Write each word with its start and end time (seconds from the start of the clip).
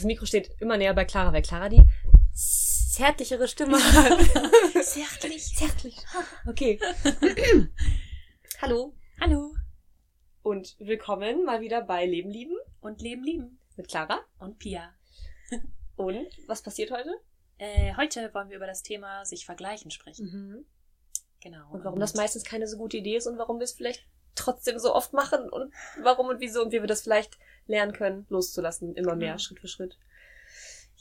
das 0.00 0.06
Mikro 0.06 0.24
steht 0.24 0.50
immer 0.60 0.78
näher 0.78 0.94
bei 0.94 1.04
Clara, 1.04 1.30
weil 1.30 1.42
Clara 1.42 1.68
die 1.68 1.84
zärtlichere 2.32 3.46
Stimme 3.46 3.76
hat. 3.92 4.18
Zärtlich. 4.82 5.54
Zärtlich. 5.54 5.96
Okay. 6.46 6.80
Hallo 8.62 8.94
Hallo. 9.20 9.54
und 10.42 10.74
willkommen 10.78 11.44
mal 11.44 11.60
wieder 11.60 11.82
bei 11.82 12.06
Leben 12.06 12.30
lieben 12.30 12.56
Und 12.80 13.02
Leben 13.02 13.22
lieben. 13.22 13.58
mit 13.76 13.88
Clara. 13.88 14.20
Und 14.38 14.58
Pia. 14.58 14.94
Und 15.96 16.26
was 16.46 16.62
passiert 16.62 16.90
heute? 16.92 17.12
Äh, 17.58 17.94
heute 17.98 18.32
wollen 18.32 18.48
wir 18.48 18.56
über 18.56 18.66
das 18.66 18.82
Thema 18.82 19.26
sich 19.26 19.44
vergleichen 19.44 19.90
sprechen. 19.90 20.24
Mhm. 20.32 20.64
Genau. 21.42 21.70
Und 21.72 21.84
warum 21.84 22.00
das 22.00 22.14
meistens 22.14 22.44
keine 22.44 22.66
so 22.66 22.78
gute 22.78 22.96
Idee 22.96 23.16
ist 23.16 23.26
und 23.26 23.36
warum 23.36 23.58
wir 23.58 23.64
es 23.64 23.72
vielleicht 23.72 24.06
trotzdem 24.34 24.78
so 24.78 24.94
oft 24.94 25.12
machen 25.12 25.50
und 25.50 25.74
warum 26.02 26.28
und 26.28 26.40
wieso 26.40 26.62
und 26.62 26.72
wie 26.72 26.80
wir 26.80 26.86
das 26.86 27.02
vielleicht 27.02 27.38
lernen 27.66 27.92
können, 27.92 28.26
loszulassen, 28.28 28.94
immer 28.94 29.16
mehr, 29.16 29.32
Ja. 29.32 29.38
Schritt 29.38 29.60
für 29.60 29.68
Schritt. 29.68 29.98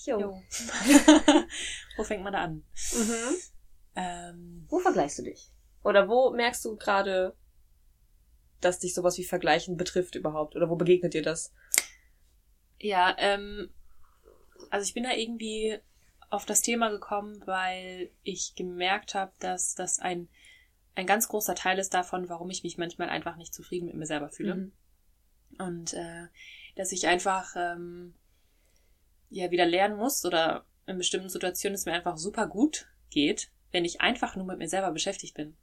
Jo. 0.06 0.20
Jo. 0.20 0.42
Wo 1.98 2.04
fängt 2.04 2.24
man 2.24 2.34
da 2.34 2.44
an? 2.44 2.64
Mhm. 2.94 3.36
Ähm, 3.96 4.66
Wo 4.70 4.80
vergleichst 4.80 5.20
du 5.20 5.24
dich? 5.24 5.52
Oder 5.84 6.08
wo 6.08 6.32
merkst 6.32 6.64
du 6.66 6.76
gerade, 6.76 7.36
dass 8.62 8.80
dich 8.80 8.94
sowas 8.94 9.18
wie 9.18 9.24
Vergleichen 9.26 9.78
betrifft 9.78 10.16
überhaupt? 10.16 10.56
Oder 10.56 10.70
wo 10.70 10.76
begegnet 10.76 11.14
dir 11.14 11.22
das? 11.24 11.54
ja, 12.82 13.14
ähm, 13.18 13.70
also 14.70 14.86
ich 14.86 14.94
bin 14.94 15.04
da 15.04 15.12
irgendwie 15.12 15.80
auf 16.30 16.46
das 16.46 16.62
Thema 16.62 16.90
gekommen, 16.90 17.42
weil 17.46 18.12
ich 18.24 18.56
gemerkt 18.56 19.16
habe, 19.16 19.34
dass 19.40 19.74
das 19.76 20.00
ein, 20.00 20.30
ein 20.96 21.08
ganz 21.08 21.28
großer 21.28 21.56
Teil 21.56 21.78
ist 21.80 21.94
davon, 21.94 22.30
warum 22.30 22.50
ich 22.52 22.64
mich 22.64 22.78
manchmal 22.78 23.10
einfach 23.10 23.36
nicht 23.36 23.54
zufrieden 23.54 23.88
mit 23.88 23.96
mir 23.96 24.06
selber 24.06 24.30
fühle. 24.30 24.56
Mhm. 24.56 24.72
Und 25.58 25.94
äh, 25.94 26.28
dass 26.76 26.92
ich 26.92 27.08
einfach 27.08 27.56
ähm, 27.56 28.14
ja 29.30 29.52
wieder 29.52 29.66
lernen 29.66 29.98
muss 29.98 30.26
oder 30.26 30.66
in 30.86 30.98
bestimmten 30.98 31.30
Situationen 31.30 31.76
es 31.76 31.86
mir 31.86 31.94
einfach 31.94 32.18
super 32.18 32.48
gut 32.48 32.88
geht, 33.10 33.52
wenn 33.72 33.86
ich 33.86 34.02
einfach 34.02 34.36
nur 34.36 34.46
mit 34.46 34.58
mir 34.58 34.70
selber 34.70 34.92
beschäftigt 34.92 35.36
bin. 35.36 35.56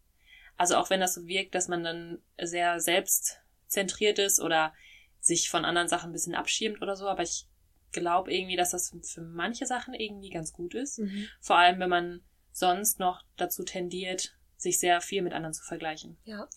Also 0.56 0.76
auch 0.76 0.90
wenn 0.90 1.00
das 1.00 1.14
so 1.14 1.26
wirkt, 1.26 1.54
dass 1.54 1.68
man 1.68 1.84
dann 1.84 2.22
sehr 2.40 2.80
selbstzentriert 2.80 4.18
ist 4.18 4.40
oder 4.40 4.72
sich 5.20 5.50
von 5.50 5.64
anderen 5.64 5.88
Sachen 5.88 6.10
ein 6.10 6.12
bisschen 6.12 6.34
abschirmt 6.34 6.80
oder 6.82 6.96
so, 6.96 7.08
aber 7.08 7.22
ich 7.22 7.46
glaube 7.92 8.32
irgendwie, 8.32 8.56
dass 8.56 8.70
das 8.70 8.94
für 9.02 9.22
manche 9.22 9.66
Sachen 9.66 9.94
irgendwie 9.94 10.30
ganz 10.30 10.52
gut 10.52 10.74
ist. 10.74 10.98
Mhm. 10.98 11.28
Vor 11.40 11.56
allem, 11.56 11.80
wenn 11.80 11.90
man 11.90 12.20
sonst 12.52 12.98
noch 12.98 13.22
dazu 13.36 13.64
tendiert, 13.64 14.36
sich 14.56 14.78
sehr 14.78 15.00
viel 15.00 15.22
mit 15.22 15.32
anderen 15.32 15.54
zu 15.54 15.64
vergleichen. 15.64 16.16
Ja. 16.24 16.48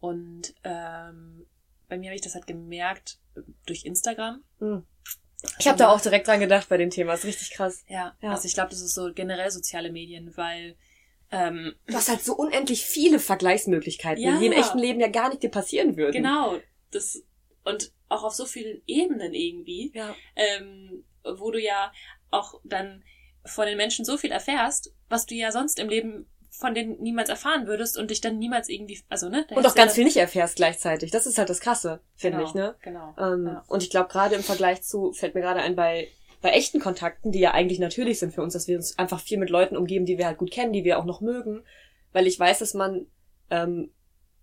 Und 0.00 0.54
ähm, 0.64 1.46
bei 1.94 1.98
mir 1.98 2.08
habe 2.10 2.16
ich 2.16 2.22
das 2.22 2.34
halt 2.34 2.46
gemerkt 2.46 3.18
äh, 3.36 3.40
durch 3.66 3.84
Instagram. 3.84 4.42
Mhm. 4.60 4.84
Ich 5.58 5.68
habe 5.68 5.78
da 5.78 5.88
auch 5.90 6.00
direkt 6.00 6.26
dran 6.26 6.40
gedacht 6.40 6.68
bei 6.68 6.76
dem 6.78 6.90
Thema. 6.90 7.12
ist 7.14 7.24
richtig 7.24 7.50
krass. 7.50 7.84
Ja, 7.88 8.16
Ja. 8.22 8.30
also 8.32 8.46
ich 8.46 8.54
glaube, 8.54 8.70
das 8.70 8.80
ist 8.80 8.94
so 8.94 9.12
generell 9.12 9.50
soziale 9.50 9.92
Medien, 9.92 10.36
weil 10.36 10.76
ähm, 11.30 11.74
Du 11.86 11.94
hast 11.94 12.08
halt 12.08 12.22
so 12.22 12.34
unendlich 12.34 12.84
viele 12.84 13.18
Vergleichsmöglichkeiten, 13.18 14.22
Ja. 14.22 14.38
die 14.38 14.46
im 14.46 14.52
echten 14.52 14.78
Leben 14.78 15.00
ja 15.00 15.08
gar 15.08 15.28
nicht 15.28 15.42
dir 15.42 15.50
passieren 15.50 15.96
würden. 15.96 16.12
genau 16.12 16.58
das 16.90 17.22
und 17.64 17.92
auch 18.08 18.24
auf 18.24 18.34
so 18.34 18.46
vielen 18.46 18.82
Ebenen 18.86 19.34
irgendwie, 19.34 19.90
Ja. 19.94 20.14
ähm, 20.36 21.04
wo 21.38 21.50
du 21.50 21.60
ja 21.60 21.92
auch 22.30 22.60
dann 22.64 23.02
von 23.46 23.66
den 23.66 23.76
Menschen 23.76 24.04
so 24.04 24.16
viel 24.16 24.30
erfährst, 24.32 24.94
was 25.08 25.26
du 25.26 25.34
ja 25.34 25.50
sonst 25.52 25.78
im 25.78 25.88
Leben 25.88 26.26
von 26.58 26.74
denen 26.74 27.00
niemals 27.02 27.28
erfahren 27.28 27.66
würdest 27.66 27.98
und 27.98 28.10
dich 28.10 28.20
dann 28.20 28.38
niemals 28.38 28.68
irgendwie, 28.68 29.00
also 29.08 29.28
ne? 29.28 29.44
Und 29.54 29.66
auch 29.66 29.74
ganz 29.74 29.94
viel 29.94 30.04
nicht 30.04 30.16
erfährst 30.16 30.56
gleichzeitig. 30.56 31.10
Das 31.10 31.26
ist 31.26 31.36
halt 31.38 31.50
das 31.50 31.60
Krasse, 31.60 32.00
finde 32.14 32.38
genau, 32.38 32.48
ich, 32.48 32.54
ne? 32.54 32.74
Genau. 32.82 33.14
Ähm, 33.18 33.46
Ja. 33.46 33.64
Und 33.66 33.82
ich 33.82 33.90
glaube, 33.90 34.08
gerade 34.08 34.34
im 34.36 34.42
Vergleich 34.42 34.82
zu, 34.82 35.12
fällt 35.12 35.34
mir 35.34 35.40
gerade 35.40 35.60
ein, 35.60 35.74
bei, 35.74 36.08
bei 36.42 36.50
echten 36.50 36.78
Kontakten, 36.80 37.32
die 37.32 37.40
ja 37.40 37.52
eigentlich 37.52 37.78
natürlich 37.80 38.18
sind 38.18 38.32
für 38.32 38.42
uns, 38.42 38.52
dass 38.52 38.68
wir 38.68 38.76
uns 38.76 38.98
einfach 38.98 39.20
viel 39.20 39.38
mit 39.38 39.50
Leuten 39.50 39.76
umgeben, 39.76 40.06
die 40.06 40.16
wir 40.18 40.26
halt 40.26 40.38
gut 40.38 40.50
kennen, 40.52 40.72
die 40.72 40.84
wir 40.84 40.98
auch 40.98 41.04
noch 41.04 41.20
mögen. 41.20 41.62
Weil 42.12 42.26
ich 42.26 42.38
weiß, 42.38 42.60
dass 42.60 42.74
man, 42.74 43.06
ähm, 43.50 43.90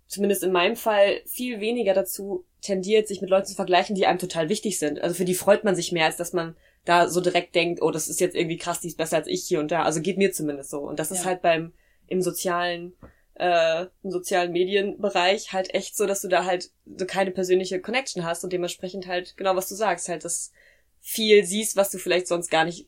zumindest 0.08 0.44
in 0.44 0.52
meinem 0.52 0.76
Fall, 0.76 1.22
viel 1.26 1.62
weniger 1.62 1.94
dazu 1.94 2.46
tendiert, 2.62 3.08
sich 3.08 3.22
mit 3.22 3.30
Leuten 3.30 3.48
zu 3.48 3.56
vergleichen, 3.56 3.96
die 3.96 4.06
einem 4.06 4.20
total 4.20 4.50
wichtig 4.50 4.78
sind. 4.78 5.00
Also 5.02 5.16
für 5.16 5.26
die 5.26 5.34
freut 5.34 5.64
man 5.64 5.76
sich 5.76 5.92
mehr, 5.94 6.06
als 6.06 6.18
dass 6.18 6.34
man 6.34 6.58
da 6.84 7.08
so 7.08 7.22
direkt 7.22 7.56
denkt, 7.56 7.82
oh, 7.82 7.92
das 7.92 8.08
ist 8.10 8.20
jetzt 8.20 8.36
irgendwie 8.36 8.58
krass, 8.58 8.82
die 8.82 8.88
ist 8.88 8.98
besser 8.98 9.18
als 9.18 9.28
ich 9.28 9.46
hier 9.46 9.60
und 9.60 9.72
da. 9.72 9.84
Also 9.84 10.02
geht 10.02 10.18
mir 10.18 10.34
zumindest 10.34 10.72
so. 10.72 10.80
Und 10.80 11.00
das 11.00 11.12
ist 11.12 11.20
Ja. 11.20 11.26
halt 11.26 11.42
beim, 11.42 11.74
im 12.12 12.22
sozialen, 12.22 12.94
äh, 13.36 13.86
im 14.04 14.12
sozialen 14.12 14.52
Medienbereich 14.52 15.54
halt 15.54 15.74
echt 15.74 15.96
so, 15.96 16.06
dass 16.06 16.22
du 16.22 16.28
da 16.28 16.46
halt 16.46 16.70
so 16.86 17.06
keine 17.06 17.32
persönliche 17.32 17.82
Connection 17.82 18.26
hast 18.26 18.44
und 18.44 18.54
dementsprechend 18.54 19.08
halt 19.08 19.36
genau 19.38 19.56
was 19.56 19.70
du 19.70 19.76
sagst, 19.76 20.10
halt 20.10 20.26
das 20.26 20.52
viel 21.00 21.44
siehst, 21.46 21.76
was 21.76 21.90
du 21.90 21.98
vielleicht 21.98 22.28
sonst 22.28 22.52
gar 22.52 22.66
nicht 22.66 22.88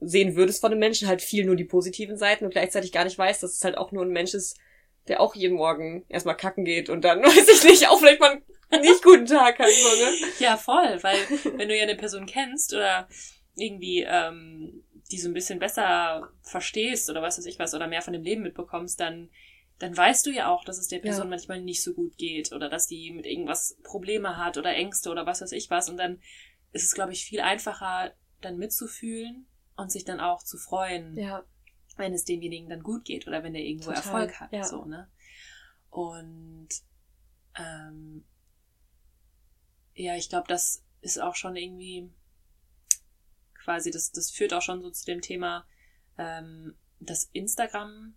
sehen 0.00 0.36
würdest 0.36 0.60
von 0.60 0.72
einem 0.72 0.80
Menschen, 0.80 1.08
halt 1.08 1.22
viel 1.22 1.46
nur 1.46 1.56
die 1.56 1.64
positiven 1.64 2.18
Seiten 2.18 2.44
und 2.44 2.50
gleichzeitig 2.50 2.92
gar 2.92 3.04
nicht 3.04 3.16
weißt, 3.16 3.42
dass 3.42 3.54
es 3.54 3.64
halt 3.64 3.78
auch 3.78 3.92
nur 3.92 4.04
ein 4.04 4.10
Mensch 4.10 4.34
ist, 4.34 4.58
der 5.08 5.20
auch 5.20 5.34
jeden 5.34 5.56
Morgen 5.56 6.04
erstmal 6.08 6.36
kacken 6.36 6.64
geht 6.64 6.90
und 6.90 7.02
dann, 7.02 7.22
weiß 7.22 7.48
ich 7.48 7.64
nicht, 7.64 7.88
auch 7.88 7.98
vielleicht 7.98 8.20
mal 8.20 8.42
einen 8.68 8.82
nicht 8.82 9.02
guten 9.02 9.26
Tag 9.26 9.58
hat, 9.58 9.70
so, 9.70 10.04
ne? 10.04 10.12
Ja, 10.40 10.56
voll, 10.56 10.98
weil 11.02 11.16
wenn 11.56 11.68
du 11.68 11.76
ja 11.76 11.84
eine 11.84 11.94
Person 11.94 12.26
kennst 12.26 12.74
oder 12.74 13.08
irgendwie 13.56 14.04
ähm, 14.06 14.82
die 15.12 15.18
so 15.18 15.28
ein 15.28 15.34
bisschen 15.34 15.58
besser 15.58 16.30
verstehst 16.42 17.08
oder 17.10 17.22
was 17.22 17.38
weiß 17.38 17.46
ich 17.46 17.58
was 17.58 17.74
oder 17.74 17.86
mehr 17.86 18.02
von 18.02 18.12
dem 18.12 18.22
Leben 18.22 18.42
mitbekommst, 18.42 18.98
dann 19.00 19.30
dann 19.78 19.94
weißt 19.94 20.24
du 20.24 20.30
ja 20.30 20.48
auch, 20.48 20.64
dass 20.64 20.78
es 20.78 20.88
der 20.88 21.00
Person 21.00 21.26
Ja. 21.26 21.30
manchmal 21.30 21.60
nicht 21.60 21.82
so 21.82 21.92
gut 21.92 22.16
geht 22.16 22.52
oder 22.52 22.70
dass 22.70 22.86
die 22.86 23.10
mit 23.10 23.26
irgendwas 23.26 23.76
Probleme 23.84 24.38
hat 24.38 24.56
oder 24.56 24.74
Ängste 24.74 25.10
oder 25.10 25.26
was 25.26 25.42
weiß 25.42 25.52
ich 25.52 25.68
was 25.70 25.88
und 25.90 25.98
dann 25.98 26.20
ist 26.72 26.84
es 26.84 26.94
glaube 26.94 27.12
ich 27.12 27.24
viel 27.24 27.40
einfacher 27.40 28.14
dann 28.40 28.56
mitzufühlen 28.56 29.46
und 29.76 29.92
sich 29.92 30.04
dann 30.04 30.20
auch 30.20 30.42
zu 30.42 30.56
freuen, 30.56 31.16
Ja, 31.16 31.44
wenn 31.96 32.14
es 32.14 32.24
demjenigen 32.24 32.68
dann 32.70 32.82
gut 32.82 33.04
geht 33.04 33.26
oder 33.26 33.42
wenn 33.42 33.54
er 33.54 33.62
irgendwo 33.62 33.90
Total, 33.90 34.04
Erfolg 34.04 34.40
hat, 34.40 34.52
ja. 34.52 34.64
so 34.64 34.84
ne? 34.86 35.08
Und 35.90 36.68
ähm, 37.58 38.24
ja, 39.94 40.14
ich 40.16 40.28
glaube, 40.28 40.46
das 40.48 40.82
ist 41.00 41.20
auch 41.20 41.34
schon 41.34 41.56
irgendwie 41.56 42.10
quasi, 43.66 43.90
das, 43.90 44.12
das 44.12 44.30
führt 44.30 44.54
auch 44.54 44.62
schon 44.62 44.80
so 44.80 44.90
zu 44.90 45.04
dem 45.04 45.20
Thema, 45.20 45.66
ähm, 46.18 46.76
dass 47.00 47.28
Instagram 47.32 48.14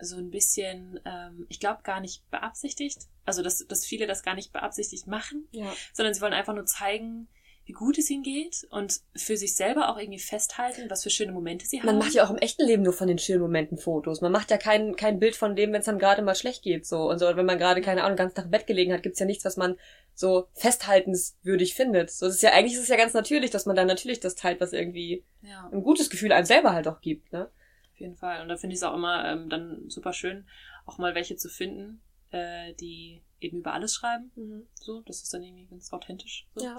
so 0.00 0.16
ein 0.16 0.30
bisschen, 0.30 1.00
ähm, 1.04 1.46
ich 1.48 1.58
glaube, 1.58 1.82
gar 1.82 2.00
nicht 2.00 2.28
beabsichtigt, 2.30 3.08
also 3.24 3.42
dass, 3.42 3.66
dass 3.66 3.84
viele 3.84 4.06
das 4.06 4.22
gar 4.22 4.36
nicht 4.36 4.52
beabsichtigt 4.52 5.08
machen, 5.08 5.48
ja. 5.50 5.72
sondern 5.92 6.14
sie 6.14 6.20
wollen 6.20 6.32
einfach 6.32 6.54
nur 6.54 6.66
zeigen, 6.66 7.28
wie 7.66 7.72
gut 7.72 7.96
es 7.96 8.10
ihnen 8.10 8.22
geht 8.22 8.66
und 8.70 9.00
für 9.16 9.36
sich 9.36 9.56
selber 9.56 9.88
auch 9.88 9.98
irgendwie 9.98 10.18
festhalten, 10.18 10.90
was 10.90 11.02
für 11.02 11.10
schöne 11.10 11.32
Momente 11.32 11.64
sie 11.64 11.78
haben. 11.78 11.86
Man 11.86 11.98
macht 11.98 12.12
ja 12.12 12.24
auch 12.24 12.30
im 12.30 12.36
echten 12.36 12.66
Leben 12.66 12.82
nur 12.82 12.92
von 12.92 13.08
den 13.08 13.18
schönen 13.18 13.40
Momenten 13.40 13.78
Fotos. 13.78 14.20
Man 14.20 14.32
macht 14.32 14.50
ja 14.50 14.58
kein, 14.58 14.96
kein 14.96 15.18
Bild 15.18 15.34
von 15.34 15.56
dem, 15.56 15.72
wenn 15.72 15.80
es 15.80 15.88
einem 15.88 15.98
gerade 15.98 16.20
mal 16.20 16.34
schlecht 16.34 16.62
geht, 16.62 16.86
so. 16.86 17.08
Und 17.08 17.18
so, 17.18 17.26
wenn 17.26 17.46
man 17.46 17.58
gerade, 17.58 17.80
keine 17.80 18.04
Ahnung, 18.04 18.16
ganz 18.16 18.36
nach 18.36 18.44
dem 18.44 18.50
Bett 18.50 18.66
gelegen 18.66 18.92
hat, 18.92 19.02
gibt's 19.02 19.18
ja 19.18 19.24
nichts, 19.24 19.46
was 19.46 19.56
man 19.56 19.76
so 20.14 20.48
festhaltenswürdig 20.52 21.74
findet. 21.74 22.10
So, 22.10 22.26
das 22.26 22.36
ist 22.36 22.42
ja, 22.42 22.52
eigentlich 22.52 22.74
ist 22.74 22.82
es 22.82 22.88
ja 22.88 22.96
ganz 22.96 23.14
natürlich, 23.14 23.50
dass 23.50 23.64
man 23.64 23.76
dann 23.76 23.86
natürlich 23.86 24.20
das 24.20 24.34
teilt, 24.34 24.60
was 24.60 24.74
irgendwie 24.74 25.24
ja. 25.40 25.70
ein 25.72 25.82
gutes 25.82 26.10
Gefühl 26.10 26.32
einem 26.32 26.46
selber 26.46 26.74
halt 26.74 26.86
auch 26.86 27.00
gibt, 27.00 27.32
ne? 27.32 27.50
Auf 27.92 28.00
jeden 28.00 28.16
Fall. 28.16 28.42
Und 28.42 28.48
da 28.48 28.56
finde 28.56 28.74
ich 28.74 28.80
es 28.80 28.82
auch 28.82 28.94
immer 28.94 29.24
ähm, 29.24 29.48
dann 29.48 29.88
super 29.88 30.12
schön, 30.12 30.46
auch 30.84 30.98
mal 30.98 31.14
welche 31.14 31.36
zu 31.36 31.48
finden, 31.48 32.02
äh, 32.30 32.74
die 32.74 33.22
eben 33.40 33.58
über 33.58 33.72
alles 33.72 33.94
schreiben. 33.94 34.32
So, 34.74 35.02
das 35.02 35.22
ist 35.22 35.32
dann 35.32 35.42
irgendwie 35.42 35.66
ganz 35.66 35.92
authentisch. 35.92 36.46
So. 36.54 36.64
Ja. 36.64 36.76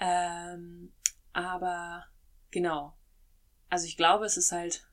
Ähm, 0.00 0.92
aber 1.32 2.04
genau. 2.50 2.96
Also 3.68 3.86
ich 3.86 3.96
glaube, 3.96 4.24
es 4.24 4.36
ist 4.36 4.52
halt 4.52 4.86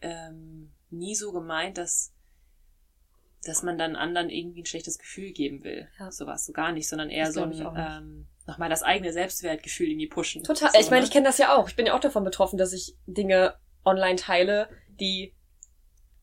ähm, 0.00 0.72
nie 0.90 1.14
so 1.14 1.32
gemeint, 1.32 1.78
dass 1.78 2.12
dass 3.46 3.62
man 3.62 3.78
dann 3.78 3.96
anderen 3.96 4.28
irgendwie 4.28 4.62
ein 4.62 4.66
schlechtes 4.66 4.98
Gefühl 4.98 5.32
geben 5.32 5.62
will. 5.64 5.88
Ja. 5.98 6.10
Sowas, 6.10 6.46
so 6.46 6.52
gar 6.52 6.72
nicht, 6.72 6.88
sondern 6.88 7.10
eher 7.10 7.26
Das 7.26 7.34
so 7.34 7.42
ein, 7.42 7.52
ähm, 7.76 8.26
nochmal 8.46 8.68
das 8.68 8.82
eigene 8.82 9.12
Selbstwertgefühl 9.12 9.88
irgendwie 9.88 10.08
pushen. 10.08 10.42
Total. 10.42 10.70
So, 10.72 10.78
ich 10.78 10.90
meine, 10.90 11.02
ne? 11.02 11.06
ich 11.06 11.12
kenne 11.12 11.26
das 11.26 11.38
ja 11.38 11.56
auch. 11.56 11.68
Ich 11.68 11.76
bin 11.76 11.86
ja 11.86 11.94
auch 11.94 12.00
davon 12.00 12.24
betroffen, 12.24 12.58
dass 12.58 12.72
ich 12.72 12.96
Dinge 13.06 13.54
online 13.84 14.16
teile, 14.16 14.68
die 15.00 15.34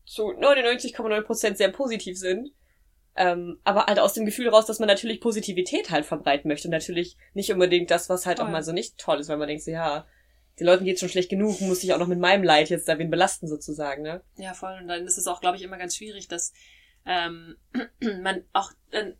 zu 0.04 0.28
99,9% 0.32 1.56
sehr 1.56 1.70
positiv 1.70 2.18
sind. 2.18 2.52
Ähm, 3.16 3.60
aber 3.64 3.86
halt 3.86 3.98
aus 4.00 4.12
dem 4.14 4.24
Gefühl 4.26 4.48
raus, 4.48 4.66
dass 4.66 4.80
man 4.80 4.88
natürlich 4.88 5.20
Positivität 5.20 5.90
halt 5.90 6.04
verbreiten 6.04 6.48
möchte 6.48 6.66
und 6.68 6.72
natürlich 6.72 7.16
nicht 7.32 7.52
unbedingt 7.52 7.90
das, 7.90 8.08
was 8.08 8.26
halt 8.26 8.40
auch 8.40 8.44
Voll. 8.44 8.52
mal 8.52 8.62
so 8.64 8.72
nicht 8.72 8.98
toll 8.98 9.20
ist, 9.20 9.28
weil 9.28 9.36
man 9.36 9.46
denkt 9.48 9.62
so, 9.62 9.70
ja, 9.70 10.04
den 10.58 10.66
Leuten 10.66 10.84
geht's 10.84 11.00
schon 11.00 11.08
schlecht 11.08 11.30
genug, 11.30 11.60
muss 11.60 11.82
ich 11.84 11.92
auch 11.92 11.98
noch 11.98 12.06
mit 12.08 12.18
meinem 12.18 12.42
Leid 12.44 12.70
jetzt 12.70 12.88
da 12.88 12.98
wen 12.98 13.10
belasten 13.10 13.46
sozusagen, 13.48 14.02
ne? 14.02 14.22
Ja, 14.36 14.52
voll. 14.54 14.76
Und 14.80 14.88
dann 14.88 15.04
ist 15.06 15.18
es 15.18 15.26
auch, 15.28 15.40
glaube 15.40 15.56
ich, 15.56 15.62
immer 15.62 15.78
ganz 15.78 15.96
schwierig, 15.96 16.26
dass 16.28 16.52
ähm, 17.06 17.56
man 18.22 18.44
auch 18.52 18.70
dann, 18.90 19.14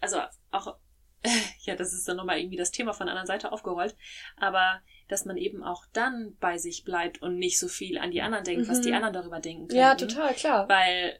also 0.00 0.18
auch, 0.50 0.76
ja, 1.60 1.74
das 1.76 1.92
ist 1.92 2.08
dann 2.08 2.16
nochmal 2.16 2.38
irgendwie 2.38 2.56
das 2.56 2.70
Thema 2.70 2.92
von 2.92 3.06
der 3.06 3.12
anderen 3.12 3.26
Seite 3.28 3.52
aufgerollt, 3.52 3.96
aber 4.36 4.80
dass 5.08 5.24
man 5.24 5.36
eben 5.36 5.62
auch 5.62 5.84
dann 5.92 6.36
bei 6.40 6.58
sich 6.58 6.84
bleibt 6.84 7.20
und 7.22 7.38
nicht 7.38 7.58
so 7.58 7.68
viel 7.68 7.98
an 7.98 8.10
die 8.10 8.22
anderen 8.22 8.44
denkt, 8.44 8.68
was 8.68 8.78
Mhm. 8.78 8.82
die 8.82 8.92
anderen 8.94 9.12
darüber 9.14 9.40
denken 9.40 9.68
können. 9.68 9.80
Ja, 9.80 9.94
total, 9.94 10.34
klar. 10.34 10.68
Weil 10.68 11.18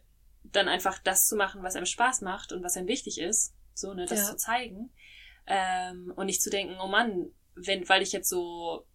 dann 0.53 0.69
einfach 0.69 0.99
das 0.99 1.27
zu 1.27 1.37
machen, 1.37 1.63
was 1.63 1.77
einem 1.77 1.87
Spaß 1.87 2.21
macht 2.21 2.53
und 2.53 2.63
was 2.63 2.77
einem 2.77 2.89
wichtig 2.89 3.21
ist, 3.21 3.55
so, 3.75 3.95
ne, 3.95 4.07
das 4.07 4.21
Ja. 4.21 4.25
zu 4.27 4.37
zeigen, 4.37 4.91
ähm, 5.47 6.13
und 6.17 6.27
nicht 6.27 6.43
zu 6.43 6.51
denken, 6.51 6.77
oh 6.83 6.89
Mann, 6.89 7.31
wenn, 7.55 7.89
weil 7.89 8.03
ich 8.03 8.13
jetzt 8.13 8.29
so 8.29 8.87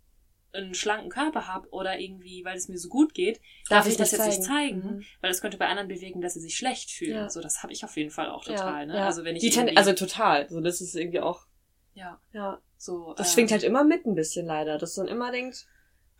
einen 0.53 0.73
schlanken 0.73 1.09
Körper 1.09 1.47
habe 1.47 1.69
oder 1.71 1.99
irgendwie, 1.99 2.43
weil 2.45 2.57
es 2.57 2.67
mir 2.67 2.77
so 2.77 2.89
gut 2.89 3.13
geht, 3.13 3.37
darf, 3.69 3.83
darf 3.83 3.87
ich 3.87 3.97
das 3.97 4.11
jetzt 4.11 4.21
zeigen. 4.21 4.37
nicht 4.37 4.47
zeigen, 4.47 4.79
mhm. 4.79 5.05
weil 5.21 5.29
das 5.29 5.41
könnte 5.41 5.57
bei 5.57 5.67
anderen 5.67 5.87
bewegen, 5.87 6.21
dass 6.21 6.33
sie 6.33 6.39
sich 6.39 6.55
schlecht 6.55 6.89
fühlen. 6.89 7.15
Ja. 7.15 7.29
So, 7.29 7.41
das 7.41 7.63
habe 7.63 7.73
ich 7.73 7.83
auf 7.83 7.95
jeden 7.97 8.11
Fall 8.11 8.29
auch 8.29 8.43
total. 8.43 8.81
Ja, 8.81 8.85
ne? 8.85 8.97
Ja. 8.97 9.05
Also 9.05 9.23
wenn 9.23 9.35
ich 9.35 9.41
Die 9.41 9.49
Ten 9.49 9.75
also 9.77 9.93
total. 9.93 10.49
So, 10.49 10.61
das 10.61 10.81
ist 10.81 10.95
irgendwie 10.95 11.19
auch. 11.19 11.45
Ja. 11.93 12.19
Ja. 12.31 12.61
So. 12.77 13.13
Das 13.15 13.27
ähm, 13.29 13.33
schwingt 13.33 13.51
halt 13.51 13.63
immer 13.63 13.83
mit 13.83 14.05
ein 14.05 14.15
bisschen 14.15 14.45
leider, 14.45 14.77
dass 14.77 14.97
man 14.97 15.07
immer 15.07 15.31
denkt, 15.31 15.67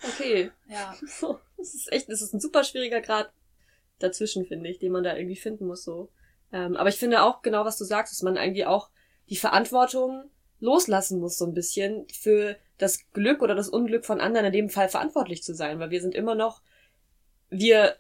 okay. 0.04 0.52
Ja. 0.68 0.96
So, 1.08 1.40
das 1.58 1.74
ist 1.74 1.92
echt, 1.92 2.10
das 2.10 2.22
ist 2.22 2.34
ein 2.34 2.40
super 2.40 2.64
schwieriger 2.64 3.02
Grad 3.02 3.32
dazwischen, 4.00 4.46
finde 4.46 4.70
ich, 4.70 4.80
den 4.80 4.92
man 4.92 5.04
da 5.04 5.16
irgendwie 5.16 5.36
finden 5.36 5.68
muss. 5.68 5.84
So. 5.84 6.10
Ähm, 6.52 6.76
aber 6.76 6.90
ich 6.90 6.98
finde 6.98 7.24
auch 7.24 7.42
genau, 7.42 7.66
was 7.66 7.78
du 7.78 7.84
sagst, 7.84 8.14
dass 8.14 8.24
man 8.24 8.38
irgendwie 8.38 8.66
auch 8.66 8.90
die 9.30 9.36
Verantwortung 9.36 10.30
loslassen 10.60 11.20
muss, 11.20 11.38
so 11.38 11.46
ein 11.46 11.54
bisschen, 11.54 12.08
für 12.10 12.58
das 12.78 13.10
Glück 13.12 13.42
oder 13.42 13.56
das 13.56 13.70
Unglück 13.70 14.06
von 14.06 14.22
anderen 14.22 14.48
in 14.48 14.54
dem 14.54 14.70
Fall 14.70 14.90
verantwortlich 14.90 15.44
zu 15.44 15.54
sein, 15.54 15.80
weil 15.80 15.90
wir 15.90 16.02
sind 16.02 16.16
immer 16.16 16.36
noch, 16.36 16.62
wir, 17.50 17.96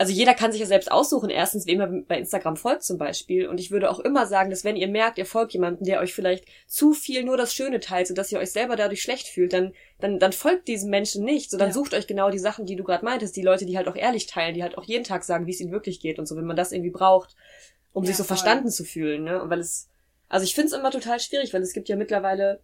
also 0.00 0.12
jeder 0.12 0.34
kann 0.34 0.52
sich 0.52 0.60
ja 0.60 0.66
selbst 0.66 0.92
aussuchen, 0.92 1.28
erstens, 1.28 1.66
wem 1.66 1.80
er 1.80 1.88
bei 1.88 2.18
Instagram 2.18 2.56
folgt 2.56 2.84
zum 2.84 2.98
Beispiel. 2.98 3.48
Und 3.48 3.58
ich 3.58 3.72
würde 3.72 3.90
auch 3.90 3.98
immer 3.98 4.26
sagen, 4.26 4.48
dass 4.48 4.62
wenn 4.62 4.76
ihr 4.76 4.86
merkt, 4.86 5.18
ihr 5.18 5.26
folgt 5.26 5.52
jemanden, 5.52 5.84
der 5.84 5.98
euch 5.98 6.14
vielleicht 6.14 6.44
zu 6.68 6.92
viel 6.92 7.24
nur 7.24 7.36
das 7.36 7.52
Schöne 7.52 7.80
teilt, 7.80 8.06
sodass 8.06 8.30
ihr 8.30 8.38
euch 8.38 8.52
selber 8.52 8.76
dadurch 8.76 9.02
schlecht 9.02 9.26
fühlt, 9.26 9.52
dann, 9.52 9.74
dann, 9.98 10.20
dann 10.20 10.32
folgt 10.32 10.68
diesem 10.68 10.90
Menschen 10.90 11.24
nicht. 11.24 11.50
So, 11.50 11.58
dann 11.58 11.70
ja. 11.70 11.74
sucht 11.74 11.94
euch 11.94 12.06
genau 12.06 12.30
die 12.30 12.38
Sachen, 12.38 12.64
die 12.64 12.76
du 12.76 12.84
gerade 12.84 13.04
meintest, 13.04 13.34
die 13.34 13.42
Leute, 13.42 13.66
die 13.66 13.76
halt 13.76 13.88
auch 13.88 13.96
ehrlich 13.96 14.26
teilen, 14.26 14.54
die 14.54 14.62
halt 14.62 14.78
auch 14.78 14.84
jeden 14.84 15.02
Tag 15.02 15.24
sagen, 15.24 15.46
wie 15.46 15.50
es 15.50 15.60
ihnen 15.60 15.72
wirklich 15.72 15.98
geht 15.98 16.20
und 16.20 16.26
so, 16.26 16.36
wenn 16.36 16.46
man 16.46 16.56
das 16.56 16.70
irgendwie 16.70 16.90
braucht, 16.90 17.34
um 17.92 18.04
ja, 18.04 18.08
sich 18.08 18.16
so 18.16 18.22
voll. 18.22 18.36
verstanden 18.36 18.70
zu 18.70 18.84
fühlen, 18.84 19.24
ne? 19.24 19.42
Und 19.42 19.50
weil 19.50 19.58
es, 19.58 19.88
also 20.28 20.44
ich 20.44 20.54
finde 20.54 20.68
es 20.68 20.78
immer 20.78 20.92
total 20.92 21.18
schwierig, 21.18 21.52
weil 21.52 21.62
es 21.62 21.72
gibt 21.72 21.88
ja 21.88 21.96
mittlerweile 21.96 22.60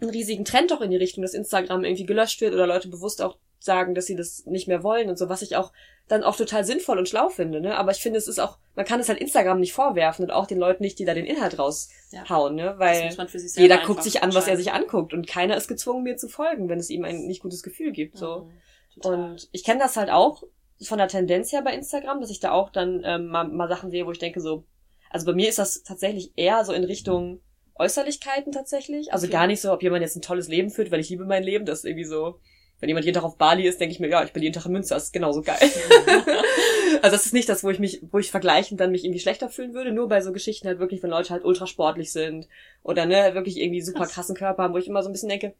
einen 0.00 0.10
riesigen 0.10 0.46
Trend 0.46 0.72
auch 0.72 0.80
in 0.80 0.90
die 0.90 0.96
Richtung, 0.96 1.22
dass 1.22 1.34
Instagram 1.34 1.84
irgendwie 1.84 2.06
gelöscht 2.06 2.40
wird 2.40 2.54
oder 2.54 2.66
Leute 2.66 2.88
bewusst 2.88 3.20
auch 3.20 3.36
sagen, 3.64 3.94
dass 3.94 4.06
sie 4.06 4.16
das 4.16 4.44
nicht 4.46 4.68
mehr 4.68 4.82
wollen 4.82 5.08
und 5.08 5.18
so, 5.18 5.28
was 5.28 5.42
ich 5.42 5.56
auch 5.56 5.72
dann 6.08 6.24
auch 6.24 6.36
total 6.36 6.64
sinnvoll 6.64 6.98
und 6.98 7.08
schlau 7.08 7.28
finde, 7.28 7.60
ne? 7.60 7.76
Aber 7.76 7.92
ich 7.92 7.98
finde, 8.02 8.18
es 8.18 8.28
ist 8.28 8.38
auch, 8.38 8.58
man 8.74 8.84
kann 8.84 9.00
es 9.00 9.08
halt 9.08 9.20
Instagram 9.20 9.60
nicht 9.60 9.72
vorwerfen 9.72 10.24
und 10.24 10.30
auch 10.30 10.46
den 10.46 10.58
Leuten 10.58 10.82
nicht, 10.82 10.98
die 10.98 11.04
da 11.04 11.14
den 11.14 11.24
Inhalt 11.24 11.58
raushauen, 11.58 12.58
ja. 12.58 12.72
ne? 12.72 12.78
Weil 12.78 13.16
jeder 13.56 13.78
guckt 13.78 14.02
sich 14.02 14.22
an, 14.22 14.34
was 14.34 14.48
er 14.48 14.56
sich 14.56 14.72
anguckt 14.72 15.14
und 15.14 15.26
keiner 15.26 15.56
ist 15.56 15.68
gezwungen, 15.68 16.02
mir 16.02 16.16
zu 16.16 16.28
folgen, 16.28 16.68
wenn 16.68 16.78
es 16.78 16.90
ihm 16.90 17.04
ein 17.04 17.26
nicht 17.26 17.42
gutes 17.42 17.62
Gefühl 17.62 17.92
gibt, 17.92 18.18
so. 18.18 18.48
Mhm, 18.96 19.02
und 19.02 19.48
ich 19.52 19.64
kenne 19.64 19.80
das 19.80 19.96
halt 19.96 20.10
auch 20.10 20.42
von 20.82 20.98
der 20.98 21.08
Tendenz 21.08 21.52
her 21.52 21.62
bei 21.62 21.72
Instagram, 21.72 22.20
dass 22.20 22.30
ich 22.30 22.40
da 22.40 22.52
auch 22.52 22.70
dann 22.70 23.02
ähm, 23.04 23.26
mal, 23.28 23.48
mal 23.48 23.68
Sachen 23.68 23.90
sehe, 23.90 24.04
wo 24.04 24.12
ich 24.12 24.18
denke 24.18 24.40
so, 24.40 24.64
also 25.10 25.26
bei 25.26 25.32
mir 25.32 25.48
ist 25.48 25.58
das 25.58 25.82
tatsächlich 25.82 26.32
eher 26.36 26.64
so 26.64 26.72
in 26.72 26.84
Richtung 26.84 27.40
Äußerlichkeiten 27.74 28.52
tatsächlich. 28.52 29.12
Also 29.12 29.26
okay. 29.26 29.32
gar 29.32 29.46
nicht 29.46 29.60
so, 29.60 29.72
ob 29.72 29.82
jemand 29.82 30.02
jetzt 30.02 30.16
ein 30.16 30.22
tolles 30.22 30.48
Leben 30.48 30.70
führt, 30.70 30.90
weil 30.90 31.00
ich 31.00 31.10
liebe 31.10 31.24
mein 31.24 31.42
Leben. 31.42 31.66
Das 31.66 31.80
ist 31.80 31.84
irgendwie 31.84 32.04
so, 32.04 32.40
wenn 32.82 32.88
jemand 32.88 33.06
jeden 33.06 33.14
Tag 33.14 33.22
auf 33.22 33.38
Bali 33.38 33.64
ist, 33.64 33.80
denke 33.80 33.92
ich 33.92 34.00
mir, 34.00 34.08
ja, 34.08 34.24
ich 34.24 34.32
bin 34.32 34.42
jeden 34.42 34.54
Tag 34.54 34.66
in 34.66 34.72
Münster, 34.72 34.96
das 34.96 35.04
ist 35.04 35.12
genauso 35.12 35.40
geil. 35.42 35.56
also 37.00 37.14
das 37.14 37.26
ist 37.26 37.32
nicht 37.32 37.48
das, 37.48 37.62
wo 37.62 37.70
ich 37.70 37.78
mich, 37.78 38.02
wo 38.10 38.18
ich 38.18 38.32
vergleichen 38.32 38.76
dann 38.76 38.90
mich 38.90 39.04
irgendwie 39.04 39.20
schlechter 39.20 39.48
fühlen 39.48 39.72
würde, 39.72 39.92
nur 39.92 40.08
bei 40.08 40.20
so 40.20 40.32
Geschichten 40.32 40.66
halt 40.66 40.80
wirklich, 40.80 41.00
wenn 41.00 41.10
Leute 41.10 41.30
halt 41.30 41.44
ultra 41.44 41.68
sportlich 41.68 42.10
sind 42.10 42.48
oder 42.82 43.06
ne, 43.06 43.34
wirklich 43.34 43.60
irgendwie 43.60 43.82
super 43.82 44.06
krassen 44.06 44.34
Körper 44.34 44.64
haben, 44.64 44.74
wo 44.74 44.78
ich 44.78 44.88
immer 44.88 45.00
so 45.04 45.08
ein 45.08 45.12
bisschen 45.12 45.28
denke, 45.28 45.54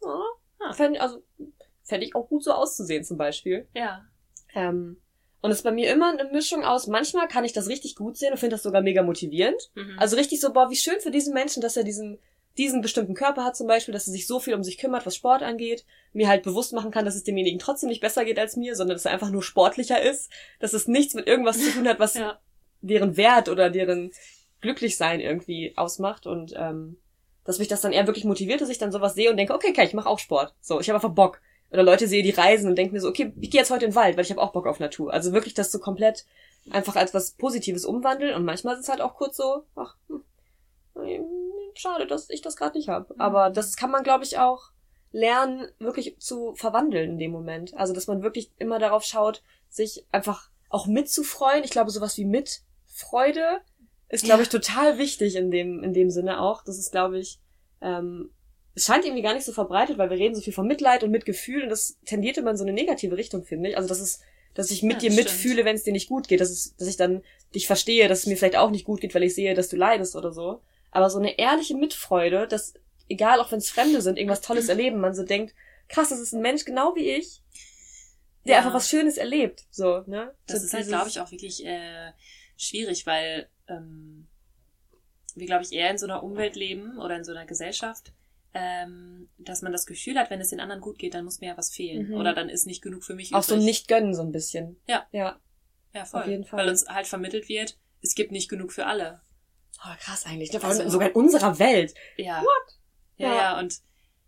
oh, 0.00 0.72
fände, 0.72 1.00
also 1.00 1.22
fände 1.84 2.04
ich 2.04 2.16
auch 2.16 2.28
gut 2.28 2.42
so 2.42 2.50
auszusehen 2.50 3.04
zum 3.04 3.16
Beispiel. 3.16 3.68
Ja. 3.72 4.04
Ähm, 4.52 4.96
und 5.42 5.52
es 5.52 5.58
ist 5.58 5.62
bei 5.62 5.70
mir 5.70 5.92
immer 5.92 6.18
eine 6.18 6.32
Mischung 6.32 6.64
aus, 6.64 6.88
manchmal 6.88 7.28
kann 7.28 7.44
ich 7.44 7.52
das 7.52 7.68
richtig 7.68 7.94
gut 7.94 8.16
sehen 8.16 8.32
und 8.32 8.38
finde 8.38 8.56
das 8.56 8.64
sogar 8.64 8.82
mega 8.82 9.04
motivierend. 9.04 9.70
Mhm. 9.76 10.00
Also 10.00 10.16
richtig 10.16 10.40
so, 10.40 10.52
boah, 10.52 10.68
wie 10.68 10.74
schön 10.74 10.98
für 10.98 11.12
diesen 11.12 11.32
Menschen, 11.32 11.62
dass 11.62 11.76
er 11.76 11.84
diesen, 11.84 12.18
diesen 12.58 12.80
bestimmten 12.80 13.14
Körper 13.14 13.44
hat 13.44 13.56
zum 13.56 13.66
Beispiel, 13.66 13.92
dass 13.92 14.06
er 14.06 14.12
sich 14.12 14.26
so 14.26 14.40
viel 14.40 14.54
um 14.54 14.62
sich 14.62 14.78
kümmert, 14.78 15.04
was 15.04 15.16
Sport 15.16 15.42
angeht, 15.42 15.84
mir 16.12 16.28
halt 16.28 16.42
bewusst 16.42 16.72
machen 16.72 16.90
kann, 16.90 17.04
dass 17.04 17.14
es 17.14 17.24
demjenigen 17.24 17.58
trotzdem 17.58 17.88
nicht 17.88 18.00
besser 18.00 18.24
geht 18.24 18.38
als 18.38 18.56
mir, 18.56 18.74
sondern 18.74 18.96
dass 18.96 19.04
er 19.04 19.12
einfach 19.12 19.30
nur 19.30 19.42
sportlicher 19.42 20.00
ist, 20.00 20.30
dass 20.58 20.72
es 20.72 20.88
nichts 20.88 21.14
mit 21.14 21.26
irgendwas 21.26 21.58
zu 21.58 21.70
tun 21.70 21.86
hat, 21.86 22.00
was 22.00 22.14
ja. 22.14 22.38
deren 22.80 23.16
Wert 23.16 23.48
oder 23.48 23.70
deren 23.70 24.10
Glücklichsein 24.60 25.20
irgendwie 25.20 25.74
ausmacht 25.76 26.26
und 26.26 26.54
ähm, 26.56 26.96
dass 27.44 27.58
mich 27.58 27.68
das 27.68 27.82
dann 27.82 27.92
eher 27.92 28.06
wirklich 28.06 28.24
motiviert, 28.24 28.60
dass 28.60 28.70
ich 28.70 28.78
dann 28.78 28.90
sowas 28.90 29.14
sehe 29.14 29.30
und 29.30 29.36
denke, 29.36 29.54
okay, 29.54 29.68
okay, 29.70 29.84
ich 29.84 29.94
mache 29.94 30.08
auch 30.08 30.18
Sport. 30.18 30.54
So, 30.60 30.80
ich 30.80 30.88
habe 30.88 30.96
einfach 30.96 31.14
Bock 31.14 31.40
oder 31.70 31.82
Leute 31.82 32.08
sehe, 32.08 32.22
die 32.22 32.30
reisen 32.30 32.68
und 32.68 32.76
denken 32.76 32.94
mir 32.94 33.00
so, 33.00 33.08
okay, 33.08 33.32
ich 33.40 33.50
gehe 33.50 33.60
jetzt 33.60 33.70
heute 33.70 33.84
in 33.84 33.90
den 33.90 33.96
Wald, 33.96 34.16
weil 34.16 34.24
ich 34.24 34.30
habe 34.30 34.40
auch 34.40 34.52
Bock 34.52 34.66
auf 34.66 34.80
Natur. 34.80 35.12
Also 35.12 35.32
wirklich 35.32 35.54
das 35.54 35.70
so 35.70 35.78
komplett 35.78 36.24
einfach 36.70 36.96
als 36.96 37.12
was 37.14 37.32
Positives 37.32 37.84
umwandeln 37.84 38.34
und 38.34 38.44
manchmal 38.44 38.74
ist 38.74 38.80
es 38.80 38.88
halt 38.88 39.00
auch 39.00 39.14
kurz 39.14 39.36
so, 39.36 39.62
ach, 39.76 39.94
hm, 40.08 40.24
schade, 41.78 42.06
dass 42.06 42.30
ich 42.30 42.42
das 42.42 42.56
gerade 42.56 42.76
nicht 42.76 42.88
habe. 42.88 43.14
Mhm. 43.14 43.20
Aber 43.20 43.50
das 43.50 43.76
kann 43.76 43.90
man, 43.90 44.02
glaube 44.02 44.24
ich, 44.24 44.38
auch 44.38 44.70
lernen, 45.12 45.68
wirklich 45.78 46.18
zu 46.18 46.54
verwandeln 46.54 47.12
in 47.12 47.18
dem 47.18 47.30
Moment. 47.30 47.74
Also 47.74 47.92
dass 47.92 48.06
man 48.06 48.22
wirklich 48.22 48.50
immer 48.58 48.78
darauf 48.78 49.04
schaut, 49.04 49.42
sich 49.68 50.06
einfach 50.12 50.50
auch 50.68 50.86
mitzufreuen. 50.86 51.64
Ich 51.64 51.70
glaube, 51.70 51.90
sowas 51.90 52.16
wie 52.18 52.24
Mitfreude 52.24 53.60
ist, 54.08 54.24
glaube 54.24 54.42
ich, 54.42 54.48
total 54.48 54.98
wichtig 54.98 55.36
in 55.36 55.50
dem, 55.50 55.82
in 55.82 55.92
dem 55.92 56.10
Sinne 56.10 56.40
auch. 56.40 56.62
Das 56.62 56.78
ist, 56.78 56.92
glaube 56.92 57.18
ich, 57.18 57.40
ähm, 57.80 58.30
es 58.74 58.84
scheint 58.84 59.04
irgendwie 59.04 59.22
gar 59.22 59.34
nicht 59.34 59.46
so 59.46 59.52
verbreitet, 59.52 59.96
weil 59.96 60.10
wir 60.10 60.18
reden 60.18 60.34
so 60.34 60.42
viel 60.42 60.52
von 60.52 60.66
Mitleid 60.66 61.02
und 61.02 61.10
Mitgefühl 61.10 61.62
und 61.62 61.70
das 61.70 61.98
tendiert 62.04 62.36
immer 62.36 62.50
in 62.50 62.56
so 62.56 62.64
eine 62.64 62.74
negative 62.74 63.16
Richtung, 63.16 63.42
finde 63.42 63.70
ich. 63.70 63.76
Also 63.76 63.88
das 63.88 64.00
ist, 64.00 64.22
dass 64.54 64.70
ich 64.70 64.82
mit 64.82 65.02
ja, 65.02 65.08
dir 65.08 65.12
stimmt. 65.12 65.28
mitfühle, 65.28 65.64
wenn 65.64 65.76
es 65.76 65.84
dir 65.84 65.92
nicht 65.92 66.08
gut 66.08 66.28
geht, 66.28 66.40
dass, 66.40 66.50
es, 66.50 66.76
dass 66.76 66.86
ich 66.86 66.96
dann 66.96 67.22
dich 67.54 67.66
verstehe, 67.66 68.06
dass 68.08 68.20
es 68.20 68.26
mir 68.26 68.36
vielleicht 68.36 68.56
auch 68.56 68.70
nicht 68.70 68.84
gut 68.84 69.00
geht, 69.00 69.14
weil 69.14 69.22
ich 69.22 69.34
sehe, 69.34 69.54
dass 69.54 69.70
du 69.70 69.76
leidest 69.76 70.14
oder 70.14 70.30
so. 70.30 70.60
Aber 70.90 71.10
so 71.10 71.18
eine 71.18 71.38
ehrliche 71.38 71.76
Mitfreude, 71.76 72.46
dass, 72.46 72.74
egal 73.08 73.40
auch 73.40 73.52
wenn 73.52 73.58
es 73.58 73.70
Fremde 73.70 74.00
sind, 74.00 74.18
irgendwas 74.18 74.40
Tolles 74.40 74.68
erleben, 74.68 75.00
man 75.00 75.14
so 75.14 75.24
denkt, 75.24 75.54
krass, 75.88 76.08
das 76.08 76.20
ist 76.20 76.32
ein 76.32 76.42
Mensch 76.42 76.64
genau 76.64 76.94
wie 76.94 77.10
ich, 77.10 77.42
der 78.44 78.52
ja. 78.52 78.58
einfach 78.58 78.74
was 78.74 78.88
Schönes 78.88 79.16
erlebt. 79.16 79.64
So, 79.70 80.02
ne? 80.06 80.34
Das 80.46 80.60
so 80.60 80.66
ist 80.66 80.74
halt, 80.74 80.86
glaube 80.86 81.08
ich, 81.08 81.20
auch 81.20 81.30
wirklich 81.30 81.64
äh, 81.64 82.12
schwierig, 82.56 83.06
weil 83.06 83.48
ähm, 83.68 84.28
wir, 85.34 85.46
glaube 85.46 85.64
ich, 85.64 85.72
eher 85.72 85.90
in 85.90 85.98
so 85.98 86.06
einer 86.06 86.22
Umwelt 86.22 86.56
leben 86.56 86.98
oder 86.98 87.16
in 87.16 87.24
so 87.24 87.32
einer 87.32 87.46
Gesellschaft, 87.46 88.12
ähm, 88.54 89.28
dass 89.38 89.62
man 89.62 89.72
das 89.72 89.86
Gefühl 89.86 90.18
hat, 90.18 90.30
wenn 90.30 90.40
es 90.40 90.50
den 90.50 90.60
anderen 90.60 90.80
gut 90.80 90.98
geht, 90.98 91.14
dann 91.14 91.24
muss 91.24 91.40
mir 91.40 91.48
ja 91.48 91.58
was 91.58 91.74
fehlen. 91.74 92.08
Mhm. 92.08 92.14
Oder 92.14 92.34
dann 92.34 92.48
ist 92.48 92.66
nicht 92.66 92.82
genug 92.82 93.04
für 93.04 93.14
mich 93.14 93.34
Auch 93.34 93.44
übrig. 93.44 93.60
so 93.60 93.64
nicht 93.64 93.88
gönnen 93.88 94.14
so 94.14 94.22
ein 94.22 94.32
bisschen. 94.32 94.80
Ja. 94.88 95.06
Ja. 95.12 95.38
Ja, 95.92 96.04
voll. 96.04 96.22
Auf 96.22 96.28
jeden 96.28 96.44
Fall. 96.44 96.60
Weil 96.60 96.68
uns 96.68 96.86
halt 96.88 97.06
vermittelt 97.06 97.48
wird, 97.48 97.78
es 98.02 98.14
gibt 98.14 98.32
nicht 98.32 98.48
genug 98.48 98.72
für 98.72 98.86
alle. 98.86 99.20
Oh, 99.84 99.94
krass 100.00 100.26
eigentlich. 100.26 100.52
Ne? 100.52 100.62
Also, 100.62 100.88
sogar 100.88 101.08
in 101.08 101.14
unserer 101.14 101.58
Welt. 101.58 101.94
Ja. 102.16 102.40
What? 102.40 102.78
Ja, 103.16 103.28
ja, 103.28 103.36
ja. 103.36 103.58
und 103.58 103.80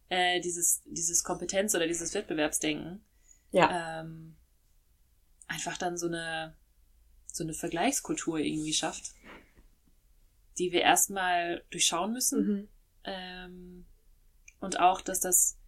äh, 0.09 0.41
dieses, 0.41 0.83
dieses 0.85 1.25
Kompetenz- 1.25 1.75
oder 1.75 1.87
dieses 1.87 2.14
Wettbewerbsdenken. 2.14 3.05
Ja. 3.50 4.00
Ähm, 4.00 4.37
einfach 5.47 5.78
dann 5.78 5.97
so 5.97 6.07
eine, 6.07 6.57
so 7.26 7.45
eine 7.45 7.55
Vergleichskultur 7.55 8.38
irgendwie 8.38 8.73
schafft, 8.73 9.12
die 10.59 10.73
wir 10.73 10.83
erstmal 10.83 11.64
durchschauen 11.71 12.12
müssen. 12.12 12.47
Mhm. 12.47 12.69
Ähm, 13.05 13.87
und 14.61 14.81
auch, 14.81 15.00
dass 15.00 15.21
das, 15.21 15.59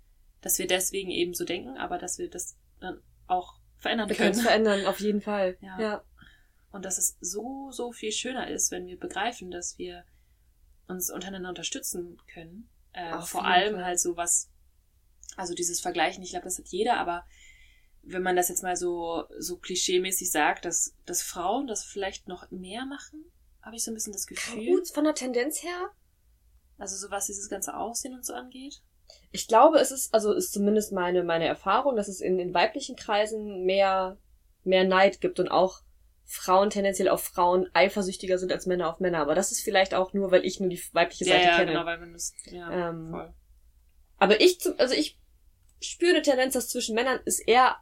dass 0.40 0.58
wir 0.58 0.66
deswegen 0.66 1.10
eben 1.10 1.34
so 1.34 1.44
denken, 1.44 1.76
aber 1.78 1.98
dass 1.98 2.18
wir 2.18 2.28
das 2.28 2.56
dann 2.80 3.00
auch 3.26 3.54
verändern 3.78 4.08
wir 4.08 4.16
können. 4.16 4.28
Wir 4.28 4.32
können 4.32 4.46
es 4.46 4.46
verändern, 4.46 4.86
auf 4.86 5.00
jeden 5.00 5.20
Fall. 5.20 5.56
Ja. 5.60 5.80
ja. 5.80 6.04
Und 6.70 6.84
dass 6.84 6.98
es 6.98 7.16
so, 7.20 7.70
so 7.72 7.92
viel 7.92 8.12
schöner 8.12 8.48
ist, 8.48 8.70
wenn 8.70 8.86
wir 8.86 8.98
begreifen, 8.98 9.50
dass 9.50 9.78
wir 9.78 10.04
uns 10.86 11.10
untereinander 11.10 11.48
unterstützen 11.48 12.20
können. 12.32 12.68
Äh, 12.92 13.20
vor 13.20 13.44
allem 13.44 13.76
Fall. 13.76 13.84
halt 13.84 14.00
so 14.00 14.16
was, 14.16 14.50
also 15.36 15.54
dieses 15.54 15.80
Vergleichen, 15.80 16.22
ich 16.22 16.30
glaube, 16.30 16.44
das 16.44 16.58
hat 16.58 16.68
jeder, 16.68 16.98
aber 16.98 17.24
wenn 18.02 18.22
man 18.22 18.36
das 18.36 18.48
jetzt 18.48 18.62
mal 18.62 18.76
so, 18.76 19.24
so 19.38 19.58
klischeemäßig 19.58 20.30
sagt, 20.30 20.64
dass, 20.64 20.96
dass 21.06 21.22
Frauen 21.22 21.66
das 21.66 21.84
vielleicht 21.84 22.28
noch 22.28 22.50
mehr 22.50 22.86
machen, 22.86 23.24
habe 23.62 23.76
ich 23.76 23.84
so 23.84 23.90
ein 23.90 23.94
bisschen 23.94 24.12
das 24.12 24.26
Gefühl. 24.26 24.66
Gut, 24.66 24.88
von 24.88 25.04
der 25.04 25.14
Tendenz 25.14 25.62
her 25.62 25.92
also 26.80 26.96
so 26.96 27.10
was 27.10 27.26
dieses 27.26 27.48
ganze 27.48 27.76
Aussehen 27.76 28.14
und 28.14 28.24
so 28.24 28.32
angeht? 28.32 28.80
Ich 29.32 29.46
glaube, 29.46 29.78
es 29.78 29.90
ist, 29.90 30.14
also 30.14 30.32
ist 30.32 30.52
zumindest 30.52 30.92
meine, 30.92 31.22
meine 31.22 31.46
Erfahrung, 31.46 31.94
dass 31.94 32.08
es 32.08 32.20
in, 32.20 32.38
in 32.38 32.54
weiblichen 32.54 32.96
Kreisen 32.96 33.64
mehr, 33.64 34.16
mehr 34.64 34.84
Neid 34.84 35.20
gibt 35.20 35.38
und 35.38 35.48
auch 35.48 35.82
Frauen 36.32 36.70
tendenziell 36.70 37.08
auf 37.08 37.24
Frauen 37.24 37.68
eifersüchtiger 37.74 38.38
sind 38.38 38.52
als 38.52 38.64
Männer 38.64 38.88
auf 38.88 39.00
Männer. 39.00 39.18
Aber 39.18 39.34
das 39.34 39.50
ist 39.50 39.62
vielleicht 39.62 39.94
auch 39.94 40.12
nur, 40.12 40.30
weil 40.30 40.44
ich 40.44 40.60
nur 40.60 40.68
die 40.68 40.80
weibliche 40.92 41.24
Seite 41.24 41.42
ja, 41.42 41.50
ja, 41.50 41.56
kenne. 41.56 41.72
Genau, 41.72 41.84
weil 41.84 41.98
man 41.98 42.12
das, 42.12 42.32
ja, 42.44 42.90
ähm, 42.90 43.10
voll. 43.10 43.34
Aber 44.18 44.40
ich, 44.40 44.60
also 44.78 44.94
ich 44.94 45.18
spüre 45.80 46.12
eine 46.12 46.22
Tendenz, 46.22 46.54
dass 46.54 46.68
zwischen 46.68 46.94
Männern 46.94 47.18
es 47.24 47.40
eher 47.40 47.76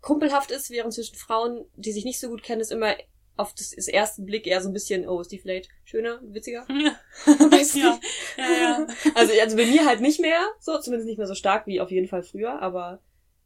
kumpelhaft 0.00 0.50
ist, 0.50 0.70
während 0.70 0.94
zwischen 0.94 1.16
Frauen, 1.16 1.66
die 1.76 1.92
sich 1.92 2.06
nicht 2.06 2.18
so 2.18 2.30
gut 2.30 2.42
kennen, 2.42 2.62
es 2.62 2.70
immer 2.70 2.94
auf 3.36 3.54
das, 3.54 3.70
das 3.70 3.88
ersten 3.88 4.24
Blick 4.24 4.46
eher 4.46 4.62
so 4.62 4.70
ein 4.70 4.72
bisschen, 4.72 5.06
oh, 5.06 5.20
ist 5.20 5.30
die 5.30 5.38
vielleicht 5.38 5.68
schöner, 5.84 6.20
witziger? 6.22 6.66
Ja. 6.70 6.98
weißt 7.26 7.74
du? 7.74 7.80
ja. 7.80 8.00
ja, 8.38 8.46
ja. 8.46 8.86
Also, 9.14 9.38
also 9.38 9.56
bei 9.58 9.66
mir 9.66 9.84
halt 9.84 10.00
nicht 10.00 10.20
mehr, 10.20 10.40
so, 10.58 10.78
zumindest 10.78 11.06
nicht 11.06 11.18
mehr 11.18 11.26
so 11.26 11.34
stark 11.34 11.66
wie 11.66 11.82
auf 11.82 11.90
jeden 11.90 12.08
Fall 12.08 12.22
früher, 12.22 12.62
aber 12.62 13.02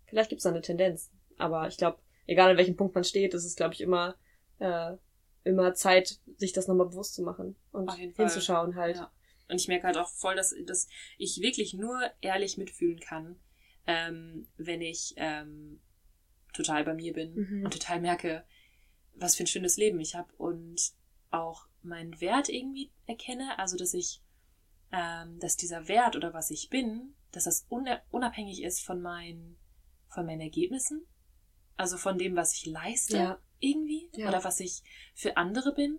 vielleicht 0.07 0.31
gibt's 0.31 0.45
da 0.45 0.51
eine 0.51 0.61
Tendenz. 0.61 1.11
Aber 1.39 1.67
ich 1.67 1.77
glaube, 1.77 1.99
egal 2.27 2.51
an 2.51 2.57
welchem 2.57 2.77
Punkt 2.77 2.95
man 2.95 3.03
steht, 3.03 3.35
ist 3.35 3.45
es, 3.45 3.57
glaube 3.57 3.75
ich, 3.75 3.81
immer, 3.81 4.15
äh, 4.59 4.97
immer 5.45 5.75
Zeit, 5.75 6.21
sich 6.37 6.53
das 6.53 6.69
nochmal 6.69 6.89
bewusst 6.89 7.15
zu 7.15 7.23
machen 7.23 7.57
und 7.73 7.91
hinzuschauen 7.95 8.75
halt. 8.77 8.97
Ja. 8.97 9.13
Und 9.49 9.61
ich 9.61 9.69
merke 9.69 9.87
halt 9.87 9.97
auch 9.97 10.09
voll, 10.11 10.37
dass, 10.37 10.55
dass 10.67 10.89
ich 11.17 11.41
wirklich 11.41 11.73
nur 11.75 11.99
ehrlich 12.21 12.59
mitfühlen 12.59 13.01
kann, 13.01 13.39
ähm, 13.87 14.47
wenn 14.59 14.83
ich 14.83 15.15
ähm, 15.17 15.81
total 16.53 16.85
bei 16.85 16.93
mir 16.95 17.13
bin 17.15 17.35
Mhm. 17.35 17.65
und 17.65 17.73
total 17.73 18.01
merke, 18.01 18.45
was 19.15 19.37
für 19.37 19.45
ein 19.45 19.49
schönes 19.49 19.77
Leben 19.79 20.01
ich 20.01 20.15
habe 20.15 20.33
und 20.37 20.93
auch 21.31 21.67
meinen 21.83 22.21
Wert 22.21 22.49
irgendwie 22.51 22.93
erkenne. 23.07 23.59
Also, 23.59 23.77
dass 23.77 23.95
ich, 23.95 24.23
ähm, 24.93 25.39
dass 25.39 25.57
dieser 25.57 25.89
Wert 25.89 26.15
oder 26.17 26.35
was 26.35 26.51
ich 26.51 26.69
bin, 26.69 27.15
dass 27.33 27.45
das 27.45 27.67
una- 27.71 28.03
unabhängig 28.11 28.63
ist 28.63 28.85
von 28.85 29.01
meinen, 29.01 29.59
von 30.09 30.27
meinen 30.27 30.41
Ergebnissen. 30.43 31.07
Also 31.77 31.97
von 31.97 32.19
dem, 32.19 32.37
was 32.37 32.55
ich 32.55 32.67
leiste 32.67 33.17
Ja. 33.17 33.39
Irgendwie 33.61 34.11
Ja. 34.15 34.29
oder 34.29 34.45
was 34.45 34.61
ich 34.61 34.83
für 35.15 35.37
andere 35.37 35.75
bin. 35.75 35.99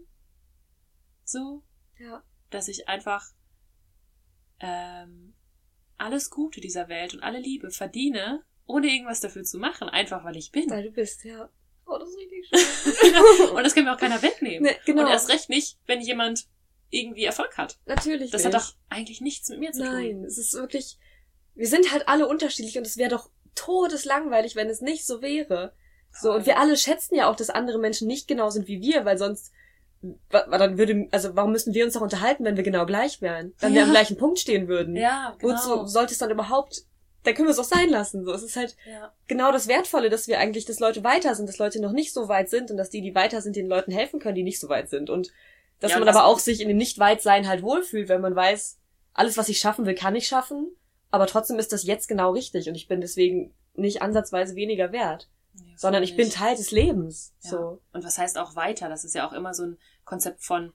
So, 1.24 1.63
Ja. 2.00 2.24
dass 2.50 2.68
ich 2.68 2.88
einfach 2.88 3.25
ähm, 4.60 5.34
alles 5.98 6.30
Gute 6.30 6.62
dieser 6.62 6.88
Welt 6.89 7.13
und 7.13 7.22
alle 7.22 7.39
Liebe 7.39 7.72
verdiene, 7.72 8.44
ohne 8.66 8.88
irgendwas 8.88 9.20
dafür 9.20 9.44
zu 9.44 9.58
machen, 9.58 9.89
einfach 9.89 10.24
weil 10.24 10.38
ich 10.38 10.51
bin. 10.51 10.70
Weil 10.70 10.84
du 10.84 10.92
bist, 10.92 11.24
ja. 11.24 11.50
Oh, 11.86 11.98
das 11.98 12.10
ist 12.10 12.18
richtig 12.18 12.48
schön. 12.48 13.50
und 13.56 13.63
das 13.63 13.74
kann 13.74 13.84
mir 13.84 13.94
auch 13.94 14.00
keiner 14.00 14.22
wegnehmen. 14.22 14.63
Nee, 14.63 14.75
genau. 14.86 15.04
Und 15.04 15.10
erst 15.10 15.30
recht 15.30 15.50
nicht, 15.50 15.78
wenn 15.88 16.01
jemand 16.01 16.48
irgendwie 16.92 17.24
Erfolg 17.24 17.58
hat. 17.58 17.80
Natürlich. 17.86 18.32
Das 18.32 18.44
nicht. 18.44 18.54
hat 18.54 18.62
doch 18.62 18.75
eigentlich 18.89 19.22
nichts 19.22 19.50
mit 19.50 19.60
mir 19.60 19.72
zu 19.72 19.84
tun. 19.84 19.94
Nein, 19.94 20.24
es 20.24 20.38
ist 20.38 20.54
wirklich. 20.54 20.98
Wir 21.56 21.68
sind 21.68 21.92
halt 21.92 22.08
alle 22.08 22.28
unterschiedlich 22.28 22.78
und 22.78 22.86
es 22.86 22.98
wäre 22.98 23.10
doch 23.10 23.32
todeslangweilig, 23.56 24.56
wenn 24.56 24.70
es 24.70 24.82
nicht 24.82 25.06
so 25.06 25.22
wäre. 25.22 25.74
So, 26.12 26.34
und 26.34 26.46
wir 26.46 26.58
alle 26.60 26.75
schätzen 26.78 27.16
ja 27.16 27.30
auch, 27.30 27.36
dass 27.36 27.50
andere 27.50 27.80
Menschen 27.80 28.08
nicht 28.08 28.28
genau 28.28 28.50
sind 28.50 28.68
wie 28.68 28.82
wir, 28.82 29.06
weil 29.06 29.18
sonst, 29.18 29.51
dann 30.30 30.78
würde, 30.78 31.08
also 31.12 31.36
warum 31.36 31.51
müssen 31.51 31.74
wir 31.74 31.86
uns 31.86 31.94
doch 31.94 32.01
unterhalten, 32.01 32.44
wenn 32.46 32.56
wir 32.58 32.63
genau 32.63 32.86
gleich 32.86 33.22
wären? 33.22 33.54
Wir 33.60 33.70
Ja. 33.70 33.84
am 33.84 33.92
gleichen 33.92 34.18
Punkt 34.18 34.39
stehen 34.39 34.68
würden. 34.68 34.96
Ja, 34.96 35.36
genau. 35.39 35.54
Wozu 35.54 35.86
sollte 35.88 36.13
es 36.13 36.18
dann 36.20 36.32
überhaupt, 36.32 36.84
dann 37.24 37.34
können 37.36 37.48
wir 37.48 37.51
es 37.51 37.60
auch 37.60 37.63
sein 37.66 37.89
lassen, 37.89 38.24
so. 38.25 38.32
Es 38.32 38.44
ist 38.44 38.56
halt 38.56 38.75
Ja. 38.89 39.13
genau 39.28 39.51
das 39.51 39.68
Wertvolle, 39.68 40.10
dass 40.10 40.28
wir 40.28 40.39
eigentlich, 40.39 40.66
dass 40.66 40.80
Leute 40.80 41.04
weiter 41.04 41.36
sind, 41.36 41.48
dass 41.50 41.58
Leute 41.58 41.82
noch 41.82 41.92
nicht 41.92 42.13
so 42.13 42.28
weit 42.30 42.50
sind 42.50 42.72
und 42.72 42.78
dass 42.78 42.89
die, 42.89 43.01
die 43.01 43.13
weiter 43.13 43.42
sind, 43.42 43.56
den 43.56 43.68
Leuten 43.68 43.92
helfen 43.92 44.20
können, 44.20 44.36
die 44.36 44.44
nicht 44.44 44.60
so 44.60 44.70
weit 44.70 44.89
sind. 44.89 45.10
Und 45.10 45.32
dass 45.82 45.92
Ja, 45.92 45.98
man 46.00 46.08
das- 46.08 46.16
aber 46.16 46.25
auch 46.25 46.39
sich 46.39 46.62
in 46.62 46.68
dem 46.70 46.78
Nicht-Weit-Sein 46.78 47.48
halt 47.48 47.62
wohlfühlt, 47.62 48.10
wenn 48.10 48.22
man 48.22 48.36
weiß, 48.36 48.78
alles, 49.13 49.38
was 49.38 49.50
ich 49.50 49.60
schaffen 49.60 49.86
will, 49.86 49.96
kann 49.96 50.16
ich 50.16 50.28
schaffen, 50.28 50.68
aber 51.12 51.28
trotzdem 51.28 51.60
ist 51.60 51.74
das 51.74 51.84
jetzt 51.84 52.08
genau 52.08 52.32
richtig 52.32 52.70
und 52.70 52.75
ich 52.75 52.88
bin 52.88 53.01
deswegen 53.01 53.54
nicht 53.75 54.01
ansatzweise 54.01 54.56
weniger 54.56 54.92
wert, 54.94 55.28
Sondern 55.75 56.03
ich 56.03 56.15
bin. 56.15 56.29
Teil 56.29 56.56
des 56.56 56.72
Lebens. 56.72 57.34
Ja. 57.44 57.50
So. 57.51 57.82
Und 57.94 58.03
was 58.03 58.18
heißt 58.18 58.38
auch 58.38 58.56
weiter? 58.56 58.89
Das 58.89 59.03
ist 59.03 59.15
ja 59.15 59.27
auch 59.27 59.34
immer 59.34 59.53
so 59.53 59.63
ein 59.63 59.77
Konzept 60.06 60.44
von 60.44 60.74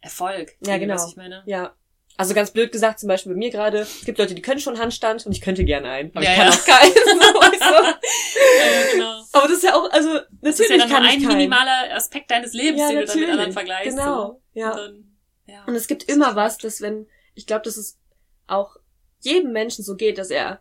Erfolg. 0.00 0.52
Ja, 0.60 0.76
genau. 0.78 0.94
Was 0.94 1.08
ich 1.08 1.16
meine. 1.16 1.42
Ja. 1.46 1.74
Also 2.16 2.32
ganz 2.32 2.52
blöd 2.52 2.70
gesagt, 2.70 3.00
zum 3.00 3.08
Beispiel 3.08 3.32
bei 3.32 3.38
mir 3.38 3.50
gerade, 3.50 3.78
es 3.80 4.04
gibt 4.04 4.18
Leute, 4.18 4.36
die 4.36 4.42
können 4.42 4.60
schon 4.60 4.78
Handstand 4.78 5.26
und 5.26 5.32
ich 5.32 5.40
könnte 5.40 5.64
gerne 5.64 5.88
einen. 5.90 6.10
Aber 6.14 6.22
Ja, 6.24 6.30
ich 6.30 6.36
kann 6.36 6.48
auch 6.48 6.64
keinen. 6.64 6.92
so, 6.92 7.40
weißt 7.40 7.60
du? 7.60 7.98
Genau. 8.92 9.22
Aber 9.32 9.42
das 9.48 9.56
ist 9.56 9.62
ja 9.64 9.74
auch, 9.74 9.90
also 9.90 10.08
natürlich 10.10 10.30
Das 10.42 10.60
ist 10.60 10.70
ja 10.70 10.76
dann 10.78 10.88
nur 10.88 10.96
kann 10.98 11.04
ich 11.06 11.10
ein 11.14 11.22
keinen. 11.22 11.36
minimaler 11.38 11.94
Aspekt 11.94 12.30
deines 12.30 12.52
Lebens, 12.52 12.86
den 12.86 13.00
du 13.00 13.04
dann 13.06 13.18
mit 13.18 13.28
anderen 13.30 13.36
natürlich. 13.38 13.54
vergleichst. 13.54 13.96
Genau, 13.96 14.26
So. 14.26 14.42
ja. 14.52 14.70
Und, 14.70 14.76
dann, 14.78 15.16
ja. 15.46 15.64
Und 15.64 15.74
es 15.74 15.86
gibt 15.88 16.04
immer 16.04 16.36
was, 16.36 16.58
dass 16.58 16.80
wenn, 16.80 17.08
ich 17.34 17.46
glaube, 17.46 17.62
dass 17.62 17.76
es 17.76 17.98
auch 18.46 18.76
jedem 19.20 19.52
Menschen 19.52 19.82
so 19.84 19.96
geht, 19.96 20.18
dass 20.18 20.30
er 20.30 20.60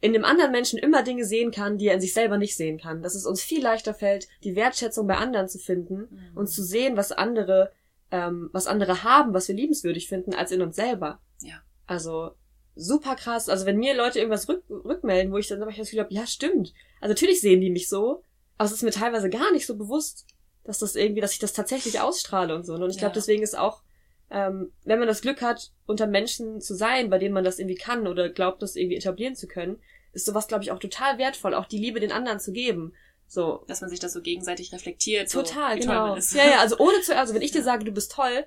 in 0.00 0.12
dem 0.12 0.24
anderen 0.24 0.52
Menschen 0.52 0.78
immer 0.78 1.02
Dinge 1.02 1.24
sehen 1.24 1.50
kann, 1.50 1.76
die 1.78 1.86
er 1.88 1.94
in 1.94 2.00
sich 2.00 2.14
selber 2.14 2.38
nicht 2.38 2.56
sehen 2.56 2.78
kann. 2.78 3.02
Dass 3.02 3.14
es 3.14 3.26
uns 3.26 3.42
viel 3.42 3.62
leichter 3.62 3.94
fällt, 3.94 4.28
die 4.44 4.54
Wertschätzung 4.54 5.06
bei 5.06 5.16
anderen 5.16 5.48
zu 5.48 5.58
finden 5.58 6.08
Mhm. 6.10 6.36
und 6.36 6.46
zu 6.48 6.62
sehen, 6.62 6.96
was 6.96 7.10
andere, 7.12 7.72
ähm, 8.12 8.48
was 8.52 8.66
andere 8.68 9.02
haben, 9.02 9.34
was 9.34 9.48
wir 9.48 9.54
liebenswürdig 9.56 10.08
finden, 10.08 10.34
als 10.34 10.52
in 10.52 10.62
uns 10.62 10.76
selber. 10.76 11.20
Ja. 11.42 11.56
Also 11.86 12.30
super 12.76 13.16
krass. 13.16 13.48
Also 13.48 13.66
wenn 13.66 13.76
mir 13.78 13.96
Leute 13.96 14.18
irgendwas 14.20 14.48
rück, 14.48 14.62
rückmelden, 14.70 15.32
wo 15.32 15.38
ich 15.38 15.48
dann 15.48 15.60
aber 15.62 15.72
das 15.72 15.78
Gefühl 15.80 16.00
habe, 16.00 16.14
ja 16.14 16.26
stimmt. 16.26 16.72
Also 17.00 17.12
natürlich 17.12 17.40
sehen 17.40 17.60
die 17.60 17.70
mich 17.70 17.88
so, 17.88 18.22
aber 18.56 18.66
es 18.66 18.72
ist 18.72 18.82
mir 18.82 18.92
teilweise 18.92 19.28
gar 19.30 19.50
nicht 19.52 19.66
so 19.66 19.76
bewusst, 19.76 20.26
dass 20.64 20.78
das 20.78 20.94
irgendwie, 20.94 21.20
dass 21.20 21.32
ich 21.32 21.38
das 21.40 21.52
tatsächlich 21.54 21.98
ausstrahle 22.00 22.54
und 22.54 22.64
so. 22.64 22.74
Und 22.74 22.90
ich 22.90 22.96
Ja. 22.96 23.00
glaube, 23.00 23.14
deswegen 23.14 23.42
ist 23.42 23.58
auch, 23.58 23.82
ähm, 24.30 24.72
wenn 24.84 24.98
man 24.98 25.08
das 25.08 25.22
Glück 25.22 25.40
hat, 25.42 25.72
unter 25.86 26.06
Menschen 26.06 26.60
zu 26.60 26.74
sein, 26.74 27.10
bei 27.10 27.18
denen 27.18 27.34
man 27.34 27.44
das 27.44 27.58
irgendwie 27.58 27.76
kann 27.76 28.06
oder 28.06 28.28
glaubt, 28.28 28.62
das 28.62 28.76
irgendwie 28.76 28.96
etablieren 28.96 29.34
zu 29.34 29.46
können, 29.46 29.80
ist 30.12 30.26
sowas, 30.26 30.48
glaube 30.48 30.64
ich, 30.64 30.70
auch 30.70 30.78
total 30.78 31.18
wertvoll, 31.18 31.54
auch 31.54 31.66
die 31.66 31.78
Liebe 31.78 32.00
den 32.00 32.12
anderen 32.12 32.40
zu 32.40 32.52
geben. 32.52 32.94
So, 33.26 33.62
Dass 33.68 33.82
man 33.82 33.90
sich 33.90 34.00
das 34.00 34.14
so 34.14 34.22
gegenseitig 34.22 34.72
reflektiert. 34.72 35.28
So, 35.28 35.42
Total, 35.42 35.78
toll 35.78 35.80
genau. 35.80 36.16
Ja, 36.16 36.50
ja, 36.50 36.60
also 36.60 36.78
ohne 36.78 37.00
zu, 37.02 37.14
also 37.14 37.34
wenn 37.34 37.42
ich 37.42 37.52
dir 37.52 37.62
sage, 37.62 37.84
du 37.84 37.92
bist 37.92 38.12
toll, 38.12 38.46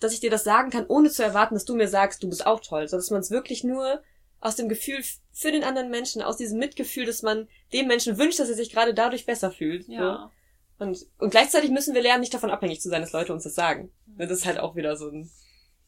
dass 0.00 0.12
ich 0.12 0.20
dir 0.20 0.30
das 0.30 0.44
sagen 0.44 0.70
kann, 0.70 0.86
ohne 0.86 1.10
zu 1.10 1.22
erwarten, 1.22 1.54
dass 1.54 1.64
du 1.64 1.74
mir 1.74 1.88
sagst, 1.88 2.22
du 2.22 2.28
bist 2.28 2.46
auch 2.46 2.60
toll, 2.60 2.86
so 2.88 2.96
dass 2.96 3.10
man 3.10 3.20
es 3.20 3.30
wirklich 3.30 3.64
nur 3.64 4.02
aus 4.40 4.54
dem 4.54 4.68
Gefühl 4.68 5.02
für 5.32 5.50
den 5.50 5.64
anderen 5.64 5.90
Menschen, 5.90 6.22
aus 6.22 6.36
diesem 6.36 6.58
Mitgefühl, 6.58 7.06
dass 7.06 7.22
man 7.22 7.48
dem 7.72 7.88
Menschen 7.88 8.18
wünscht, 8.18 8.38
dass 8.38 8.48
er 8.48 8.54
sich 8.54 8.70
gerade 8.70 8.94
dadurch 8.94 9.26
besser 9.26 9.50
fühlt. 9.50 9.88
Ja. 9.88 10.30
So. 10.30 10.37
Und, 10.78 11.06
und 11.18 11.30
gleichzeitig 11.30 11.70
müssen 11.70 11.94
wir 11.94 12.02
lernen, 12.02 12.20
nicht 12.20 12.34
davon 12.34 12.50
abhängig 12.50 12.80
zu 12.80 12.88
sein, 12.88 13.00
dass 13.02 13.12
Leute 13.12 13.32
uns 13.32 13.44
das 13.44 13.54
sagen. 13.54 13.90
Das 14.06 14.30
ist 14.30 14.46
halt 14.46 14.58
auch 14.58 14.76
wieder 14.76 14.96
so 14.96 15.08
ein, 15.08 15.30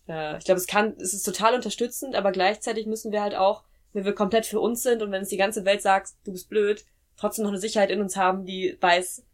äh, 0.09 0.37
ich 0.39 0.45
glaube, 0.45 0.59
es 0.61 0.67
kann, 0.67 0.97
es 0.99 1.15
ist 1.15 1.23
total 1.23 1.55
unterstützend, 1.55 2.17
aber 2.17 2.33
gleichzeitig 2.33 2.87
müssen 2.87 3.13
wir 3.13 3.23
halt 3.23 3.35
auch, 3.35 3.65
wenn 3.93 4.05
wir 4.05 4.15
komplett 4.15 4.47
für 4.47 4.61
uns 4.61 4.83
sind 4.83 5.03
und 5.03 5.13
wenn 5.13 5.23
es 5.23 5.29
die 5.29 5.37
ganze 5.37 5.65
Welt 5.65 5.83
sagt, 5.83 6.11
du 6.25 6.33
bist 6.33 6.49
blöd, 6.49 6.85
trotzdem 7.17 7.45
noch 7.45 7.51
eine 7.51 7.61
Sicherheit 7.61 7.91
in 7.91 8.01
uns 8.01 8.17
haben, 8.17 8.45
die 8.47 8.77
weiß, 8.81 9.25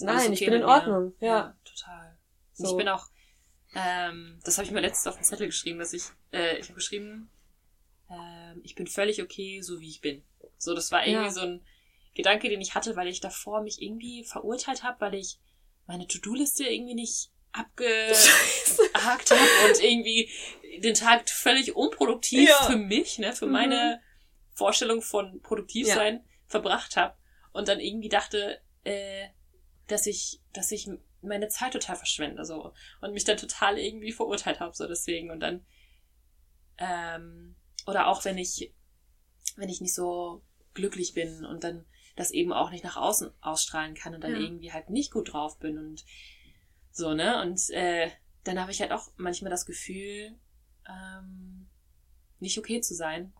Nein, 0.00 0.32
ich 0.32 0.40
okay 0.40 0.50
bin 0.50 0.60
in. 0.60 0.64
Ordnung, 0.64 1.12
ja. 1.20 1.54
total. 1.64 2.16
Und 2.58 2.66
So. 2.66 2.70
ich 2.72 2.76
bin 2.78 2.88
auch, 2.88 3.06
ähm, 3.74 4.40
das 4.44 4.56
habe 4.56 4.66
ich 4.66 4.72
mir 4.72 4.80
letztens 4.80 5.06
auf 5.06 5.16
den 5.16 5.24
Zettel 5.24 5.46
geschrieben, 5.46 5.78
dass 5.78 5.92
ich, 5.92 6.04
äh, 6.32 6.56
ich 6.58 6.64
habe 6.66 6.74
geschrieben, 6.74 7.30
ähm, 8.10 8.60
ich 8.62 8.74
bin 8.74 8.86
völlig 8.86 9.22
okay, 9.22 9.60
so 9.60 9.80
wie 9.80 9.88
ich 9.88 10.00
bin. 10.00 10.22
So, 10.58 10.74
das 10.74 10.90
war 10.92 11.06
irgendwie 11.06 11.26
Ja. 11.26 11.30
so 11.32 11.40
ein 11.40 11.60
Gedanke, 12.14 12.48
den 12.48 12.60
ich 12.60 12.74
hatte, 12.74 12.96
weil 12.96 13.08
ich 13.08 13.20
davor 13.20 13.62
mich 13.62 13.82
irgendwie 13.82 14.24
verurteilt 14.24 14.82
habe, 14.82 15.00
weil 15.00 15.14
ich 15.14 15.38
meine 15.86 16.06
To-Do-Liste 16.06 16.64
irgendwie 16.64 16.94
nicht 16.94 17.30
abgehakt 17.52 19.30
habe 19.30 19.50
und 19.68 19.80
irgendwie 19.82 20.30
den 20.82 20.94
Tag 20.94 21.28
völlig 21.28 21.76
unproduktiv 21.76 22.48
Ja. 22.48 22.66
für 22.66 22.76
mich, 22.76 23.18
ne, 23.18 23.32
für 23.32 23.46
Mhm. 23.46 23.52
meine 23.52 24.02
Vorstellung 24.54 25.02
von 25.02 25.40
produktiv 25.42 25.86
Ja. 25.88 25.94
sein 25.96 26.24
verbracht 26.46 26.96
habe 26.96 27.16
und 27.52 27.68
dann 27.68 27.80
irgendwie 27.80 28.08
dachte, 28.08 28.60
äh, 28.84 29.28
dass 29.86 30.06
ich, 30.06 30.40
dass 30.52 30.70
ich 30.72 30.88
meine 31.22 31.48
Zeit 31.48 31.72
total 31.72 31.96
verschwende, 31.96 32.44
so 32.44 32.72
und 33.00 33.12
mich 33.12 33.24
dann 33.24 33.36
total 33.36 33.78
irgendwie 33.78 34.12
verurteilt 34.12 34.60
habe, 34.60 34.74
so 34.74 34.86
deswegen 34.86 35.30
und 35.30 35.40
dann 35.40 35.64
ähm, 36.78 37.56
oder 37.86 38.08
auch 38.08 38.24
wenn 38.24 38.38
ich 38.38 38.72
wenn 39.56 39.68
ich 39.68 39.80
nicht 39.80 39.94
so 39.94 40.42
glücklich 40.74 41.14
bin 41.14 41.44
und 41.44 41.62
dann 41.64 41.86
das 42.16 42.30
eben 42.30 42.52
auch 42.52 42.70
nicht 42.70 42.84
nach 42.84 42.96
außen 42.96 43.30
ausstrahlen 43.40 43.94
kann 43.94 44.14
und 44.14 44.22
dann 44.22 44.32
Ja. 44.32 44.38
irgendwie 44.38 44.72
halt 44.72 44.90
nicht 44.90 45.10
gut 45.12 45.32
drauf 45.32 45.58
bin 45.58 45.78
und 45.78 46.04
so, 46.90 47.12
ne? 47.14 47.42
Und 47.42 47.70
äh, 47.70 48.10
dann 48.44 48.60
habe 48.60 48.70
ich 48.70 48.80
halt 48.80 48.92
auch 48.92 49.08
manchmal 49.16 49.50
das 49.50 49.66
Gefühl, 49.66 50.38
ähm, 50.88 51.68
nicht 52.40 52.58
okay 52.58 52.80
zu 52.80 52.94
sein. 52.94 53.32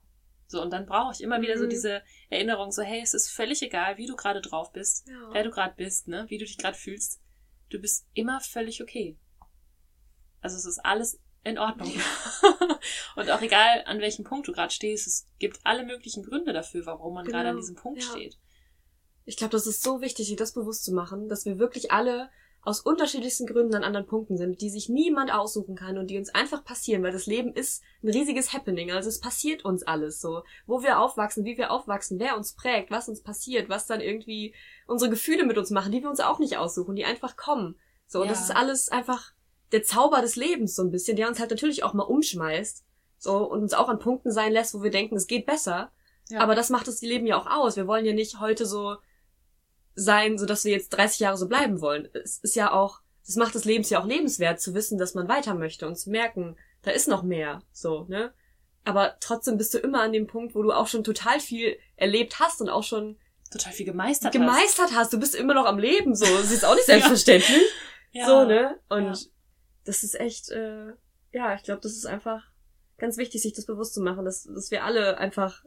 So, 0.47 0.61
und 0.61 0.71
dann 0.73 0.87
brauche 0.87 1.13
ich 1.13 1.21
immer 1.23 1.41
wieder 1.41 1.57
so 1.59 1.65
Mhm. 1.65 1.71
diese 1.71 2.03
Erinnerung, 2.31 2.71
so, 2.73 2.83
hey, 2.83 3.01
es 3.03 3.15
ist 3.15 3.31
völlig 3.31 3.63
egal, 3.63 3.97
wie 3.97 4.07
du 4.07 4.17
gerade 4.17 4.41
drauf 4.41 4.73
bist, 4.73 5.07
wer 5.33 5.43
du 5.45 5.51
gerade 5.51 5.75
bist, 5.77 6.09
ne? 6.09 6.27
Wie 6.29 6.39
du 6.39 6.45
dich 6.45 6.59
gerade 6.59 6.77
fühlst. 6.77 7.21
Du 7.71 7.81
bist 7.81 8.07
immer 8.15 8.41
völlig 8.41 8.83
okay. 8.83 9.19
Also 10.41 10.57
es 10.57 10.65
ist 10.67 10.79
alles 10.85 11.21
in 11.45 11.59
Ordnung. 11.59 11.91
und 13.17 13.31
auch 13.31 13.41
egal, 13.41 13.83
an 13.87 14.01
welchem 14.01 14.25
Punkt 14.25 14.49
du 14.49 14.53
gerade 14.53 14.73
stehst, 14.73 15.07
es 15.07 15.27
gibt 15.39 15.59
alle 15.65 15.85
möglichen 15.85 16.23
Gründe 16.23 16.53
dafür, 16.53 16.87
warum 16.87 17.15
man 17.15 17.25
gerade 17.25 17.49
an 17.51 17.55
Genau, 17.57 17.61
diesem 17.61 17.77
Punkt 17.77 18.03
ja. 18.03 18.11
steht. 18.11 18.39
Ich 19.25 19.37
glaube, 19.37 19.53
das 19.53 19.67
ist 19.67 19.83
so 19.83 20.01
wichtig, 20.01 20.27
sich 20.29 20.37
das 20.37 20.53
bewusst 20.53 20.85
zu 20.85 20.93
machen, 20.93 21.29
dass 21.29 21.45
wir 21.45 21.59
wirklich 21.59 21.93
alle 21.93 22.31
aus 22.63 22.81
unterschiedlichsten 22.81 23.47
Gründen 23.47 23.75
an 23.75 23.85
anderen 23.85 24.07
Punkten 24.07 24.39
sind, 24.39 24.63
die 24.63 24.71
sich 24.71 24.89
niemand 24.89 25.33
aussuchen 25.33 25.75
kann 25.77 25.99
und 25.99 26.07
die 26.09 26.17
uns 26.17 26.31
einfach 26.35 26.65
passieren, 26.65 27.03
weil 27.03 27.13
das 27.13 27.27
Leben 27.27 27.53
ist 27.53 27.83
ein 28.03 28.09
riesiges 28.09 28.55
Happening. 28.55 28.91
Also 28.91 29.11
es 29.11 29.21
passiert 29.21 29.67
uns 29.67 29.83
alles 29.83 30.19
so. 30.21 30.45
Wo 30.67 30.83
wir 30.83 30.99
aufwachsen, 30.99 31.45
wie 31.45 31.59
wir 31.59 31.71
aufwachsen, 31.71 32.19
wer 32.19 32.37
uns 32.37 32.55
prägt, 32.55 32.91
was 32.91 33.09
uns 33.09 33.23
passiert, 33.23 33.69
was 33.69 33.87
dann 33.87 34.01
irgendwie 34.01 34.55
unsere 34.87 35.11
Gefühle 35.11 35.45
mit 35.45 35.59
uns 35.59 35.71
machen, 35.71 35.93
die 35.93 36.03
wir 36.03 36.09
uns 36.09 36.21
auch 36.21 36.39
nicht 36.39 36.57
aussuchen, 36.57 36.97
die 36.97 37.05
einfach 37.05 37.37
kommen. 37.37 37.79
So, 38.07 38.21
und 38.21 38.27
Ja. 38.29 38.33
das 38.33 38.43
ist 38.43 38.57
alles 38.57 38.89
einfach 38.89 39.33
der 39.73 39.83
Zauber 39.83 40.23
des 40.23 40.37
Lebens 40.37 40.75
so 40.75 40.83
ein 40.83 40.91
bisschen, 40.91 41.17
der 41.17 41.29
uns 41.29 41.41
halt 41.41 41.51
natürlich 41.51 41.83
auch 41.85 41.93
mal 41.93 42.05
umschmeißt. 42.05 42.83
So, 43.19 43.39
und 43.51 43.61
uns 43.63 43.75
auch 43.75 43.89
an 43.89 43.99
Punkten 43.99 44.31
sein 44.33 44.53
lässt, 44.53 44.75
wo 44.75 44.83
wir 44.83 44.91
denken, 44.91 45.17
es 45.17 45.27
geht 45.27 45.45
besser. 45.45 45.93
Ja. 46.31 46.41
Aber 46.41 46.55
das 46.55 46.71
macht 46.71 46.89
das 46.89 47.03
Leben 47.03 47.27
ja 47.27 47.37
auch 47.37 47.47
aus. 47.47 47.77
Wir 47.77 47.87
wollen 47.87 48.07
ja 48.07 48.15
nicht 48.15 48.41
heute 48.41 48.65
so 48.65 48.97
sein, 49.95 50.39
so 50.39 50.47
dass 50.47 50.65
wir 50.65 50.73
jetzt 50.73 50.91
30 50.91 51.21
Jahre 51.21 51.37
so 51.37 51.49
bleiben 51.49 51.81
wollen. 51.81 52.09
Es 52.13 52.39
ist 52.39 52.57
ja 52.57 52.73
auch, 52.73 53.01
das 53.27 53.37
macht 53.37 53.55
das 53.55 53.65
Lebens 53.65 53.91
ja 53.91 54.01
auch 54.01 54.07
lebenswert, 54.07 54.61
zu 54.61 54.75
wissen, 54.75 54.99
dass 54.99 55.15
man 55.15 55.29
weiter 55.29 55.55
möchte 55.55 55.87
und 55.87 55.97
zu 55.97 56.11
merken, 56.11 56.57
da 56.83 56.91
ist 56.91 57.09
noch 57.09 57.23
mehr, 57.23 57.63
so, 57.73 58.05
ne? 58.09 58.33
Aber 58.85 59.17
trotzdem 59.21 59.57
bist 59.57 59.73
du 59.73 59.79
immer 59.79 60.03
an 60.03 60.13
dem 60.13 60.27
Punkt, 60.27 60.55
wo 60.55 60.63
du 60.63 60.71
auch 60.73 60.89
schon 60.89 61.05
total 61.05 61.41
viel 61.41 61.79
erlebt 61.97 62.39
hast 62.39 62.61
und 62.61 62.69
auch 62.69 62.83
schon 62.85 63.17
Total 63.51 63.73
viel 63.73 63.87
gemeistert 63.87 64.27
hast. 64.27 64.33
gemeistert 64.33 64.91
hast. 64.95 65.13
Du 65.13 65.19
bist 65.19 65.35
immer 65.35 65.55
noch 65.55 65.65
am 65.65 65.79
Leben, 65.79 66.15
so. 66.15 66.27
Das 66.27 66.51
ist 66.51 66.65
auch 66.67 66.75
nicht 66.75 66.85
selbstverständlich. 66.87 67.63
Ja. 68.13 68.27
So, 68.27 68.45
ne? 68.45 68.79
Und 68.91 69.05
Ja. 69.05 69.15
das 69.85 70.03
ist 70.03 70.21
echt, 70.21 70.51
äh, 70.51 70.89
ja, 71.33 71.55
ich 71.55 71.63
glaube, 71.63 71.81
das 71.81 71.93
ist 71.93 72.05
einfach 72.05 72.43
ganz 72.99 73.17
wichtig, 73.17 73.41
sich 73.41 73.55
das 73.55 73.65
bewusst 73.65 73.95
zu 73.95 74.03
machen, 74.03 74.25
dass, 74.27 74.43
dass 74.45 74.71
wir 74.71 74.85
alle 74.85 75.17
einfach 75.17 75.65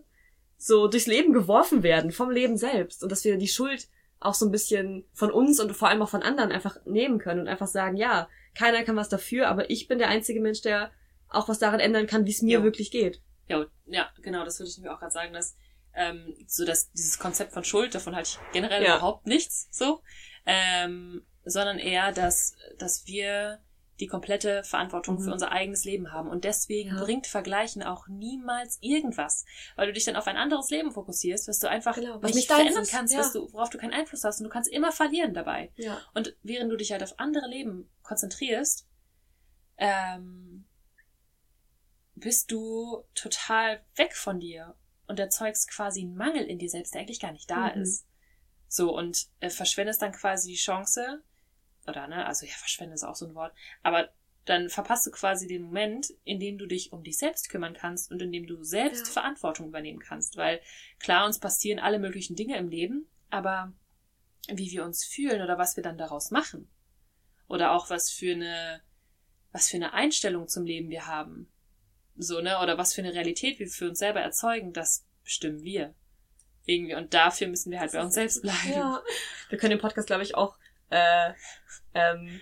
so 0.57 0.87
durchs 0.87 1.07
Leben 1.07 1.33
geworfen 1.33 1.81
werden, 1.81 2.11
vom 2.11 2.29
Leben 2.29 2.57
selbst. 2.57 3.01
Und 3.01 3.11
dass 3.11 3.23
wir 3.23 3.37
die 3.37 3.47
Schuld 3.47 3.87
auch 4.19 4.33
so 4.33 4.45
ein 4.45 4.51
bisschen 4.51 5.05
von 5.13 5.31
uns 5.31 5.59
und 5.59 5.71
vor 5.75 5.89
allem 5.89 6.01
auch 6.01 6.09
von 6.09 6.23
anderen 6.23 6.51
einfach 6.51 6.77
nehmen 6.85 7.19
können 7.19 7.41
und 7.41 7.47
einfach 7.47 7.67
sagen, 7.67 7.97
ja, 7.97 8.27
keiner 8.55 8.83
kann 8.83 8.95
was 8.95 9.09
dafür, 9.09 9.47
aber 9.47 9.69
ich 9.69 9.87
bin 9.87 9.99
der 9.99 10.09
einzige 10.09 10.41
Mensch, 10.41 10.61
der 10.61 10.91
auch 11.29 11.47
was 11.49 11.59
daran 11.59 11.79
ändern 11.79 12.07
kann, 12.07 12.25
wie 12.25 12.31
es 12.31 12.41
mir 12.41 12.59
Jo. 12.59 12.63
wirklich 12.63 12.89
geht. 12.91 13.21
Ja, 13.47 13.65
ja, 13.85 14.09
genau, 14.21 14.43
das 14.43 14.59
würde 14.59 14.69
ich 14.71 14.77
mir 14.79 14.93
auch 14.93 14.99
gerade 14.99 15.11
sagen, 15.11 15.33
dass 15.33 15.55
ähm, 15.93 16.35
so 16.47 16.63
dass 16.65 16.91
dieses 16.91 17.17
Konzept 17.17 17.53
von 17.53 17.63
Schuld, 17.63 17.95
davon 17.95 18.15
halte 18.15 18.29
ich 18.31 18.51
generell 18.53 18.83
Ja. 18.83 18.97
überhaupt 18.97 19.25
nichts 19.25 19.67
so, 19.71 20.01
ähm, 20.45 21.25
sondern 21.43 21.79
eher, 21.79 22.11
dass, 22.11 22.55
dass 22.77 23.07
wir 23.07 23.59
die 23.99 24.07
komplette 24.07 24.63
Verantwortung 24.63 25.15
Mhm. 25.15 25.23
für 25.23 25.31
unser 25.31 25.51
eigenes 25.51 25.83
Leben 25.85 26.11
haben. 26.11 26.29
Und 26.29 26.43
deswegen 26.43 26.95
Ja. 26.95 27.03
bringt 27.03 27.25
Vergleichen 27.27 27.81
auch 27.83 28.07
niemals 28.07 28.77
irgendwas, 28.81 29.45
weil 29.75 29.87
du 29.87 29.93
dich 29.93 30.03
dann 30.05 30.15
auf 30.15 30.27
ein 30.27 30.37
anderes 30.37 30.69
Leben 30.69 30.91
fokussierst, 30.91 31.47
was 31.47 31.59
du 31.59 31.67
einfach 31.69 31.95
Genau, 31.95 32.21
was 32.21 32.33
nicht 32.33 32.47
verändern 32.51 32.83
ist, 32.83 32.91
kannst, 32.91 33.13
ja. 33.13 33.27
du, 33.33 33.51
worauf 33.53 33.69
du 33.69 33.77
keinen 33.77 33.93
Einfluss 33.93 34.23
hast 34.23 34.39
und 34.39 34.43
du 34.45 34.49
kannst 34.49 34.71
immer 34.71 34.91
verlieren 34.91 35.33
dabei. 35.33 35.71
Ja. 35.75 35.99
Und 36.13 36.35
während 36.43 36.71
du 36.71 36.75
dich 36.77 36.91
halt 36.91 37.03
auf 37.03 37.17
andere 37.19 37.47
Leben 37.47 37.89
konzentrierst, 38.03 38.87
ähm, 39.77 40.65
bist 42.15 42.51
du 42.51 43.03
total 43.13 43.83
weg 43.95 44.15
von 44.15 44.39
dir 44.39 44.75
und 45.07 45.19
erzeugst 45.19 45.69
quasi 45.69 46.01
einen 46.01 46.15
Mangel 46.15 46.43
in 46.45 46.59
dir 46.59 46.69
selbst, 46.69 46.93
der 46.93 47.01
eigentlich 47.01 47.19
gar 47.19 47.31
nicht 47.31 47.49
da 47.49 47.75
Mhm. 47.75 47.81
ist. 47.81 48.05
So, 48.67 48.95
und 48.95 49.27
äh, 49.39 49.49
verschwendest 49.49 50.01
dann 50.01 50.11
quasi 50.11 50.49
die 50.49 50.55
Chance, 50.57 51.23
oder 51.87 52.07
ne, 52.07 52.25
also 52.25 52.45
ja, 52.45 52.53
verschwende 52.53 52.93
ist 52.93 53.03
auch 53.03 53.15
so 53.15 53.27
ein 53.27 53.35
Wort, 53.35 53.53
aber 53.83 54.09
dann 54.47 54.69
verpasst 54.69 55.05
du 55.05 55.11
quasi 55.11 55.45
den 55.47 55.63
Moment, 55.63 56.13
in 56.23 56.39
dem 56.39 56.57
du 56.57 56.67
dich 56.67 56.93
um 56.93 57.03
dich 57.03 57.17
selbst 57.17 57.49
kümmern 57.49 57.73
kannst 57.73 58.11
und 58.11 58.21
in 58.21 58.31
dem 58.31 58.47
du 58.47 58.63
selbst 58.63 59.07
Ja. 59.07 59.13
Verantwortung 59.13 59.67
übernehmen 59.67 59.99
kannst. 59.99 60.37
Weil 60.37 60.61
klar, 60.99 61.25
uns 61.25 61.39
passieren 61.39 61.79
alle 61.79 61.99
möglichen 61.99 62.35
Dinge 62.35 62.57
im 62.57 62.69
Leben, 62.69 63.09
aber 63.29 63.73
wie 64.47 64.71
wir 64.71 64.85
uns 64.85 65.03
fühlen 65.03 65.41
oder 65.41 65.57
was 65.57 65.75
wir 65.75 65.83
dann 65.83 65.97
daraus 65.97 66.31
machen. 66.31 66.69
Oder 67.47 67.73
auch 67.73 67.89
was 67.89 68.09
für 68.09 68.31
eine, 68.31 68.81
was 69.51 69.67
für 69.67 69.77
eine 69.77 69.93
Einstellung 69.93 70.47
zum 70.47 70.65
Leben 70.65 70.89
wir 70.89 71.07
haben. 71.07 71.51
So, 72.15 72.41
ne? 72.41 72.59
Oder 72.59 72.77
was 72.77 72.93
für 72.93 73.01
eine 73.01 73.13
Realität 73.13 73.59
wir 73.59 73.67
für 73.67 73.89
uns 73.89 73.99
selber 73.99 74.21
erzeugen, 74.21 74.71
das 74.71 75.05
bestimmen 75.23 75.61
wir. 75.63 75.93
Irgendwie. 76.65 76.95
Und 76.95 77.13
dafür 77.13 77.47
müssen 77.47 77.71
wir 77.71 77.79
halt 77.79 77.91
bei 77.91 78.01
uns 78.01 78.13
selbst 78.13 78.41
bleiben. 78.41 78.71
Ja. 78.71 79.03
Wir 79.49 79.57
können 79.57 79.71
den 79.71 79.79
Podcast, 79.79 80.07
glaube 80.07 80.23
ich, 80.23 80.35
auch 80.35 80.57
äh, 80.89 81.33
ähm, 81.93 82.39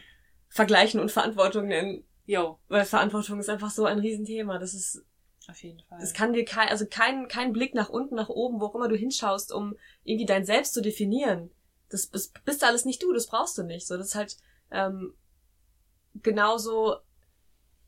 vergleichen 0.50 1.00
und 1.00 1.12
Verantwortung 1.12 1.68
nennen. 1.68 2.04
Jo, 2.26 2.60
Weil 2.68 2.86
Verantwortung 2.86 3.40
ist 3.40 3.50
einfach 3.50 3.70
so 3.70 3.86
ein 3.86 4.00
Riesenthema. 4.00 4.58
Das 4.58 4.74
ist, 4.74 5.04
auf 5.48 5.62
jeden 5.62 5.80
Fall. 5.82 6.00
das 6.00 6.14
kann 6.14 6.34
dir 6.34 6.46
kein, 6.46 6.70
also 6.70 6.86
kein, 6.90 7.28
kein 7.28 7.54
Blick 7.54 7.76
nach 7.76 7.90
unten, 7.90 8.16
nach 8.16 8.30
oben, 8.30 8.60
wo 8.60 8.66
auch 8.66 8.76
immer 8.76 8.88
du 8.88 8.96
hinschaust, 8.96 9.52
um 9.52 9.76
irgendwie 10.04 10.26
dein 10.26 10.46
Selbst 10.46 10.74
zu 10.74 10.82
definieren. 10.82 11.52
Das, 11.90 12.10
das 12.10 12.32
bist 12.44 12.64
alles 12.64 12.86
nicht 12.86 13.04
du, 13.04 13.14
das 13.14 13.28
brauchst 13.28 13.58
du 13.58 13.64
nicht. 13.64 13.86
So, 13.86 13.98
das 13.98 14.08
ist 14.08 14.16
halt 14.16 14.38
ähm, 14.72 15.14
genauso 16.16 16.96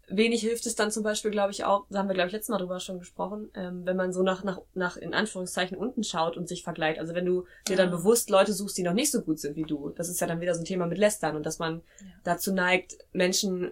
wenig 0.09 0.41
hilft 0.41 0.65
es 0.65 0.75
dann 0.75 0.89
zum 0.91 1.03
Beispiel, 1.03 1.31
glaube 1.31 1.51
ich, 1.51 1.65
auch, 1.65 1.85
da 1.89 1.99
haben 1.99 2.07
wir, 2.07 2.13
glaube 2.13 2.27
ich, 2.27 2.33
letztes 2.33 2.49
Mal 2.49 2.57
drüber 2.59 2.79
schon 2.79 2.99
gesprochen, 2.99 3.49
ähm, 3.55 3.85
wenn 3.85 3.97
man 3.97 4.13
so 4.13 4.23
nach, 4.23 4.43
nach, 4.43 4.61
nach, 4.73 4.97
in 4.97 5.13
Anführungszeichen, 5.13 5.77
unten 5.77 6.03
schaut 6.03 6.37
und 6.37 6.47
sich 6.47 6.63
vergleicht. 6.63 6.99
Also 6.99 7.13
wenn 7.13 7.25
du 7.25 7.45
dir 7.67 7.75
dann 7.75 7.89
Ja. 7.89 7.95
bewusst 7.97 8.29
Leute 8.29 8.53
suchst, 8.53 8.77
die 8.77 8.83
noch 8.83 8.93
nicht 8.93 9.11
so 9.11 9.21
gut 9.21 9.39
sind 9.39 9.55
wie 9.55 9.63
du. 9.63 9.89
Das 9.89 10.09
ist 10.09 10.21
ja 10.21 10.27
dann 10.27 10.39
wieder 10.41 10.55
so 10.55 10.61
ein 10.61 10.65
Thema 10.65 10.87
mit 10.87 10.97
Lästern 10.97 11.35
und 11.35 11.45
dass 11.45 11.59
man 11.59 11.81
Ja. 11.99 12.05
dazu 12.23 12.53
neigt, 12.53 12.97
Menschen, 13.11 13.71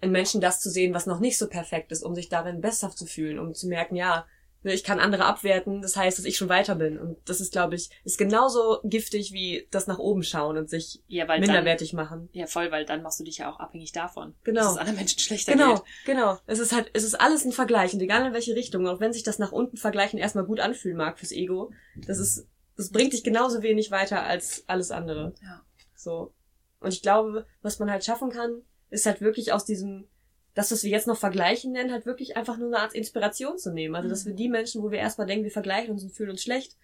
in 0.00 0.10
Menschen 0.10 0.40
das 0.40 0.60
zu 0.60 0.70
sehen, 0.70 0.94
was 0.94 1.06
noch 1.06 1.20
nicht 1.20 1.38
so 1.38 1.48
perfekt 1.48 1.92
ist, 1.92 2.02
um 2.02 2.14
sich 2.14 2.28
darin 2.28 2.60
besser 2.60 2.90
zu 2.90 3.06
fühlen, 3.06 3.38
um 3.38 3.54
zu 3.54 3.68
merken, 3.68 3.96
ja, 3.96 4.26
ich 4.72 4.84
kann 4.84 4.98
andere 5.00 5.24
abwerten, 5.26 5.82
das 5.82 5.96
heißt, 5.96 6.18
dass 6.18 6.24
ich 6.24 6.36
schon 6.36 6.48
weiter 6.48 6.74
bin. 6.74 6.98
Und 6.98 7.18
das 7.26 7.40
ist, 7.40 7.52
glaube 7.52 7.74
ich, 7.74 7.90
ist 8.04 8.16
genauso 8.18 8.80
giftig 8.84 9.32
wie 9.32 9.68
das 9.70 9.86
nach 9.86 9.98
oben 9.98 10.22
schauen 10.22 10.56
und 10.56 10.70
sich 10.70 11.02
ja, 11.06 11.28
weil 11.28 11.40
dann, 11.40 11.48
minderwertig 11.48 11.92
machen. 11.92 12.28
ja, 12.32 12.46
voll, 12.46 12.70
weil 12.70 12.84
dann 12.84 13.02
machst 13.02 13.20
du 13.20 13.24
dich 13.24 13.38
ja 13.38 13.50
auch 13.52 13.60
abhängig 13.60 13.92
davon. 13.92 14.34
Genau. 14.44 14.62
Dass 14.62 14.72
es 14.72 14.78
anderen 14.78 14.96
Menschen 14.96 15.18
schlechter 15.18 15.52
Genau, 15.52 15.74
geht. 15.74 15.84
genau. 16.06 16.38
Es 16.46 16.58
ist 16.58 16.72
halt, 16.72 16.90
es 16.94 17.04
ist 17.04 17.20
alles 17.20 17.44
ein 17.44 17.52
Vergleich 17.52 17.92
und 17.92 18.00
egal 18.00 18.26
in 18.26 18.32
welche 18.32 18.54
Richtung, 18.54 18.86
auch 18.88 19.00
wenn 19.00 19.12
sich 19.12 19.22
das 19.22 19.38
nach 19.38 19.52
unten 19.52 19.76
vergleichen 19.76 20.18
erstmal 20.18 20.44
gut 20.44 20.60
anfühlen 20.60 20.96
mag 20.96 21.18
fürs 21.18 21.32
Ego, 21.32 21.70
das 22.06 22.18
ist, 22.18 22.46
das 22.76 22.90
bringt 22.90 23.12
dich 23.12 23.22
genauso 23.24 23.62
wenig 23.62 23.90
weiter 23.90 24.24
als 24.24 24.64
alles 24.66 24.90
andere. 24.90 25.34
Ja. 25.42 25.62
So. 25.94 26.32
Und 26.80 26.92
ich 26.92 27.02
glaube, 27.02 27.46
was 27.62 27.78
man 27.78 27.90
halt 27.90 28.04
schaffen 28.04 28.30
kann, 28.30 28.62
ist 28.90 29.06
halt 29.06 29.20
wirklich 29.20 29.52
aus 29.52 29.64
diesem, 29.64 30.06
das, 30.54 30.70
was 30.70 30.84
wir 30.84 30.90
jetzt 30.90 31.06
noch 31.06 31.18
vergleichen 31.18 31.72
nennen, 31.72 31.90
halt 31.92 32.06
wirklich 32.06 32.36
einfach 32.36 32.56
nur 32.56 32.68
eine 32.68 32.78
Art 32.78 32.94
Inspiration 32.94 33.58
zu 33.58 33.72
nehmen. 33.72 33.94
Also, 33.96 34.08
dass 34.08 34.24
Mhm. 34.24 34.28
wir 34.30 34.34
die 34.36 34.48
Menschen, 34.48 34.82
wo 34.82 34.90
wir 34.90 34.98
erstmal 35.00 35.26
denken, 35.26 35.44
wir 35.44 35.50
vergleichen 35.50 35.90
uns 35.90 36.04
und 36.04 36.10
fühlen 36.14 36.30
uns 36.30 36.42
schlecht, 36.42 36.76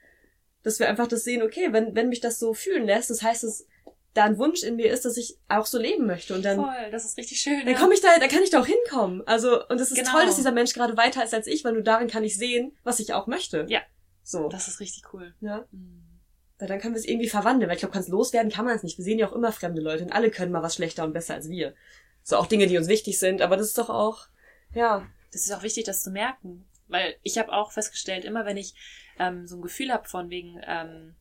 dass 0.62 0.78
wir 0.78 0.88
einfach 0.88 1.06
das 1.08 1.24
sehen, 1.24 1.42
okay, 1.42 1.68
wenn, 1.72 1.94
wenn 1.94 2.08
mich 2.08 2.20
das 2.20 2.38
so 2.38 2.52
fühlen 2.52 2.84
lässt, 2.84 3.10
das 3.10 3.22
heißt, 3.22 3.44
dass 3.44 3.66
da 4.12 4.24
ein 4.24 4.38
Wunsch 4.38 4.64
in 4.64 4.74
mir 4.74 4.92
ist, 4.92 5.04
dass 5.04 5.16
ich 5.16 5.38
auch 5.48 5.66
so 5.66 5.78
leben 5.78 6.04
möchte 6.06 6.34
und 6.34 6.44
dann 6.44 6.56
Voll, 6.56 6.90
das 6.90 7.04
ist 7.04 7.16
richtig 7.16 7.38
schön. 7.40 7.60
dann 7.64 7.74
ja. 7.74 7.78
komme 7.78 7.94
ich 7.94 8.00
da, 8.00 8.08
dann 8.18 8.28
kann 8.28 8.42
ich 8.42 8.50
da 8.50 8.60
auch 8.60 8.66
hinkommen. 8.66 9.22
Also, 9.26 9.64
und 9.68 9.80
es 9.80 9.92
ist 9.92 9.98
Genau. 9.98 10.10
toll, 10.10 10.26
dass 10.26 10.34
dieser 10.34 10.50
Mensch 10.50 10.72
gerade 10.74 10.96
weiter 10.96 11.22
ist 11.22 11.32
als 11.32 11.46
ich, 11.46 11.64
weil 11.64 11.74
nur 11.74 11.82
darin 11.82 12.08
kann 12.08 12.24
ich 12.24 12.36
sehen, 12.36 12.76
was 12.82 12.98
ich 12.98 13.14
auch 13.14 13.28
möchte. 13.28 13.66
Ja. 13.68 13.80
So. 14.24 14.48
Das 14.48 14.66
ist 14.68 14.80
richtig 14.80 15.04
cool. 15.14 15.32
ja. 15.40 15.64
Mhm. 15.70 16.02
Weil 16.58 16.68
dann 16.68 16.78
können 16.80 16.94
wir 16.94 16.98
es 16.98 17.06
irgendwie 17.08 17.28
verwandeln, 17.28 17.68
weil 17.70 17.76
ich 17.76 17.80
glaube, 17.80 17.94
ganz 17.94 18.08
loswerden 18.08 18.50
kann 18.52 18.66
man 18.66 18.76
es 18.76 18.82
nicht. 18.82 18.98
Wir 18.98 19.04
sehen 19.04 19.18
ja 19.18 19.26
auch 19.28 19.32
immer 19.32 19.50
fremde 19.52 19.80
Leute 19.80 20.02
und 20.04 20.12
alle 20.12 20.30
können 20.30 20.52
mal 20.52 20.62
was 20.62 20.74
schlechter 20.74 21.04
und 21.04 21.14
besser 21.14 21.32
als 21.34 21.48
wir. 21.48 21.72
So 22.22 22.36
auch 22.36 22.46
Dinge, 22.46 22.66
die 22.66 22.76
uns 22.76 22.88
wichtig 22.88 23.18
sind, 23.18 23.42
aber 23.42 23.56
das 23.56 23.68
ist 23.68 23.78
doch 23.78 23.90
auch, 23.90 24.28
ja. 24.74 25.06
Das 25.32 25.42
ist 25.42 25.52
auch 25.52 25.62
wichtig, 25.62 25.84
das 25.84 26.02
zu 26.02 26.10
merken. 26.10 26.68
Weil 26.88 27.16
ich 27.22 27.38
habe 27.38 27.52
auch 27.52 27.70
festgestellt, 27.70 28.24
immer 28.24 28.44
wenn 28.46 28.56
ich 28.56 28.74
ähm, 29.18 29.46
so 29.46 29.56
ein 29.56 29.62
Gefühl 29.62 29.92
habe 29.92 30.08
von 30.08 30.28
wegen, 30.28 30.60
ähm, 30.66 31.14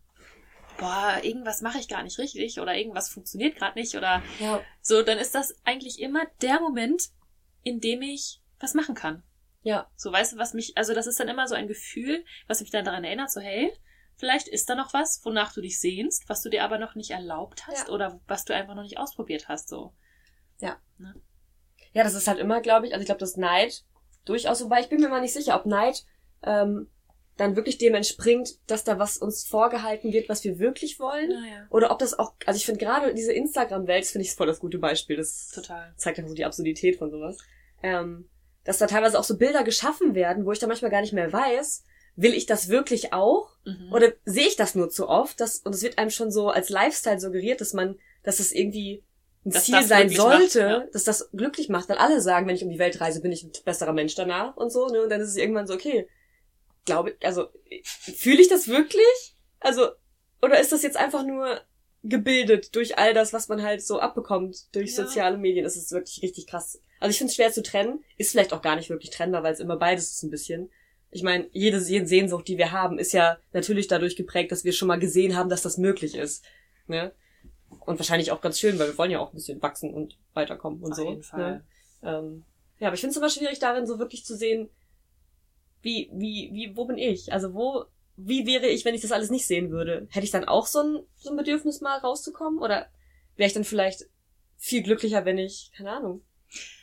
boah, 0.80 1.20
irgendwas 1.22 1.62
mache 1.62 1.78
ich 1.78 1.88
gar 1.88 2.02
nicht 2.04 2.18
richtig 2.18 2.60
oder 2.60 2.76
irgendwas 2.76 3.10
funktioniert 3.10 3.56
gerade 3.56 3.78
nicht 3.78 3.96
oder 3.96 4.24
Ja. 4.40 4.64
so, 4.82 5.04
dann 5.04 5.20
ist 5.20 5.36
das 5.36 5.56
eigentlich 5.66 6.00
immer 6.00 6.26
der 6.42 6.60
Moment, 6.60 7.10
in 7.64 7.80
dem 7.80 8.02
ich 8.02 8.42
was 8.60 8.74
machen 8.74 8.96
kann. 8.96 9.24
Ja. 9.62 9.90
So, 9.96 10.12
weißt 10.12 10.34
du, 10.34 10.38
was 10.38 10.54
mich, 10.54 10.78
also 10.78 10.94
das 10.94 11.06
ist 11.06 11.20
dann 11.20 11.28
immer 11.28 11.48
so 11.48 11.54
ein 11.56 11.68
Gefühl, 11.68 12.26
was 12.48 12.62
mich 12.62 12.72
dann 12.72 12.86
daran 12.86 13.04
erinnert, 13.04 13.30
so, 13.30 13.42
hey, 13.42 13.72
vielleicht 14.16 14.48
ist 14.48 14.70
da 14.70 14.76
noch 14.76 14.94
was, 14.94 15.24
wonach 15.24 15.54
du 15.54 15.62
dich 15.62 15.80
sehnst, 15.80 16.30
was 16.30 16.42
du 16.42 16.50
dir 16.50 16.64
aber 16.64 16.80
noch 16.80 16.96
nicht 16.96 17.12
erlaubt 17.12 17.68
hast 17.68 17.90
Ja. 17.90 17.94
oder 17.94 18.20
was 18.28 18.46
du 18.46 18.56
einfach 18.56 18.76
noch 18.76 18.84
nicht 18.84 18.98
ausprobiert 18.98 19.48
hast, 19.50 19.70
so. 19.70 19.94
Ja, 21.93 22.04
das 22.04 22.13
ist 22.13 22.28
halt 22.28 22.39
immer, 22.39 22.62
glaube 22.62 22.88
ich, 22.88 22.93
also 22.93 23.02
ich 23.02 23.08
glaube, 23.08 23.19
das 23.19 23.38
Neid 23.38 23.84
durchaus, 24.26 24.63
wobei 24.63 24.82
ich 24.82 24.89
bin 24.89 25.02
mir 25.02 25.10
mal 25.10 25.22
nicht 25.22 25.34
sicher, 25.34 25.56
ob 25.56 25.65
Neid 25.65 26.04
ähm, 26.43 26.88
dann 27.38 27.56
wirklich 27.56 27.78
dem 27.78 27.95
entspringt, 27.95 28.60
dass 28.67 28.84
da 28.84 29.00
was 29.00 29.17
uns 29.17 29.48
vorgehalten 29.48 30.12
wird, 30.12 30.30
was 30.30 30.43
wir 30.43 30.60
wirklich 30.60 31.00
wollen. 31.00 31.30
Naja. 31.30 31.67
Oder 31.69 31.91
ob 31.91 32.00
das 32.00 32.17
auch, 32.17 32.34
also 32.45 32.58
ich 32.58 32.65
finde 32.65 32.84
gerade 32.84 33.13
diese 33.13 33.34
Instagram-Welt, 33.34 34.04
das 34.04 34.12
finde 34.12 34.26
ich 34.26 34.34
voll 34.34 34.48
das 34.48 34.60
gute 34.60 34.78
Beispiel. 34.78 35.15
Das 35.15 35.50
Total. 35.50 35.93
zeigt 35.95 36.19
einfach 36.19 36.30
so 36.30 36.36
die 36.36 36.45
Absurdität 36.45 36.98
von 36.98 37.10
sowas. 37.10 37.38
Ähm, 37.82 38.30
dass 38.65 38.78
da 38.78 38.88
teilweise 38.88 39.17
auch 39.17 39.24
so 39.24 39.38
Bilder 39.38 39.63
geschaffen 39.63 40.15
werden, 40.15 40.45
wo 40.45 40.52
ich 40.52 40.60
dann 40.60 40.69
manchmal 40.69 40.91
gar 40.91 41.02
nicht 41.02 41.13
mehr 41.13 41.32
weiß, 41.32 41.86
will 42.17 42.34
ich 42.34 42.45
das 42.45 42.67
wirklich 42.67 43.13
auch? 43.13 43.50
Mhm. 43.65 43.93
Oder 43.93 44.12
sehe 44.26 44.48
ich 44.48 44.58
das 44.58 44.76
nur 44.76 44.89
zu 44.89 45.08
oft? 45.08 45.39
Das, 45.39 45.60
und 45.60 45.74
es 45.74 45.82
wird 45.82 45.98
einem 45.98 46.10
schon 46.10 46.32
so 46.32 46.50
als 46.50 46.69
Lifestyle 46.69 47.19
suggeriert, 47.19 47.62
dass 47.62 47.74
man, 47.74 47.98
dass 48.24 48.39
es 48.39 48.52
irgendwie 48.52 49.04
ein 49.45 49.52
Dass 49.52 49.65
Ziel 49.65 49.75
das 49.75 49.88
sein 49.88 50.10
sollte, 50.10 50.62
macht, 50.62 50.84
ja. 50.84 50.88
dass 50.91 51.04
das 51.06 51.30
glücklich 51.32 51.69
macht. 51.69 51.89
Weil 51.89 51.97
alle 51.97 52.21
sagen, 52.21 52.47
wenn 52.47 52.56
ich 52.56 52.63
um 52.63 52.69
die 52.69 52.80
Welt 52.80 52.99
reise, 52.99 53.21
bin 53.21 53.32
ich 53.32 53.43
ein 53.43 53.52
besserer 53.63 53.93
Mensch 53.93 54.15
danach 54.15 54.58
und 54.58 54.71
so, 54.71 54.88
ne? 54.88 55.02
Und 55.02 55.10
dann 55.10 55.21
ist 55.21 55.30
es 55.30 55.38
irgendwann 55.38 55.67
so, 55.67 55.73
okay, 55.73 56.08
glaube 56.86 57.12
ich, 57.12 57.25
also, 57.25 57.47
fühle 57.84 58.41
ich 58.41 58.49
das 58.49 58.67
wirklich? 58.67 59.36
Also, 59.60 59.89
oder 60.41 60.60
ist 60.60 60.71
das 60.71 60.84
jetzt 60.84 60.97
einfach 60.97 61.23
nur 61.23 61.62
gebildet 62.04 62.75
durch 62.75 62.97
all 62.97 63.13
das, 63.13 63.34
was 63.34 63.47
man 63.49 63.62
halt 63.62 63.82
so 63.82 63.99
abbekommt 63.99 64.73
durch 64.73 64.91
Ja. 64.91 65.06
soziale 65.06 65.38
Medien? 65.38 65.63
Das 65.63 65.75
ist 65.78 65.91
wirklich 65.91 66.21
richtig 66.21 66.47
krass. 66.47 66.82
Also 66.99 67.12
ich 67.12 67.17
finde 67.17 67.32
es 67.32 67.36
schwer 67.36 67.52
zu 67.52 67.63
trennen, 67.63 68.04
ist 68.17 68.32
vielleicht 68.32 68.54
auch 68.54 68.62
gar 68.62 68.75
nicht 68.75 68.89
wirklich 68.89 69.12
trennbar, 69.12 69.43
weil 69.43 69.54
es 69.54 69.60
immer 69.60 69.78
beides 69.78 70.12
ist 70.12 70.23
ein 70.23 70.30
bisschen. 70.30 70.69
Ich 71.12 71.23
meine, 71.23 71.47
jede, 71.52 71.80
jede 71.80 72.08
Sehnsucht, 72.08 72.47
die 72.47 72.58
wir 72.58 72.71
haben, 72.71 72.99
ist 72.99 73.13
ja 73.13 73.38
natürlich 73.52 73.88
dadurch 73.88 74.15
geprägt, 74.15 74.52
dass 74.52 74.63
wir 74.63 74.73
schon 74.73 74.88
mal 74.88 74.99
gesehen 74.99 75.36
haben, 75.36 75.49
dass 75.49 75.62
das 75.62 75.78
möglich 75.78 76.15
ist. 76.15 76.43
Ne? 76.88 77.13
Und 77.79 77.99
wahrscheinlich 77.99 78.32
auch 78.32 78.41
ganz 78.41 78.60
schön, 78.60 78.79
weil 78.79 78.88
wir 78.88 78.97
wollen 78.97 79.12
ja 79.12 79.19
auch 79.19 79.32
ein 79.32 79.36
bisschen 79.36 79.62
wachsen 79.62 79.93
und 79.93 80.17
weiterkommen 80.34 80.82
und 80.84 80.91
Auf 80.91 80.97
so. 80.97 81.10
jeden 81.10 81.23
Fall. 81.23 81.51
Ne? 81.51 81.65
Ähm, 82.03 82.45
ja, 82.79 82.88
aber 82.88 82.95
ich 82.95 83.01
finde 83.01 83.12
es 83.12 83.17
immer 83.17 83.29
schwierig 83.29 83.60
darin, 83.60 83.86
so 83.86 83.99
wirklich 83.99 84.25
zu 84.25 84.36
sehen, 84.36 84.69
wie, 85.82 86.10
wie, 86.13 86.49
wie, 86.53 86.75
wo 86.75 86.86
bin 86.86 86.97
ich? 86.97 87.32
Also 87.32 87.53
wo, 87.53 87.86
wie 88.15 88.45
wäre 88.45 88.67
ich, 88.67 88.86
wenn 88.86 88.95
ich 88.95 89.01
das 89.01 89.12
alles 89.12 89.29
nicht 89.29 89.47
sehen 89.47 89.71
würde? 89.71 90.08
Hätte 90.12 90.25
ich 90.25 90.32
dann 90.32 90.45
auch 90.45 90.67
so 90.67 90.79
ein, 90.79 90.99
so 91.15 91.29
ein 91.29 91.38
Bedürfnis, 91.38 91.82
mal 91.82 91.97
rauszukommen? 91.99 92.60
Oder 92.60 92.88
wäre 93.36 93.47
ich 93.47 93.53
dann 93.53 93.63
vielleicht 93.63 94.05
viel 94.58 94.84
glücklicher, 94.84 95.25
wenn 95.25 95.38
ich, 95.38 95.71
keine 95.75 95.91
Ahnung, 95.91 96.23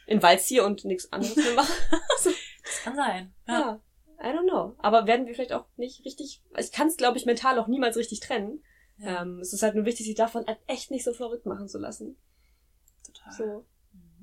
in 0.06 0.22
Wald 0.22 0.40
ziehe 0.40 0.64
und 0.64 0.84
nichts 0.84 1.12
anderes 1.12 1.36
mehr 1.36 1.54
mache? 1.54 1.72
Das 2.66 2.82
kann 2.82 2.96
sein. 2.96 3.32
Ja. 3.46 3.60
ja, 3.60 3.80
I 4.20 4.36
don't 4.36 4.48
know. 4.50 4.74
Aber 4.78 5.06
werden 5.06 5.26
wir 5.26 5.34
vielleicht 5.34 5.52
auch 5.52 5.66
nicht 5.76 6.04
richtig, 6.04 6.42
ich 6.58 6.72
kann 6.72 6.88
es, 6.88 6.96
glaube 6.96 7.16
ich, 7.16 7.26
mental 7.26 7.60
auch 7.60 7.68
niemals 7.68 7.96
richtig 7.96 8.18
trennen. 8.18 8.60
Ähm, 9.00 9.40
es 9.40 9.52
ist 9.52 9.62
halt 9.62 9.74
nur 9.74 9.84
wichtig, 9.84 10.06
sich 10.06 10.14
davon 10.14 10.44
echt 10.66 10.90
nicht 10.90 11.04
so 11.04 11.12
verrückt 11.12 11.46
machen 11.46 11.68
zu 11.68 11.78
lassen. 11.78 12.16
total. 13.06 13.32
So. 13.32 13.66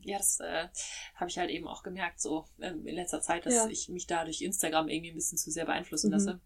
Ja, 0.02 0.18
das 0.18 0.40
äh, 0.42 0.68
habe 1.16 1.30
ich 1.30 1.38
halt 1.38 1.50
eben 1.50 1.68
auch 1.68 1.82
gemerkt, 1.84 2.20
so 2.20 2.46
ähm, 2.60 2.86
in 2.86 2.96
letzter 2.96 3.22
Zeit, 3.22 3.46
dass 3.46 3.54
Ja. 3.54 3.68
ich 3.70 3.88
mich 3.90 4.06
da 4.08 4.26
durch 4.26 4.42
Instagram 4.42 4.90
irgendwie 4.90 5.12
ein 5.12 5.16
bisschen 5.16 5.38
zu 5.38 5.50
sehr 5.52 5.66
beeinflussen 5.66 6.08
Mhm. 6.08 6.14
lasse. 6.14 6.42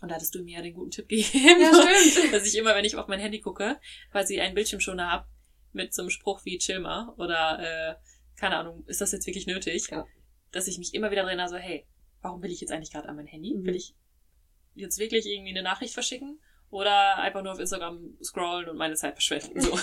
Und 0.00 0.08
da 0.10 0.14
hattest 0.16 0.34
du 0.34 0.42
mir 0.44 0.56
ja 0.58 0.62
den 0.62 0.74
guten 0.74 0.90
Tipp 0.90 1.08
gegeben, 1.08 1.60
Ja, 1.60 1.70
dass 2.32 2.46
ich 2.46 2.56
immer, 2.56 2.74
wenn 2.74 2.84
ich 2.84 2.94
auf 2.96 3.08
mein 3.08 3.18
Handy 3.20 3.40
gucke, 3.40 3.80
quasi 4.10 4.40
einen 4.40 4.54
Bildschirmschoner 4.54 5.10
habe 5.10 5.26
mit 5.72 5.92
so 5.94 6.02
einem 6.02 6.10
Spruch 6.10 6.44
wie 6.44 6.58
Chill 6.58 6.80
mal 6.80 7.08
oder 7.16 7.58
äh, 7.58 7.94
keine 8.36 8.56
Ahnung, 8.56 8.84
ist 8.86 9.00
das 9.00 9.12
jetzt 9.12 9.26
wirklich 9.26 9.46
nötig? 9.46 9.88
Ja. 9.90 10.06
Dass 10.52 10.66
ich 10.68 10.78
mich 10.78 10.94
immer 10.94 11.10
wieder 11.10 11.22
erinnere, 11.22 11.48
so 11.48 11.56
hey, 11.56 11.86
warum 12.20 12.42
will 12.42 12.50
ich 12.52 12.60
jetzt 12.60 12.72
eigentlich 12.72 12.92
gerade 12.92 13.08
an 13.08 13.16
mein 13.16 13.26
Handy? 13.26 13.54
Mhm. 13.54 13.64
Will 13.64 13.74
ich 13.76 13.94
jetzt 14.74 14.98
wirklich 14.98 15.26
irgendwie 15.26 15.50
eine 15.50 15.62
Nachricht 15.62 15.94
verschicken? 15.94 16.40
Oder 16.72 17.18
einfach 17.18 17.42
nur 17.42 17.52
auf 17.52 17.58
Instagram 17.58 18.16
scrollen 18.22 18.70
und 18.70 18.78
meine 18.78 18.94
Zeit 18.94 19.12
verschwenden. 19.12 19.60
So. 19.60 19.72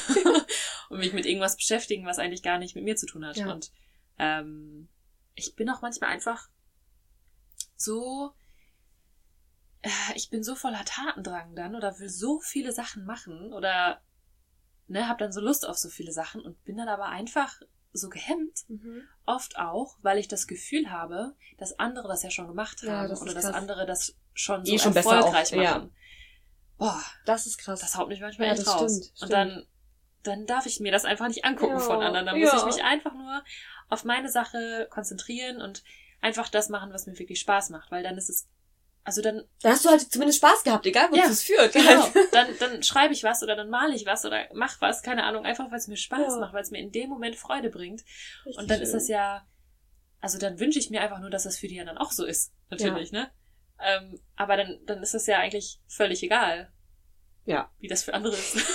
und 0.90 0.98
mich 0.98 1.14
mit 1.14 1.28
irgendwas 1.28 1.56
beschäftigen, 1.56 2.08
was 2.08 2.18
eigentlich 2.18 2.42
gar 2.42 2.58
nicht 2.58 2.74
mit 2.74 2.84
mir 2.84 2.96
zu 2.96 3.06
tun 3.06 3.24
hat. 3.26 3.38
Ja. 3.38 3.52
Und 3.52 3.72
ähm, 4.18 4.90
ich 5.36 5.56
bin 5.56 5.70
auch 5.70 5.84
manchmal 5.84 6.10
einfach 6.10 6.50
so, 7.76 8.34
äh, 9.84 9.90
ich 10.16 10.32
bin 10.32 10.44
so 10.44 10.56
voller 10.56 10.84
Tatendrang 10.84 11.56
dann 11.56 11.76
oder 11.76 12.00
will 12.00 12.10
so 12.10 12.40
viele 12.40 12.72
Sachen 12.72 13.06
machen 13.06 13.54
oder 13.54 14.02
ne, 14.88 15.08
hab 15.08 15.20
dann 15.20 15.32
so 15.32 15.42
Lust 15.42 15.68
auf 15.68 15.78
so 15.78 15.90
viele 15.90 16.12
Sachen 16.12 16.42
und 16.42 16.64
bin 16.64 16.78
dann 16.78 16.90
aber 16.90 17.06
einfach 17.06 17.62
so 17.92 18.10
gehemmt, 18.10 18.66
Mhm. 18.68 19.04
oft 19.26 19.58
auch, 19.60 19.98
weil 20.02 20.18
ich 20.18 20.28
das 20.28 20.48
Gefühl 20.48 20.90
habe, 20.90 21.36
dass 21.60 21.78
andere 21.78 22.08
das 22.08 22.24
ja 22.24 22.32
schon 22.32 22.48
gemacht 22.48 22.82
Ja, 22.82 22.98
haben 23.00 23.10
das 23.10 23.22
oder 23.22 23.34
dass 23.36 23.46
krass. 23.46 23.56
andere 23.56 23.86
das 23.86 24.16
schon 24.34 24.66
so 24.66 24.74
Eh 24.74 24.80
schon 24.80 24.94
besser 24.94 25.18
erfolgreich 25.18 25.54
auch, 25.54 25.62
ja. 25.62 25.90
Boah, 26.80 27.04
Das 27.26 27.46
ist 27.46 27.58
krass. 27.60 27.80
das 27.82 27.96
haut 27.96 28.08
mich 28.08 28.22
manchmal 28.22 28.48
Ja, 28.48 28.54
echt 28.54 28.66
das 28.66 28.74
raus. 28.76 28.92
stimmt, 28.92 29.06
stimmt. 29.06 29.22
Und 29.22 29.32
dann, 29.34 29.68
dann 30.24 30.46
darf 30.48 30.66
ich 30.66 30.80
mir 30.80 30.92
das 30.92 31.06
einfach 31.06 31.28
nicht 31.28 31.46
angucken 31.46 31.74
Ja, 31.74 31.80
von 31.80 32.02
anderen. 32.02 32.26
Dann 32.26 32.40
muss 32.40 32.50
ja. 32.52 32.58
ich 32.58 32.66
mich 32.66 32.84
einfach 32.84 33.14
nur 33.14 33.44
auf 33.90 34.04
meine 34.06 34.30
Sache 34.30 34.88
konzentrieren 34.90 35.62
und 35.62 35.84
einfach 36.22 36.50
das 36.50 36.70
machen, 36.70 36.92
was 36.92 37.06
mir 37.06 37.18
wirklich 37.20 37.40
Spaß 37.40 37.70
macht, 37.70 37.92
weil 37.92 38.02
dann 38.04 38.18
ist 38.18 38.30
es, 38.30 38.48
also 39.04 39.22
dann, 39.22 39.44
Dann 39.62 39.72
hast 39.74 39.86
du 39.86 39.90
halt 39.90 40.02
zumindest 40.12 40.40
Spaß 40.40 40.64
gehabt, 40.64 40.86
egal 40.86 41.10
wozu 41.10 41.18
Ja, 41.20 41.26
es 41.30 41.44
führt. 41.44 41.74
genau, 41.74 42.10
dann, 42.32 42.48
dann 42.60 42.84
schreibe 42.84 43.14
ich 43.14 43.24
was 43.24 43.42
oder 43.44 43.56
dann 43.56 43.70
male 43.70 43.96
ich 43.96 44.06
was 44.06 44.26
oder 44.26 44.48
mach 44.54 44.80
was, 44.82 45.02
keine 45.04 45.24
Ahnung, 45.24 45.46
einfach 45.46 45.72
weil 45.72 45.78
es 45.80 45.88
mir 45.88 45.96
Spaß 45.98 46.34
Ja. 46.36 46.40
macht, 46.40 46.54
weil 46.54 46.62
es 46.64 46.72
mir 46.72 46.80
in 46.80 46.92
dem 46.92 47.10
Moment 47.10 47.36
Freude 47.36 47.70
bringt. 47.70 48.04
Richtig 48.46 48.58
Und 48.58 48.70
dann 48.70 48.82
ist 48.82 48.90
schön. 48.92 49.00
das 49.00 49.08
ja, 49.08 49.46
also 50.22 50.38
dann 50.38 50.60
wünsche 50.60 50.80
ich 50.80 50.90
mir 50.90 51.02
einfach 51.02 51.20
nur, 51.20 51.30
dass 51.30 51.44
das 51.44 51.58
für 51.58 51.68
die 51.68 51.80
anderen 51.80 51.98
auch 51.98 52.12
so 52.12 52.26
ist. 52.26 52.52
Natürlich, 52.70 53.12
ne? 53.12 53.32
Ähm, 53.82 54.20
aber 54.36 54.58
dann, 54.58 54.80
dann 54.86 55.02
ist 55.02 55.14
das 55.14 55.28
ja 55.28 55.38
eigentlich 55.40 55.80
völlig 55.88 56.22
egal. 56.24 56.72
Ja. 57.46 57.72
Wie 57.80 57.88
das 57.88 58.04
für 58.04 58.14
andere 58.14 58.34
ist. 58.36 58.58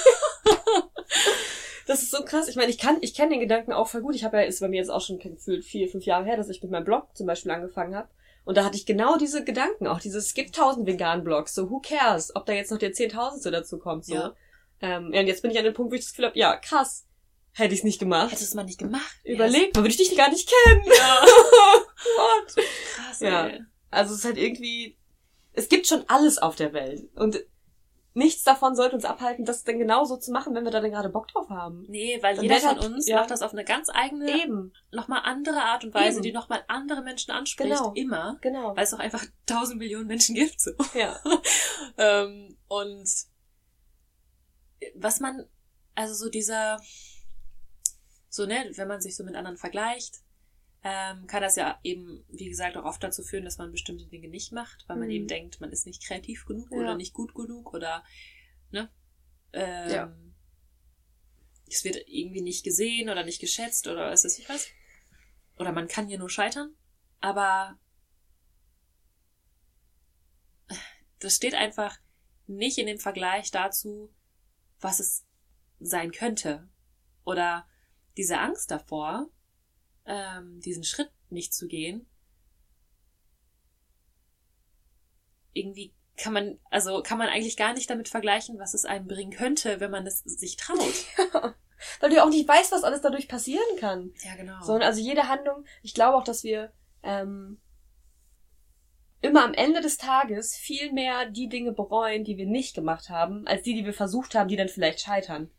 Das 1.87 2.03
ist 2.03 2.11
so 2.13 2.25
krass. 2.25 2.49
Ich 2.49 2.57
meine, 2.57 2.71
ich 2.71 2.79
kann, 2.79 2.97
ich 3.03 3.15
kenne 3.15 3.31
den 3.33 3.41
Gedanken 3.41 3.73
auch 3.73 3.89
voll 3.89 4.01
gut. 4.01 4.15
Ich 4.15 4.25
habe 4.25 4.39
ja, 4.39 4.45
ist 4.45 4.61
bei 4.61 4.69
mir 4.69 4.79
jetzt 4.79 4.89
auch 4.89 5.03
schon 5.03 5.19
gefühlt 5.19 5.65
vier, 5.65 5.89
fünf 5.89 6.05
Jahre 6.07 6.25
her, 6.25 6.37
dass 6.37 6.49
ich 6.49 6.63
mit 6.63 6.71
meinem 6.71 6.85
Blog 6.85 7.15
zum 7.15 7.27
Beispiel 7.27 7.53
angefangen 7.53 7.95
habe. 7.95 8.09
Und 8.45 8.57
da 8.57 8.65
hatte 8.65 8.77
ich 8.77 8.87
genau 8.87 9.17
diese 9.17 9.45
Gedanken, 9.45 9.87
auch 9.87 10.01
dieses, 10.01 10.27
es 10.27 10.35
gibt 10.35 10.55
tausend 10.55 10.87
veganen 10.87 11.25
Blogs, 11.25 11.55
so 11.55 11.71
who 11.71 11.81
cares, 11.81 12.35
ob 12.35 12.47
da 12.47 12.53
jetzt 12.53 12.71
noch 12.71 12.79
der 12.79 12.93
zehntausendste 12.93 13.51
dazu 13.51 13.79
kommt, 13.79 14.05
so. 14.07 14.15
Ja. 14.15 14.35
Ähm, 14.81 15.13
ja, 15.13 15.21
und 15.21 15.27
jetzt 15.27 15.43
bin 15.43 15.51
ich 15.51 15.59
an 15.59 15.65
dem 15.65 15.73
Punkt, 15.75 15.93
wo 15.93 15.95
ich 15.95 16.03
das 16.03 16.11
Gefühl 16.11 16.27
habe, 16.27 16.39
ja, 16.39 16.57
krass, 16.57 17.07
hätte 17.53 17.73
ich 17.73 17.81
es 17.81 17.85
nicht 17.85 17.99
gemacht. 17.99 18.29
Hättest 18.33 18.43
du 18.43 18.47
es 18.47 18.55
mal 18.55 18.65
nicht 18.65 18.79
gemacht. 18.79 19.17
Überleg, 19.23 19.75
mal, 19.75 19.83
würde 19.83 19.91
ich 19.91 19.97
dich 19.97 20.17
gar 20.17 20.31
nicht 20.31 20.51
kennen. 20.51 20.85
Ja. 20.87 21.23
What? 22.17 22.57
Krass, 22.97 23.21
Ja. 23.21 23.47
ey. 23.47 23.61
Also 23.95 24.13
es 24.13 24.21
ist 24.21 24.25
halt 24.25 24.39
irgendwie, 24.39 24.97
es 25.53 25.69
gibt 25.69 25.87
schon 25.87 26.05
alles 26.09 26.39
auf 26.39 26.57
der 26.57 26.73
Welt. 26.73 27.09
Und 27.15 27.45
nichts 28.15 28.45
davon 28.45 28.77
sollte 28.77 28.95
uns 28.95 29.05
abhalten, 29.05 29.45
das 29.45 29.65
dann 29.65 29.79
genauso 29.79 30.17
zu 30.17 30.31
machen, 30.31 30.55
wenn 30.55 30.65
wir 30.65 30.71
da 30.71 30.81
dann 30.81 30.93
gerade 30.93 31.09
Bock 31.09 31.29
drauf 31.29 31.51
haben. 31.51 31.85
Nee, 31.89 32.19
weil 32.23 32.37
Dann 32.37 32.45
jeder 32.45 32.61
von 32.61 32.69
halt- 32.69 32.85
uns 32.85 33.09
ja. 33.09 33.17
macht 33.17 33.31
das 33.31 33.43
auf 33.43 33.53
eine 33.53 33.65
ganz 33.65 33.89
eigene, 33.93 34.43
Eben, 34.43 34.73
nochmal 34.93 35.23
andere 35.25 35.63
Art 35.63 35.85
und 35.85 35.95
Weise, 35.95 36.19
Eben. 36.19 36.23
die 36.23 36.33
nochmal 36.33 36.65
andere 36.69 37.03
Menschen 37.03 37.33
anspricht. 37.33 37.71
Genau. 37.71 37.93
Immer. 37.95 38.39
genau. 38.41 38.77
Weil 38.77 38.85
es 38.85 38.95
auch 38.95 39.01
einfach 39.01 39.25
tausend 39.47 39.79
Millionen 39.79 40.07
Menschen 40.07 40.35
gibt. 40.35 40.61
So. 40.61 40.71
Ja. 40.95 41.21
ähm, 41.99 42.57
und 42.69 43.09
was 44.95 45.21
man, 45.21 45.47
also 45.95 46.15
so 46.15 46.31
dieser, 46.31 46.81
so 48.29 48.47
ne, 48.47 48.71
wenn 48.75 48.89
man 48.89 49.01
sich 49.01 49.17
so 49.17 49.25
mit 49.25 49.35
anderen 49.35 49.57
vergleicht, 49.57 50.24
ähm, 50.85 51.27
kann 51.27 51.41
das 51.43 51.57
ja 51.57 51.81
eben, 51.83 52.25
wie 52.29 52.49
gesagt, 52.51 52.77
auch 52.77 52.85
oft 52.85 53.03
dazu 53.03 53.23
führen, 53.23 53.45
dass 53.45 53.57
man 53.59 53.73
bestimmte 53.73 54.07
Dinge 54.07 54.29
nicht 54.29 54.53
macht, 54.53 54.85
weil 54.87 54.97
man 54.99 55.07
Mhm. 55.09 55.15
eben 55.15 55.29
denkt, 55.29 55.61
man 55.61 55.73
ist 55.73 55.87
nicht 55.87 56.05
kreativ 56.05 56.45
genug 56.45 56.71
Ja. 56.71 56.77
oder 56.77 56.95
nicht 56.95 57.15
gut 57.15 57.35
genug 57.35 57.73
oder 57.73 58.05
ne, 58.71 58.91
ähm, 59.55 59.91
Ja. 59.91 60.17
es 61.69 61.85
wird 61.85 61.97
irgendwie 62.07 62.43
nicht 62.43 62.65
gesehen 62.65 63.09
oder 63.09 63.25
nicht 63.25 63.41
geschätzt 63.41 63.87
oder 63.89 64.11
was 64.11 64.25
weiß 64.25 64.39
ich 64.39 64.49
was. 64.49 64.69
Oder 65.59 65.73
man 65.73 65.89
kann 65.89 66.07
hier 66.07 66.19
nur 66.19 66.29
scheitern, 66.31 66.75
aber 67.21 67.79
das 71.21 71.37
steht 71.37 71.55
einfach 71.55 71.99
nicht 72.47 72.77
in 72.77 72.87
dem 72.87 72.99
Vergleich 72.99 73.51
dazu, 73.51 74.13
was 74.81 75.01
es 75.01 75.25
sein 75.81 76.11
könnte. 76.13 76.69
Oder 77.25 77.67
diese 78.19 78.39
Angst 78.39 78.71
davor, 78.71 79.31
ähm, 80.07 80.61
diesen 80.61 80.85
Schritt 80.85 81.11
nicht 81.31 81.55
zu 81.55 81.67
gehen. 81.67 82.07
Irgendwie 85.53 85.95
kann 86.17 86.33
man, 86.33 86.59
also 86.71 87.03
kann 87.03 87.19
man 87.19 87.29
eigentlich 87.29 87.57
gar 87.57 87.75
nicht 87.75 87.91
damit 87.91 88.09
vergleichen, 88.09 88.59
was 88.59 88.75
es 88.75 88.85
einem 88.85 89.07
bringen 89.07 89.33
könnte, 89.33 89.81
wenn 89.81 89.91
man 89.91 90.07
es 90.07 90.21
sich 90.21 90.57
traut. 90.57 90.79
Weil 92.01 92.11
du 92.11 92.17
ja 92.17 92.25
auch 92.25 92.31
nicht 92.31 92.49
weißt, 92.49 92.73
was 92.73 92.85
alles 92.85 93.01
dadurch 93.01 93.29
passieren 93.29 93.65
kann. 93.79 94.13
Ja, 94.25 94.37
genau. 94.37 94.63
Sondern 94.63 94.89
also 94.89 95.01
jede 95.01 95.29
Handlung, 95.29 95.65
ich 95.83 95.95
glaube 95.95 96.17
auch, 96.17 96.25
dass 96.25 96.45
wir 96.45 96.73
ähm, 97.03 97.61
immer 99.21 99.45
am 99.45 99.55
Ende 99.55 99.81
des 99.81 99.97
Tages 99.97 100.55
viel 100.55 100.93
mehr 100.93 101.27
die 101.27 101.49
Dinge 101.49 101.73
bereuen, 101.73 102.25
die 102.25 102.37
wir 102.37 102.47
nicht 102.47 102.75
gemacht 102.75 103.09
haben, 103.09 103.47
als 103.47 103.63
die, 103.63 103.75
die 103.75 103.85
wir 103.85 103.95
versucht 103.95 104.35
haben, 104.35 104.49
die 104.49 104.57
dann 104.57 104.69
vielleicht 104.69 105.01
scheitern. 105.01 105.51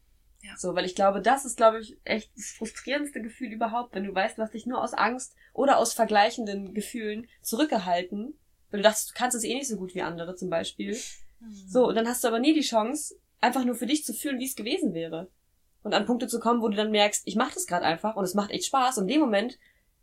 Ja. 0.45 0.55
So, 0.58 0.75
weil 0.75 0.86
ich 0.86 0.95
glaube, 0.95 1.21
das 1.21 1.45
ist, 1.45 1.58
glaube 1.58 1.79
ich, 1.79 1.97
echt 2.03 2.29
das 2.36 2.51
frustrierendste 2.51 3.21
Gefühl 3.21 3.51
überhaupt, 3.51 3.95
wenn 3.95 4.03
du 4.03 4.13
weißt, 4.13 4.38
du 4.38 4.43
hast 4.43 4.53
dich 4.53 4.65
nur 4.65 4.81
aus 4.81 4.93
Angst 4.93 5.36
oder 5.53 5.77
aus 5.77 5.93
vergleichenden 5.93 6.73
Gefühlen 6.73 7.27
zurückgehalten, 7.41 8.38
weil 8.69 8.81
du 8.81 8.84
dachtest, 8.84 9.10
du 9.10 9.13
kannst 9.15 9.36
es 9.36 9.43
eh 9.43 9.55
nicht 9.55 9.67
so 9.67 9.77
gut 9.77 9.95
wie 9.95 10.01
andere 10.01 10.36
zum 10.36 10.49
Beispiel. 10.49 10.93
Hm. 10.93 11.51
So, 11.67 11.88
und 11.88 11.95
dann 11.95 12.08
hast 12.08 12.23
du 12.23 12.27
aber 12.27 12.39
nie 12.39 12.53
die 12.53 12.62
Chance, 12.62 13.15
einfach 13.41 13.65
nur 13.65 13.75
für 13.75 13.88
dich 13.88 14.05
zu 14.05 14.13
fühlen, 14.13 14.39
wie 14.39 14.45
es 14.45 14.55
gewesen 14.55 14.93
wäre. 14.93 15.29
Und 15.84 15.93
an 15.93 16.05
Punkte 16.05 16.27
zu 16.27 16.39
kommen, 16.39 16.62
wo 16.62 16.69
du 16.69 16.75
dann 16.75 16.91
merkst, 16.91 17.23
ich 17.25 17.36
mache 17.36 17.53
das 17.53 17.67
gerade 17.67 17.86
einfach 17.86 18.15
und 18.15 18.23
es 18.23 18.34
macht 18.34 18.51
echt 18.51 18.65
Spaß. 18.65 18.97
Und 18.97 19.03
in 19.03 19.15
dem 19.15 19.21
Moment 19.21 19.58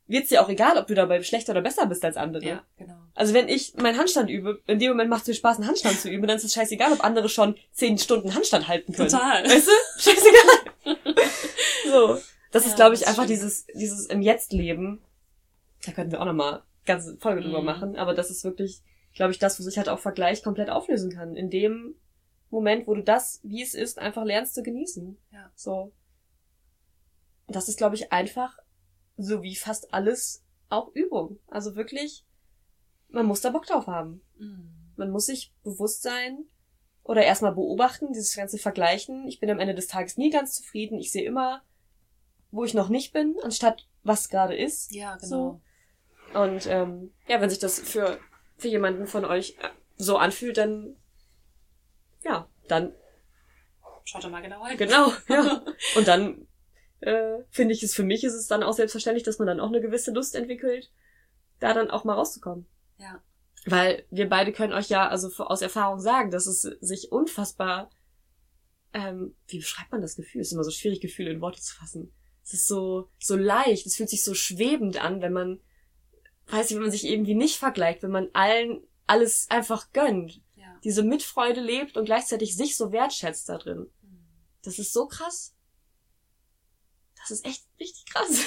wird's 0.06 0.28
dir 0.28 0.42
auch 0.42 0.48
egal, 0.48 0.76
ob 0.78 0.86
du 0.86 0.94
dabei 0.94 1.22
schlechter 1.22 1.52
oder 1.52 1.62
besser 1.62 1.86
bist 1.86 2.04
als 2.04 2.16
andere. 2.16 2.44
Ja, 2.44 2.62
genau. 2.76 2.96
Also 3.14 3.34
wenn 3.34 3.48
ich 3.48 3.74
meinen 3.76 3.98
Handstand 3.98 4.28
übe, 4.30 4.60
in 4.66 4.78
dem 4.78 4.90
Moment 4.90 5.10
macht 5.10 5.22
es 5.22 5.28
mir 5.28 5.34
Spaß, 5.34 5.58
einen 5.58 5.68
Handstand 5.68 5.98
zu 6.00 6.08
üben, 6.10 6.26
dann 6.26 6.36
ist 6.36 6.44
es 6.44 6.52
scheißegal, 6.54 6.92
ob 6.92 7.04
andere 7.04 7.28
schon 7.28 7.56
zehn 7.72 7.98
Stunden 7.98 8.34
Handstand 8.34 8.68
halten 8.68 8.92
können. 8.92 9.08
Total. 9.10 9.44
Weißt 9.44 9.68
du? 9.68 10.00
Scheißegal. 10.00 10.96
so. 11.90 12.18
Das 12.50 12.64
Ja, 12.64 12.70
ist, 12.70 12.76
glaube 12.76 12.94
ich, 12.94 13.06
einfach 13.06 13.24
stimmt. 13.24 13.30
dieses, 13.40 13.66
dieses 13.74 14.06
im 14.06 14.20
Jetzt 14.22 14.52
leben. 14.52 15.02
Da 15.86 15.92
könnten 15.92 16.12
wir 16.12 16.20
auch 16.20 16.26
nochmal 16.26 16.62
ganze 16.84 17.16
Folge 17.16 17.40
drüber 17.40 17.60
Mhm. 17.60 17.66
machen, 17.66 17.96
aber 17.96 18.12
das 18.14 18.30
ist 18.30 18.44
wirklich, 18.44 18.82
glaube 19.14 19.32
ich, 19.32 19.38
das, 19.38 19.58
wo 19.58 19.62
sich 19.62 19.78
halt 19.78 19.88
auch 19.88 19.98
Vergleich 19.98 20.42
komplett 20.42 20.68
auflösen 20.68 21.10
kann. 21.12 21.36
In 21.36 21.48
dem 21.48 21.94
Moment, 22.50 22.86
wo 22.86 22.94
du 22.94 23.02
das, 23.02 23.40
wie 23.42 23.62
es 23.62 23.72
ist, 23.74 23.98
einfach 23.98 24.24
lernst 24.24 24.54
zu 24.54 24.62
genießen. 24.62 25.16
Ja. 25.32 25.50
So. 25.54 25.92
Das 27.48 27.68
ist, 27.68 27.78
glaube 27.78 27.94
ich, 27.94 28.12
einfach, 28.12 28.58
so 29.22 29.42
wie 29.42 29.56
fast 29.56 29.92
alles, 29.92 30.44
auch 30.68 30.90
Übung. 30.94 31.38
Also 31.48 31.76
wirklich, 31.76 32.24
man 33.08 33.26
muss 33.26 33.40
da 33.40 33.50
Bock 33.50 33.66
drauf 33.66 33.86
haben. 33.86 34.22
Mhm. 34.38 34.70
Man 34.96 35.10
muss 35.10 35.26
sich 35.26 35.52
bewusst 35.62 36.02
sein 36.02 36.44
oder 37.02 37.22
erstmal 37.22 37.52
beobachten, 37.52 38.12
dieses 38.12 38.34
ganze 38.36 38.58
Vergleichen. 38.58 39.26
Ich 39.28 39.40
bin 39.40 39.50
am 39.50 39.58
Ende 39.58 39.74
des 39.74 39.86
Tages 39.86 40.16
nie 40.16 40.30
ganz 40.30 40.54
zufrieden. 40.54 40.98
Ich 40.98 41.12
sehe 41.12 41.24
immer, 41.24 41.62
wo 42.50 42.64
ich 42.64 42.74
noch 42.74 42.88
nicht 42.88 43.12
bin, 43.12 43.36
anstatt 43.42 43.86
was 44.02 44.28
gerade 44.28 44.56
ist. 44.56 44.92
Ja, 44.92 45.16
genau. 45.16 45.60
So. 46.32 46.38
Und 46.38 46.66
ähm, 46.66 47.12
ja, 47.28 47.40
wenn 47.40 47.50
sich 47.50 47.58
das 47.58 47.78
für, 47.78 48.18
für 48.56 48.68
jemanden 48.68 49.06
von 49.06 49.24
euch 49.24 49.56
äh, 49.60 49.68
so 49.96 50.16
anfühlt, 50.16 50.56
dann 50.56 50.96
ja, 52.24 52.48
dann 52.68 52.92
Schaut 54.04 54.24
doch 54.24 54.30
mal 54.30 54.42
genauer 54.42 54.68
hin. 54.68 54.78
genau, 54.78 55.12
ja. 55.28 55.62
Und 55.96 56.08
dann 56.08 56.46
äh, 57.02 57.44
finde 57.50 57.74
ich 57.74 57.82
es 57.82 57.94
für 57.94 58.04
mich 58.04 58.24
ist 58.24 58.34
es 58.34 58.46
dann 58.46 58.62
auch 58.62 58.72
selbstverständlich, 58.72 59.24
dass 59.24 59.38
man 59.38 59.46
dann 59.48 59.60
auch 59.60 59.68
eine 59.68 59.80
gewisse 59.80 60.12
Lust 60.12 60.34
entwickelt, 60.34 60.90
da 61.60 61.74
dann 61.74 61.90
auch 61.90 62.04
mal 62.04 62.14
rauszukommen. 62.14 62.66
Ja. 62.98 63.22
Weil 63.66 64.04
wir 64.10 64.28
beide 64.28 64.52
können 64.52 64.72
euch 64.72 64.88
ja 64.88 65.08
also 65.08 65.28
aus 65.44 65.62
Erfahrung 65.62 66.00
sagen, 66.00 66.30
dass 66.30 66.46
es 66.46 66.62
sich 66.62 67.12
unfassbar, 67.12 67.90
ähm, 68.92 69.34
wie 69.46 69.58
beschreibt 69.58 69.92
man 69.92 70.00
das 70.00 70.16
Gefühl? 70.16 70.40
Es 70.40 70.48
ist 70.48 70.52
immer 70.52 70.64
so 70.64 70.70
schwierig, 70.70 71.00
Gefühle 71.00 71.30
in 71.30 71.40
Worte 71.40 71.60
zu 71.60 71.74
fassen. 71.74 72.12
Es 72.44 72.54
ist 72.54 72.66
so, 72.66 73.08
so 73.20 73.36
leicht, 73.36 73.86
es 73.86 73.96
fühlt 73.96 74.10
sich 74.10 74.24
so 74.24 74.34
schwebend 74.34 75.02
an, 75.02 75.22
wenn 75.22 75.32
man, 75.32 75.60
weiß 76.48 76.70
ich, 76.70 76.76
wenn 76.76 76.82
man 76.82 76.90
sich 76.90 77.04
irgendwie 77.04 77.34
nicht 77.34 77.56
vergleicht, 77.56 78.02
wenn 78.02 78.10
man 78.10 78.28
allen 78.32 78.82
alles 79.06 79.46
einfach 79.50 79.92
gönnt, 79.92 80.40
Ja. 80.56 80.78
diese 80.84 81.02
Mitfreude 81.02 81.60
lebt 81.60 81.96
und 81.96 82.04
gleichzeitig 82.04 82.56
sich 82.56 82.76
so 82.76 82.92
wertschätzt 82.92 83.48
da 83.48 83.58
drin. 83.58 83.88
Mhm. 84.02 84.24
Das 84.62 84.78
ist 84.78 84.92
so 84.92 85.06
krass. 85.06 85.54
Das 87.22 87.30
ist 87.30 87.46
echt 87.46 87.64
richtig 87.80 88.04
krass. 88.12 88.40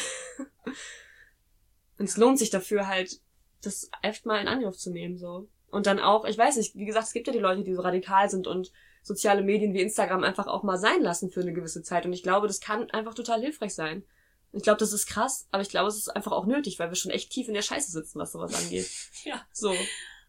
Und 1.98 2.06
es 2.06 2.18
lohnt 2.18 2.40
sich 2.40 2.50
dafür 2.50 2.88
halt, 2.88 3.22
das 3.62 3.90
echt 4.02 4.26
mal 4.26 4.40
in 4.40 4.48
Angriff 4.48 4.78
zu 4.78 4.92
nehmen, 4.92 5.18
so. 5.18 5.50
Und 5.70 5.88
dann 5.88 6.00
auch, 6.00 6.26
ich 6.26 6.38
weiß 6.38 6.58
nicht, 6.58 6.76
wie 6.76 6.86
gesagt, 6.86 7.08
es 7.08 7.14
gibt 7.14 7.28
ja 7.28 7.34
die 7.34 7.40
Leute, 7.40 7.64
die 7.64 7.74
so 7.74 7.82
radikal 7.82 8.30
sind 8.30 8.48
und 8.48 8.72
soziale 9.02 9.44
Medien 9.44 9.74
wie 9.74 9.82
Instagram 9.82 10.24
einfach 10.24 10.48
auch 10.48 10.64
mal 10.64 10.78
sein 10.78 11.02
lassen 11.02 11.30
für 11.30 11.42
eine 11.42 11.54
gewisse 11.54 11.84
Zeit. 11.84 12.06
Und 12.06 12.14
ich 12.14 12.24
glaube, 12.24 12.48
das 12.48 12.60
kann 12.60 12.90
einfach 12.92 13.14
total 13.14 13.42
hilfreich 13.42 13.74
sein. 13.74 14.04
Ich 14.52 14.64
glaube, 14.64 14.80
das 14.80 14.94
ist 14.94 15.06
krass, 15.06 15.48
aber 15.52 15.62
ich 15.62 15.70
glaube, 15.70 15.90
es 15.90 15.98
ist 15.98 16.08
einfach 16.08 16.32
auch 16.32 16.46
nötig, 16.46 16.80
weil 16.80 16.90
wir 16.90 16.96
schon 16.96 17.12
echt 17.12 17.30
tief 17.30 17.48
in 17.50 17.54
der 17.54 17.62
Scheiße 17.62 17.92
sitzen, 17.92 18.20
was 18.20 18.32
sowas 18.32 18.54
angeht. 18.54 18.90
Ja. 19.26 19.46
So. 19.52 19.76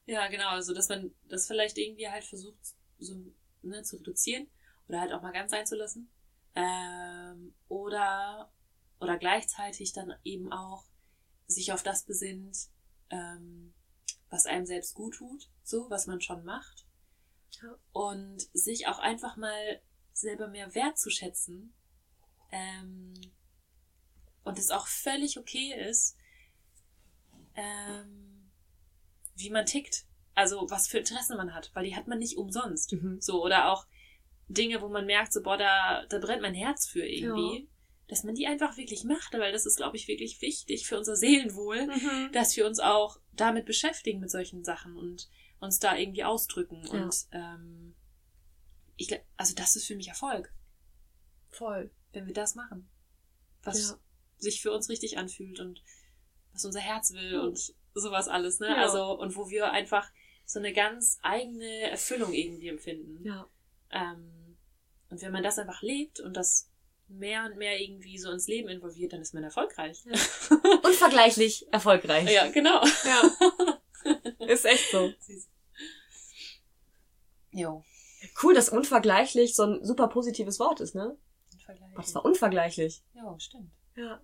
Ja, 0.06 0.26
genau. 0.28 0.48
Also, 0.48 0.74
dass 0.74 0.88
man 0.88 1.12
das 1.28 1.46
vielleicht 1.46 1.78
irgendwie 1.78 2.08
halt 2.08 2.24
versucht, 2.24 2.58
so 2.98 3.14
ne, 3.62 3.82
zu 3.82 3.96
reduzieren 3.96 4.48
oder 4.88 5.00
halt 5.00 5.12
auch 5.12 5.22
mal 5.22 5.32
ganz 5.32 5.52
einzulassen. 5.52 6.10
Ähm, 6.56 7.54
oder, 7.68 8.50
oder 8.98 9.18
gleichzeitig 9.18 9.92
dann 9.92 10.12
eben 10.24 10.52
auch 10.52 10.84
sich 11.46 11.72
auf 11.72 11.82
das 11.82 12.04
besinnt, 12.04 12.70
ähm, 13.10 13.74
was 14.30 14.46
einem 14.46 14.66
selbst 14.66 14.94
gut 14.94 15.16
tut, 15.16 15.50
so, 15.62 15.88
was 15.90 16.06
man 16.06 16.20
schon 16.20 16.44
macht. 16.44 16.86
Ja. 17.62 17.76
Und 17.92 18.40
sich 18.52 18.88
auch 18.88 18.98
einfach 18.98 19.36
mal 19.36 19.80
selber 20.12 20.48
mehr 20.48 20.74
wertzuschätzen. 20.74 21.72
Ähm, 22.50 23.14
und 24.44 24.58
es 24.58 24.70
auch 24.70 24.86
völlig 24.86 25.38
okay 25.38 25.74
ist, 25.88 26.16
ähm, 27.54 28.50
wie 29.34 29.50
man 29.50 29.66
tickt. 29.66 30.06
Also 30.34 30.66
was 30.68 30.86
für 30.86 30.98
Interessen 30.98 31.36
man 31.36 31.54
hat, 31.54 31.70
weil 31.74 31.84
die 31.84 31.96
hat 31.96 32.08
man 32.08 32.18
nicht 32.18 32.36
umsonst. 32.36 32.92
Mhm. 32.92 33.20
So, 33.20 33.42
oder 33.42 33.72
auch 33.72 33.86
Dinge, 34.48 34.80
wo 34.80 34.88
man 34.88 35.06
merkt, 35.06 35.32
so, 35.32 35.42
boah, 35.42 35.56
da, 35.56 36.04
da 36.08 36.18
brennt 36.18 36.42
mein 36.42 36.54
Herz 36.54 36.86
für 36.88 37.04
irgendwie. 37.06 37.60
Ja. 37.64 37.66
Dass 38.08 38.22
man 38.22 38.34
die 38.36 38.46
einfach 38.46 38.76
wirklich 38.76 39.02
macht, 39.04 39.32
weil 39.34 39.50
das 39.52 39.66
ist, 39.66 39.76
glaube 39.76 39.96
ich, 39.96 40.06
wirklich 40.06 40.40
wichtig 40.40 40.86
für 40.86 40.96
unser 40.96 41.16
Seelenwohl, 41.16 41.86
Mhm. 41.88 42.30
dass 42.32 42.56
wir 42.56 42.64
uns 42.66 42.78
auch 42.78 43.18
damit 43.32 43.66
beschäftigen 43.66 44.20
mit 44.20 44.30
solchen 44.30 44.62
Sachen 44.62 44.96
und 44.96 45.28
uns 45.58 45.80
da 45.80 45.96
irgendwie 45.96 46.22
ausdrücken. 46.22 46.82
Ja. 46.86 46.92
Und 47.02 47.16
ähm, 47.32 47.96
ich, 48.96 49.08
gl- 49.08 49.22
also 49.36 49.54
das 49.56 49.74
ist 49.74 49.86
für 49.86 49.96
mich 49.96 50.08
Erfolg, 50.08 50.52
Voll. 51.48 51.90
wenn 52.12 52.26
wir 52.26 52.34
das 52.34 52.54
machen. 52.54 52.88
Was 53.64 53.90
Ja. 53.90 53.98
sich 54.38 54.60
für 54.62 54.70
uns 54.70 54.88
richtig 54.88 55.18
anfühlt 55.18 55.58
und 55.58 55.82
was 56.52 56.64
unser 56.64 56.80
Herz 56.80 57.12
will 57.12 57.32
Ja. 57.32 57.40
und 57.40 57.74
sowas 57.94 58.28
alles, 58.28 58.60
ne? 58.60 58.76
Also, 58.76 59.18
und 59.18 59.34
wo 59.36 59.48
wir 59.50 59.72
einfach 59.72 60.08
so 60.44 60.58
eine 60.60 60.72
ganz 60.72 61.18
eigene 61.22 61.90
Erfüllung 61.90 62.32
irgendwie 62.32 62.68
empfinden. 62.68 63.24
Ja. 63.26 63.48
Ähm, 63.90 64.56
und 65.10 65.22
wenn 65.22 65.32
man 65.32 65.42
das 65.42 65.58
einfach 65.58 65.82
lebt 65.82 66.20
und 66.20 66.36
das 66.36 66.68
mehr 67.08 67.44
und 67.44 67.56
mehr 67.56 67.80
irgendwie 67.80 68.18
so 68.18 68.30
ins 68.30 68.48
Leben 68.48 68.68
involviert, 68.68 69.12
dann 69.12 69.20
ist 69.20 69.34
man 69.34 69.44
erfolgreich. 69.44 70.04
Unvergleichlich 70.82 71.66
erfolgreich. 71.72 72.28
ja, 72.30 72.50
genau. 72.50 72.82
Ja. 73.04 73.76
Ist 74.46 74.64
echt 74.64 74.90
so. 74.90 75.12
Süß. 75.20 75.48
Jo. 77.50 77.84
Cool, 78.42 78.54
dass 78.54 78.68
unvergleichlich 78.68 79.54
so 79.54 79.64
ein 79.64 79.84
super 79.84 80.08
positives 80.08 80.60
Wort 80.60 80.80
ist, 80.80 80.94
ne? 80.94 81.16
im 81.52 81.58
Vergleich. 81.58 81.94
Das 81.96 82.14
war 82.14 82.24
unvergleichlich. 82.24 83.02
Ja, 83.14 83.34
stimmt. 83.40 83.70
Ja. 83.96 84.20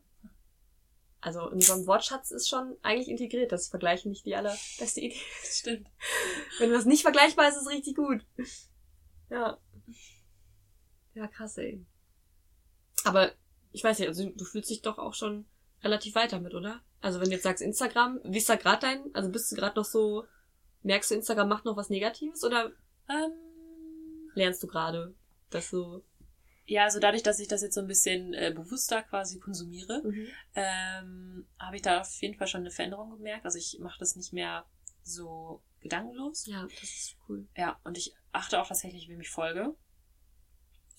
Also 1.20 1.48
in 1.51 1.61
so 1.61 1.72
einem 1.75 1.87
Wortschatz 1.87 2.31
ist 2.31 2.48
schon 2.48 2.77
eigentlich 2.83 3.09
integriert, 3.09 3.53
dass 3.53 3.68
Vergleichen 3.68 4.11
nicht 4.11 4.27
die 4.27 4.35
allerbeste 4.35 5.01
Idee 5.01 5.20
ist. 5.42 5.59
Stimmt. 5.61 5.88
Wenn 6.59 6.72
was 6.72 6.85
nicht 6.85 7.03
vergleichbar 7.03 7.48
ist, 7.48 7.57
ist 7.57 7.62
es 7.62 7.68
richtig 7.68 7.96
gut. 7.96 8.25
Ja. 9.33 9.59
Ja, 11.14 11.27
krass, 11.27 11.59
ey. 11.59 11.85
Aber 13.05 13.33
ich 13.73 13.83
weiß 13.83 13.99
nicht, 13.99 14.09
also 14.09 14.29
du 14.29 14.45
fühlst 14.45 14.71
dich 14.71 14.83
doch 14.83 14.99
auch 14.99 15.14
schon 15.14 15.47
relativ 15.83 16.14
weit 16.14 16.33
damit, 16.33 16.55
oder? 16.55 16.81
Also 17.01 17.18
wenn 17.21 17.27
du 17.29 17.33
jetzt 17.35 17.42
sagst 17.42 17.62
Instagram, 17.62 18.21
wie 18.25 18.38
ist 18.38 18.49
da 18.49 18.57
gerade 18.57 18.81
dein, 18.81 19.14
also 19.14 19.31
bist 19.31 19.51
du 19.51 19.57
gerade 19.57 19.77
noch 19.77 19.85
so, 19.85 20.25
merkst 20.83 21.11
du, 21.11 21.14
Instagram 21.16 21.49
macht 21.49 21.64
noch 21.64 21.77
was 21.77 21.90
Negatives 21.90 22.45
oder 22.45 22.73
Ähm, 23.09 23.33
lernst 24.35 24.62
du 24.62 24.68
gerade, 24.68 25.14
dass 25.51 25.71
du... 25.71 26.05
ja, 26.66 26.85
also 26.85 27.01
dadurch, 27.01 27.25
dass 27.25 27.40
ich 27.40 27.49
das 27.49 27.62
jetzt 27.62 27.75
so 27.75 27.81
ein 27.81 27.88
bisschen 27.88 28.33
äh, 28.33 28.53
bewusster 28.55 29.03
quasi 29.03 29.40
konsumiere, 29.40 30.01
Mhm. 30.05 30.27
ähm, 30.55 31.47
habe 31.59 31.77
ich 31.77 31.83
da 31.83 32.01
auf 32.03 32.23
jeden 32.23 32.37
Fall 32.38 32.47
schon 32.47 32.61
eine 32.61 32.71
Veränderung 32.71 33.11
gemerkt. 33.11 33.45
Also 33.45 33.59
ich 33.59 33.79
mache 33.81 33.99
das 33.99 34.14
nicht 34.14 34.33
mehr 34.33 34.64
so 35.03 35.62
gedankenlos. 35.81 36.47
Ja, 36.47 36.62
das 36.62 36.83
ist 36.85 37.16
cool. 37.29 37.49
Ja, 37.57 37.81
und 37.83 37.99
ich 37.99 38.14
achte 38.33 38.61
auch 38.61 38.66
tatsächlich, 38.66 39.09
wem 39.09 39.21
ich 39.21 39.31
folge. 39.31 39.75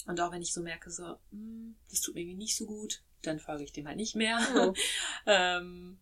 Und 0.06 0.20
auch 0.20 0.32
wenn 0.32 0.42
ich 0.42 0.54
so 0.54 0.62
merke, 0.62 0.90
so, 0.90 1.18
hm, 1.32 1.76
das 1.90 2.02
tut 2.02 2.16
mir 2.16 2.22
irgendwie 2.22 2.38
nicht 2.38 2.58
so 2.58 2.66
gut, 2.66 3.04
dann 3.22 3.40
folge 3.40 3.64
ich 3.64 3.72
dem 3.72 3.88
halt 3.88 3.98
nicht 3.98 4.16
mehr. 4.16 4.40
Oh. 4.56 4.74
ähm, 5.26 6.00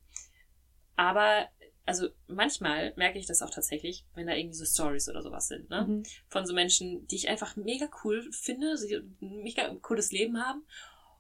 aber, 0.96 1.48
also 1.86 2.10
manchmal 2.28 2.94
merke 2.96 3.20
ich 3.20 3.28
das 3.28 3.42
auch 3.42 3.50
tatsächlich, 3.50 4.06
wenn 4.16 4.28
da 4.28 4.34
irgendwie 4.34 4.56
so 4.56 4.66
Stories 4.66 5.08
oder 5.10 5.22
sowas 5.22 5.48
sind, 5.48 5.70
ne? 5.70 5.86
Mhm. 5.88 6.04
Von 6.28 6.46
so 6.46 6.54
Menschen, 6.54 7.08
die 7.08 7.16
ich 7.16 7.30
einfach 7.30 7.56
mega 7.56 7.90
cool 8.04 8.28
finde, 8.32 8.78
sie 8.78 8.96
ein 8.96 9.18
mega 9.20 9.74
cooles 9.82 10.12
Leben 10.12 10.44
haben. 10.44 10.66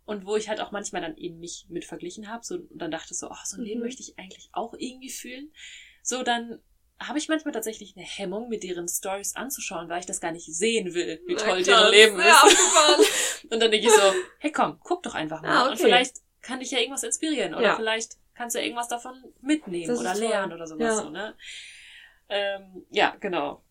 Und 0.05 0.25
wo 0.25 0.35
ich 0.35 0.49
halt 0.49 0.59
auch 0.59 0.71
manchmal 0.71 1.01
dann 1.01 1.15
eben 1.15 1.39
mich 1.39 1.67
mit 1.69 1.85
verglichen 1.85 2.27
habe, 2.27 2.43
so, 2.43 2.55
und 2.55 2.79
dann 2.79 2.91
dachte 2.91 3.13
so, 3.13 3.29
ach, 3.29 3.45
so 3.45 3.57
ein 3.57 3.63
Leben 3.63 3.79
Mhm. 3.79 3.85
möchte 3.85 4.01
ich 4.01 4.17
eigentlich 4.17 4.49
auch 4.51 4.73
irgendwie 4.73 5.11
fühlen. 5.11 5.53
So, 6.01 6.23
dann 6.23 6.59
habe 7.07 7.17
ich 7.19 7.27
manchmal 7.29 7.53
tatsächlich 7.53 7.95
eine 7.97 8.05
Hemmung, 8.05 8.49
mir 8.49 8.59
deren 8.59 8.87
Stories 8.87 9.35
anzuschauen, 9.35 9.89
weil 9.89 9.99
ich 9.99 10.05
das 10.05 10.21
gar 10.21 10.31
nicht 10.31 10.45
sehen 10.45 10.93
will, 10.93 11.21
wie 11.25 11.35
toll 11.35 11.55
krass. 11.57 11.65
deren 11.65 11.91
Leben 11.91 12.19
ist. 12.19 12.25
Ja. 12.25 12.43
Und 13.49 13.59
dann 13.61 13.71
denke 13.71 13.87
ich 13.87 13.91
so, 13.93 14.01
hey 14.39 14.51
komm, 14.51 14.79
guck 14.81 15.03
doch 15.03 15.15
einfach 15.15 15.41
mal. 15.41 15.49
Ah, 15.49 15.61
okay. 15.63 15.71
Und 15.71 15.77
vielleicht 15.79 16.17
kann 16.41 16.59
dich 16.59 16.71
ja 16.71 16.79
irgendwas 16.79 17.03
inspirieren. 17.03 17.53
Oder 17.53 17.63
Ja. 17.63 17.75
vielleicht 17.75 18.17
kannst 18.33 18.55
du 18.55 18.59
ja 18.59 18.65
irgendwas 18.65 18.87
davon 18.87 19.23
mitnehmen 19.41 19.87
Das 19.87 19.99
oder 19.99 20.15
lernen 20.15 20.53
oder 20.53 20.67
sowas. 20.67 20.83
Ja. 20.83 20.95
So, 20.95 21.09
ne? 21.09 21.35
ähm, 22.29 22.85
ja, 22.89 23.15
genau. 23.19 23.63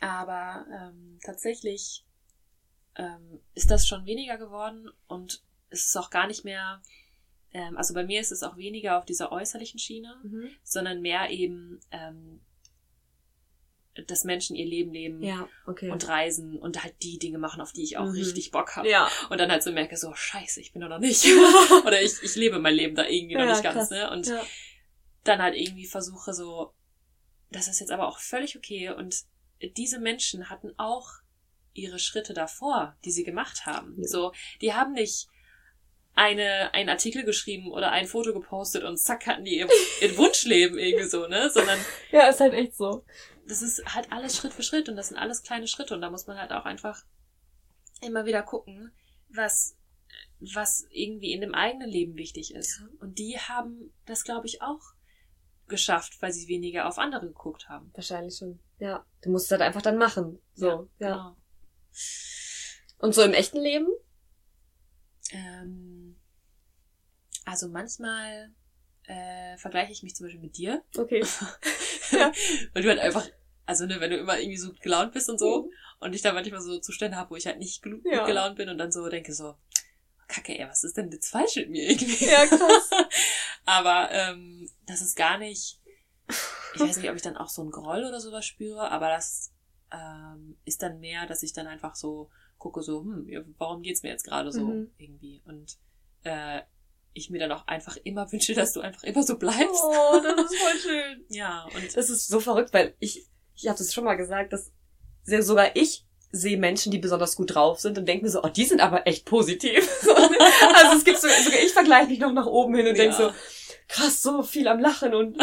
Aber 0.00 0.66
ähm, 0.70 1.18
tatsächlich 1.24 2.04
ähm, 2.96 3.40
ist 3.54 3.70
das 3.70 3.86
schon 3.86 4.04
weniger 4.04 4.36
geworden 4.36 4.90
und 5.06 5.42
es 5.70 5.86
ist 5.86 5.96
auch 5.96 6.10
gar 6.10 6.26
nicht 6.26 6.44
mehr, 6.44 6.82
ähm, 7.54 7.76
also 7.76 7.94
bei 7.94 8.04
mir 8.04 8.20
ist 8.20 8.32
es 8.32 8.42
auch 8.42 8.56
weniger 8.56 8.98
auf 8.98 9.04
dieser 9.04 9.30
äußerlichen 9.32 9.78
Schiene, 9.78 10.14
Mhm. 10.22 10.50
sondern 10.62 11.00
mehr 11.02 11.30
eben, 11.30 11.80
ähm, 11.90 12.40
dass 14.06 14.24
Menschen 14.24 14.56
ihr 14.56 14.64
Leben 14.64 14.92
leben 14.92 15.22
Ja, 15.22 15.46
okay. 15.66 15.90
und 15.90 16.08
reisen 16.08 16.58
und 16.58 16.82
halt 16.82 16.94
die 17.02 17.18
Dinge 17.18 17.36
machen, 17.36 17.60
auf 17.60 17.72
die 17.72 17.82
ich 17.82 17.98
auch 17.98 18.06
Mhm. 18.06 18.12
richtig 18.12 18.50
Bock 18.50 18.74
habe. 18.76 18.88
ja. 18.88 19.10
Und 19.28 19.38
dann 19.38 19.50
halt 19.50 19.62
so 19.62 19.70
merke, 19.70 19.98
so, 19.98 20.14
scheiße, 20.14 20.60
ich 20.60 20.72
bin 20.72 20.80
doch 20.80 20.88
noch 20.88 20.98
nicht. 20.98 21.24
Oder 21.86 22.00
ich, 22.00 22.22
ich 22.22 22.34
lebe 22.36 22.58
mein 22.58 22.74
Leben 22.74 22.94
da 22.94 23.06
irgendwie 23.06 23.34
noch 23.34 23.42
Ja, 23.44 23.50
nicht 23.52 23.62
ganz, 23.62 23.76
krass. 23.76 23.90
ne? 23.90 24.10
Und 24.10 24.32
dann 25.24 25.42
halt 25.42 25.54
irgendwie 25.56 25.86
versuche 25.86 26.32
so, 26.32 26.72
das 27.50 27.68
ist 27.68 27.80
jetzt 27.80 27.92
aber 27.92 28.08
auch 28.08 28.18
völlig 28.18 28.56
okay. 28.56 28.88
Und 28.90 29.24
diese 29.76 29.98
Menschen 30.00 30.48
hatten 30.48 30.72
auch 30.78 31.10
ihre 31.74 31.98
Schritte 31.98 32.32
davor, 32.32 32.96
die 33.04 33.10
sie 33.10 33.24
gemacht 33.24 33.66
haben. 33.66 33.96
So, 34.06 34.32
die 34.62 34.72
haben 34.72 34.92
nicht 34.94 35.28
eine, 36.14 36.74
einen 36.74 36.88
Artikel 36.88 37.24
geschrieben 37.24 37.72
oder 37.72 37.90
ein 37.90 38.06
Foto 38.06 38.32
gepostet 38.32 38.84
und 38.84 38.98
zack 38.98 39.26
hatten 39.26 39.44
die 39.44 39.58
ihr, 39.58 39.68
ihr 40.00 40.16
Wunschleben 40.16 40.78
irgendwie 40.78 41.08
so, 41.08 41.26
ne? 41.26 41.50
Sondern 41.50 41.78
ja, 42.10 42.28
ist 42.28 42.40
halt 42.40 42.52
echt 42.52 42.76
so. 42.76 43.04
das 43.46 43.62
ist 43.62 43.82
halt 43.94 44.12
alles 44.12 44.36
Schritt 44.36 44.52
für 44.52 44.62
Schritt 44.62 44.88
und 44.88 44.96
das 44.96 45.08
sind 45.08 45.16
alles 45.16 45.42
kleine 45.42 45.66
Schritte 45.66 45.94
und 45.94 46.02
da 46.02 46.10
muss 46.10 46.26
man 46.26 46.38
halt 46.38 46.52
auch 46.52 46.64
einfach 46.64 47.04
immer 48.02 48.26
wieder 48.26 48.42
gucken, 48.42 48.92
was, 49.28 49.76
was 50.40 50.86
irgendwie 50.90 51.32
in 51.32 51.40
dem 51.40 51.54
eigenen 51.54 51.88
Leben 51.88 52.16
wichtig 52.16 52.54
ist. 52.54 52.80
Ja. 52.80 52.88
Und 53.00 53.18
die 53.18 53.38
haben 53.38 53.92
das, 54.04 54.24
glaube 54.24 54.46
ich, 54.46 54.60
auch 54.60 54.82
geschafft, 55.68 56.20
weil 56.20 56.32
sie 56.32 56.48
weniger 56.48 56.86
auf 56.86 56.98
andere 56.98 57.26
geguckt 57.26 57.68
haben. 57.68 57.90
Wahrscheinlich 57.94 58.36
schon. 58.36 58.58
Ja. 58.78 59.06
Du 59.22 59.30
musst 59.30 59.46
es 59.46 59.52
halt 59.52 59.62
einfach 59.62 59.82
dann 59.82 59.96
machen. 59.96 60.38
So, 60.54 60.88
ja. 60.98 61.08
Genau. 61.08 61.36
Und 62.98 63.14
so 63.14 63.22
im 63.22 63.32
echten 63.32 63.60
Leben? 63.60 63.88
Ähm, 65.32 66.16
also 67.44 67.68
manchmal 67.68 68.50
äh, 69.04 69.56
vergleiche 69.56 69.92
ich 69.92 70.02
mich 70.02 70.14
zum 70.14 70.26
Beispiel 70.26 70.40
mit 70.42 70.56
dir, 70.56 70.82
Okay. 70.96 71.24
Ja. 72.12 72.30
weil 72.74 72.82
du 72.82 72.88
halt 72.90 72.98
einfach, 73.00 73.26
also 73.66 73.86
ne, 73.86 73.98
wenn 74.00 74.10
du 74.10 74.18
immer 74.18 74.38
irgendwie 74.38 74.58
so 74.58 74.68
gut 74.68 74.80
gelaunt 74.82 75.12
bist 75.12 75.28
und 75.30 75.38
so, 75.38 75.70
und 76.00 76.14
ich 76.14 76.20
da 76.22 76.32
manchmal 76.32 76.60
so 76.60 76.78
Zustände 76.78 77.16
habe, 77.16 77.30
wo 77.30 77.36
ich 77.36 77.46
halt 77.46 77.58
nicht 77.58 77.82
gut 77.82 78.02
Ja. 78.04 78.26
gelaunt 78.26 78.56
bin 78.56 78.68
und 78.68 78.76
dann 78.78 78.92
so 78.92 79.08
denke 79.08 79.32
so, 79.32 79.56
Kacke, 80.28 80.58
ey, 80.58 80.68
was 80.68 80.84
ist 80.84 80.96
denn 80.96 81.10
jetzt 81.10 81.30
falsch 81.30 81.56
mit 81.56 81.70
mir 81.70 81.88
irgendwie? 81.90 82.26
Ja, 82.26 82.46
krass. 82.46 82.90
aber 83.64 84.10
ähm, 84.12 84.68
das 84.86 85.00
ist 85.00 85.16
gar 85.16 85.38
nicht, 85.38 85.80
ich 86.74 86.80
weiß 86.80 86.96
nicht, 86.98 87.10
ob 87.10 87.16
ich 87.16 87.22
dann 87.22 87.36
auch 87.36 87.48
so 87.48 87.62
einen 87.62 87.70
Groll 87.70 88.04
oder 88.04 88.20
sowas 88.20 88.44
spüre, 88.46 88.90
aber 88.90 89.08
das 89.08 89.52
ähm, 89.90 90.56
ist 90.64 90.82
dann 90.82 91.00
mehr, 91.00 91.26
dass 91.26 91.42
ich 91.42 91.52
dann 91.52 91.66
einfach 91.66 91.94
so 91.96 92.30
gucke, 92.62 92.82
so, 92.82 93.00
hm, 93.00 93.54
warum 93.58 93.82
geht's 93.82 94.02
mir 94.02 94.10
jetzt 94.10 94.24
gerade 94.24 94.52
so 94.52 94.64
Mhm. 94.64 94.90
irgendwie? 94.96 95.42
Und 95.44 95.76
äh, 96.22 96.60
ich 97.12 97.28
mir 97.28 97.38
dann 97.38 97.52
auch 97.52 97.66
einfach 97.66 97.96
immer 98.04 98.30
wünsche, 98.32 98.54
dass 98.54 98.72
du 98.72 98.80
einfach 98.80 99.02
immer 99.02 99.22
so 99.22 99.36
bleibst. 99.36 99.82
Oh, 99.84 100.20
das 100.22 100.50
ist 100.50 100.58
voll 100.58 100.78
schön. 100.78 101.24
Ja, 101.28 101.66
und 101.74 101.96
Das 101.96 102.08
ist 102.08 102.28
so 102.28 102.40
verrückt, 102.40 102.72
weil 102.72 102.94
ich, 103.00 103.26
ich 103.56 103.66
habe 103.66 103.76
das 103.78 103.92
schon 103.92 104.04
mal 104.04 104.14
gesagt, 104.14 104.52
dass 104.52 104.70
sogar 105.24 105.76
ich 105.76 106.06
sehe 106.30 106.56
Menschen, 106.56 106.90
die 106.90 106.98
besonders 106.98 107.36
gut 107.36 107.54
drauf 107.54 107.80
sind 107.80 107.98
und 107.98 108.06
denke 108.06 108.24
mir 108.24 108.30
so, 108.30 108.42
oh, 108.42 108.48
die 108.48 108.64
sind 108.64 108.80
aber 108.80 109.06
echt 109.06 109.26
positiv. 109.26 109.86
also 110.06 110.96
es 110.96 111.04
gibt 111.04 111.18
so, 111.18 111.28
sogar 111.28 111.60
ich 111.60 111.72
vergleiche 111.72 112.08
mich 112.08 112.20
noch 112.20 112.32
nach 112.32 112.46
oben 112.46 112.74
hin 112.74 112.86
und 112.86 112.96
ja. 112.96 113.02
denke 113.02 113.16
so, 113.16 113.30
krass, 113.88 114.22
so 114.22 114.42
viel 114.42 114.66
am 114.68 114.80
Lachen 114.80 115.14
und 115.14 115.36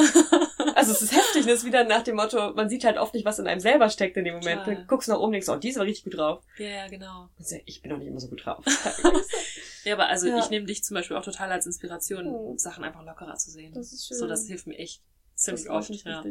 also 0.75 0.91
es 0.91 1.01
ist 1.01 1.15
heftig, 1.15 1.45
das 1.45 1.59
ist 1.59 1.65
wieder 1.65 1.83
nach 1.83 2.03
dem 2.03 2.15
Motto, 2.15 2.53
man 2.53 2.69
sieht 2.69 2.83
halt 2.83 2.97
oft 2.97 3.13
nicht, 3.13 3.25
was 3.25 3.39
in 3.39 3.47
einem 3.47 3.61
selber 3.61 3.89
steckt 3.89 4.17
in 4.17 4.25
dem 4.25 4.35
Moment. 4.35 4.67
Dann 4.67 4.87
guckst 4.87 5.07
du 5.07 5.13
nach 5.13 5.19
oben 5.19 5.27
und 5.27 5.31
denkst, 5.33 5.49
oh, 5.49 5.55
die 5.55 5.69
ist 5.69 5.77
aber 5.77 5.85
richtig 5.85 6.05
gut 6.05 6.17
drauf. 6.17 6.43
Ja, 6.57 6.67
ja, 6.67 6.87
genau. 6.87 7.29
So, 7.39 7.55
ich 7.65 7.81
bin 7.81 7.91
auch 7.93 7.97
nicht 7.97 8.07
immer 8.07 8.19
so 8.19 8.27
gut 8.27 8.45
drauf. 8.45 8.63
ja, 9.83 9.93
aber 9.93 10.07
also 10.07 10.27
ja. 10.27 10.39
ich 10.39 10.49
nehme 10.49 10.65
dich 10.65 10.83
zum 10.83 10.95
Beispiel 10.95 11.17
auch 11.17 11.23
total 11.23 11.51
als 11.51 11.65
Inspiration, 11.65 12.27
oh. 12.27 12.57
Sachen 12.57 12.83
einfach 12.83 13.03
lockerer 13.03 13.35
zu 13.35 13.51
sehen. 13.51 13.73
Das 13.73 13.93
ist 13.93 14.07
schön. 14.07 14.17
So, 14.17 14.27
das 14.27 14.47
hilft 14.47 14.67
mir 14.67 14.77
echt 14.77 15.01
ziemlich 15.35 15.69
oft. 15.69 15.89
Ja. 15.89 16.23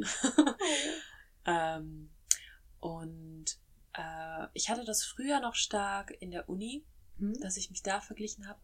ähm, 1.46 2.10
und 2.80 3.46
äh, 3.94 4.46
ich 4.52 4.68
hatte 4.68 4.84
das 4.84 5.04
früher 5.04 5.40
noch 5.40 5.54
stark 5.54 6.14
in 6.20 6.30
der 6.30 6.48
Uni, 6.48 6.84
hm? 7.18 7.40
dass 7.40 7.56
ich 7.56 7.70
mich 7.70 7.82
da 7.82 8.00
verglichen 8.00 8.46
habe. 8.46 8.60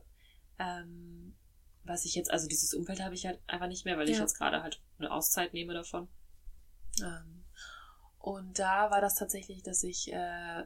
Ähm, 0.59 1.35
was 1.85 2.05
ich 2.05 2.15
jetzt, 2.15 2.31
also 2.31 2.49
dieses 2.49 2.75
Umfeld 2.75 3.01
habe 3.01 3.15
ich 3.15 3.27
halt 3.27 3.41
einfach 3.47 3.69
nicht 3.69 3.85
mehr, 3.85 3.97
weil 3.97 4.09
ja. 4.09 4.15
ich 4.15 4.21
jetzt 4.21 4.39
gerade 4.39 4.63
halt 4.63 4.81
eine 4.99 5.11
Auszeit 5.11 5.53
nehme 5.53 5.75
davon. 5.75 6.09
Ähm, 7.03 7.45
und 8.19 8.59
da 8.59 8.91
war 8.91 9.01
das 9.01 9.17
tatsächlich, 9.17 9.63
dass 9.63 9.83
ich 9.83 10.13
äh, 10.13 10.65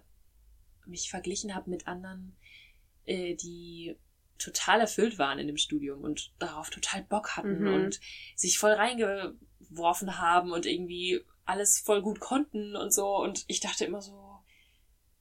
mich 0.87 1.11
verglichen 1.11 1.55
habe 1.55 1.71
mit 1.71 1.87
anderen, 1.87 2.37
äh, 3.05 3.35
die 3.35 3.97
total 4.39 4.81
erfüllt 4.81 5.19
waren 5.19 5.41
in 5.41 5.49
dem 5.49 5.57
Studium 5.57 6.03
und 6.03 6.33
darauf 6.39 6.71
total 6.71 7.03
Bock 7.03 7.37
hatten 7.37 7.63
mhm. 7.63 7.75
und 7.75 8.01
sich 8.37 8.59
voll 8.59 8.73
reingeworfen 8.73 10.19
haben 10.19 10.53
und 10.53 10.65
irgendwie 10.65 11.25
alles 11.45 11.81
voll 11.81 12.03
gut 12.03 12.21
konnten 12.21 12.77
und 12.77 12.93
so. 12.93 13.17
Und 13.17 13.45
ich 13.49 13.59
dachte 13.59 13.85
immer 13.85 14.01
so, 14.01 14.39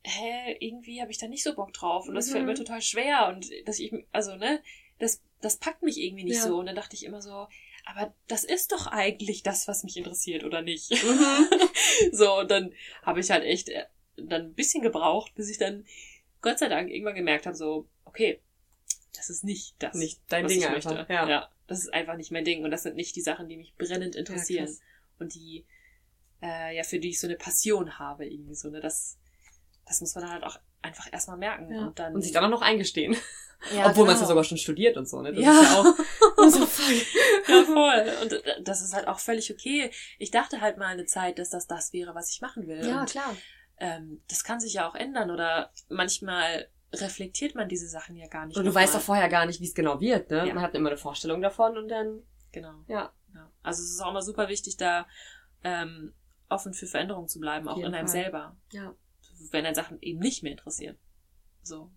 hä, 0.04 0.58
irgendwie 0.60 1.02
habe 1.02 1.10
ich 1.10 1.18
da 1.18 1.28
nicht 1.28 1.44
so 1.44 1.56
Bock 1.56 1.74
drauf 1.74 2.08
und 2.08 2.14
das 2.14 2.28
mhm. 2.28 2.32
fällt 2.34 2.46
mir 2.46 2.52
mhm. 2.52 2.58
total 2.58 2.82
schwer 2.82 3.30
und 3.30 3.50
dass 3.66 3.80
ich, 3.80 3.92
also, 4.12 4.36
ne, 4.36 4.62
das 5.00 5.24
das 5.42 5.58
packt 5.58 5.84
mich 5.84 6.00
irgendwie 6.00 6.24
nicht 6.24 6.38
ja. 6.38 6.48
so. 6.48 6.58
Und 6.58 6.66
dann 6.66 6.76
dachte 6.76 6.96
ich 6.96 7.06
immer 7.06 7.22
so, 7.22 7.48
aber 7.86 8.14
das 8.28 8.44
ist 8.44 8.72
doch 8.72 8.88
eigentlich 8.88 9.44
das, 9.44 9.68
was 9.68 9.84
mich 9.84 9.98
interessiert, 9.98 10.44
oder 10.44 10.62
nicht? 10.62 10.92
Mhm. 10.92 11.48
so, 12.12 12.40
und 12.40 12.52
dann 12.52 12.74
habe 13.04 13.20
ich 13.20 13.32
halt 13.32 13.44
echt 13.44 13.70
äh, 13.70 13.86
dann 14.18 14.48
ein 14.48 14.54
bisschen 14.54 14.82
gebraucht, 14.82 15.34
bis 15.36 15.50
ich 15.50 15.58
dann 15.58 15.86
Gott 16.42 16.60
sei 16.60 16.68
Dank 16.68 16.90
irgendwann 16.90 17.16
gemerkt 17.16 17.46
habe, 17.46 17.56
so, 17.56 17.88
okay, 18.06 18.42
das 19.16 19.30
ist 19.30 19.44
nicht 19.44 19.76
das, 19.80 19.96
nicht 19.96 20.22
dein 20.30 20.46
was 20.46 20.52
Ding 20.52 20.62
ich 20.62 20.70
möchte. 20.70 21.06
Ja. 21.10 21.28
ja. 21.28 21.50
das 21.68 21.80
ist 21.80 21.94
einfach 21.94 22.16
nicht 22.16 22.32
mein 22.32 22.46
Ding. 22.46 22.64
Und 22.64 22.72
das 22.72 22.84
sind 22.84 22.96
nicht 22.96 23.16
die 23.16 23.22
Sachen, 23.22 23.48
die 23.50 23.58
mich 23.58 23.76
brennend 23.76 24.16
interessieren. 24.16 24.68
Ja, 24.68 24.74
und 25.20 25.34
die, 25.34 25.66
äh, 26.42 26.76
ja, 26.76 26.84
für 26.84 27.00
die 27.00 27.10
ich 27.10 27.20
so 27.20 27.28
eine 27.28 27.36
Passion 27.36 27.98
habe, 27.98 28.28
irgendwie 28.28 28.56
so, 28.56 28.70
ne, 28.70 28.80
das, 28.80 29.18
das 29.86 30.02
muss 30.02 30.14
man 30.14 30.26
dann 30.26 30.34
halt 30.34 30.44
auch 30.44 30.60
einfach 30.82 31.12
erstmal 31.12 31.38
merken. 31.38 31.72
Ja. 31.72 31.88
Und, 31.88 32.00
dann, 32.00 32.16
und 32.16 32.22
sich 32.22 32.32
dann 32.32 32.46
auch 32.46 32.50
noch 32.50 32.62
eingestehen. 32.62 33.16
Ja, 33.74 33.88
Obwohl 33.88 33.94
genau. 33.94 34.06
man 34.06 34.16
es 34.16 34.22
ja 34.22 34.28
sogar 34.28 34.44
schon 34.44 34.58
studiert 34.58 34.98
und 34.98 35.10
so, 35.10 35.22
ne? 35.22 35.34
Das 35.34 35.44
ja. 35.44 35.52
ist 35.52 35.64
ja 35.64 35.80
auch 35.80 36.50
so 36.50 36.66
voll. 36.66 36.96
ja, 37.48 37.64
voll. 37.64 38.14
Und 38.22 38.34
äh, 38.34 38.64
das 38.64 38.82
ist 38.82 38.94
halt 38.94 39.08
auch 39.08 39.20
völlig 39.20 39.52
okay. 39.52 39.92
Ich 40.20 40.32
dachte 40.32 40.62
halt 40.62 40.78
mal 40.78 40.88
eine 40.88 41.06
Zeit, 41.06 41.40
dass 41.40 41.50
das 41.50 41.68
das 41.68 41.92
wäre, 41.92 42.16
was 42.16 42.32
ich 42.32 42.42
machen 42.42 42.68
will. 42.68 42.86
Ja, 42.86 43.02
und, 43.02 43.10
klar. 43.10 43.36
Ähm, 43.80 44.22
das 44.30 44.44
kann 44.44 44.60
sich 44.60 44.74
ja 44.74 44.88
auch 44.90 44.96
ändern 44.96 45.32
oder 45.32 45.72
manchmal 45.90 46.70
reflektiert 46.94 47.56
man 47.56 47.68
diese 47.68 47.88
Sachen 47.88 48.16
ja 48.16 48.28
gar 48.28 48.46
nicht. 48.46 48.58
Und 48.58 48.66
du 48.66 48.74
weißt 48.74 48.96
doch 48.96 49.02
vorher 49.02 49.30
gar 49.30 49.46
nicht, 49.46 49.60
wie 49.60 49.66
es 49.66 49.76
genau 49.76 50.00
wird, 50.00 50.30
ne? 50.32 50.48
Ja. 50.48 50.54
Man 50.54 50.64
hat 50.64 50.74
immer 50.74 50.90
eine 50.90 50.98
Vorstellung 50.98 51.42
davon 51.42 51.78
und 51.78 51.90
dann. 51.90 52.24
Genau. 52.52 52.84
Ja. 52.88 53.14
ja. 53.34 53.52
Also 53.64 53.84
es 53.84 53.92
ist 53.92 54.02
auch 54.02 54.12
immer 54.12 54.22
super 54.22 54.48
wichtig, 54.48 54.78
da 54.78 55.08
ähm, 55.64 56.14
offen 56.50 56.74
für 56.74 56.88
Veränderungen 56.88 57.28
zu 57.28 57.40
bleiben, 57.40 57.68
auch 57.68 57.78
in 57.78 57.86
einem 57.86 58.08
Fall. 58.08 58.08
selber. 58.08 58.58
Ja. 58.72 58.96
Wenn 59.52 59.66
dann 59.66 59.76
Sachen 59.76 60.02
eben 60.02 60.20
nicht 60.20 60.44
mehr 60.44 60.54
interessieren. 60.54 60.98
So. 61.62 61.92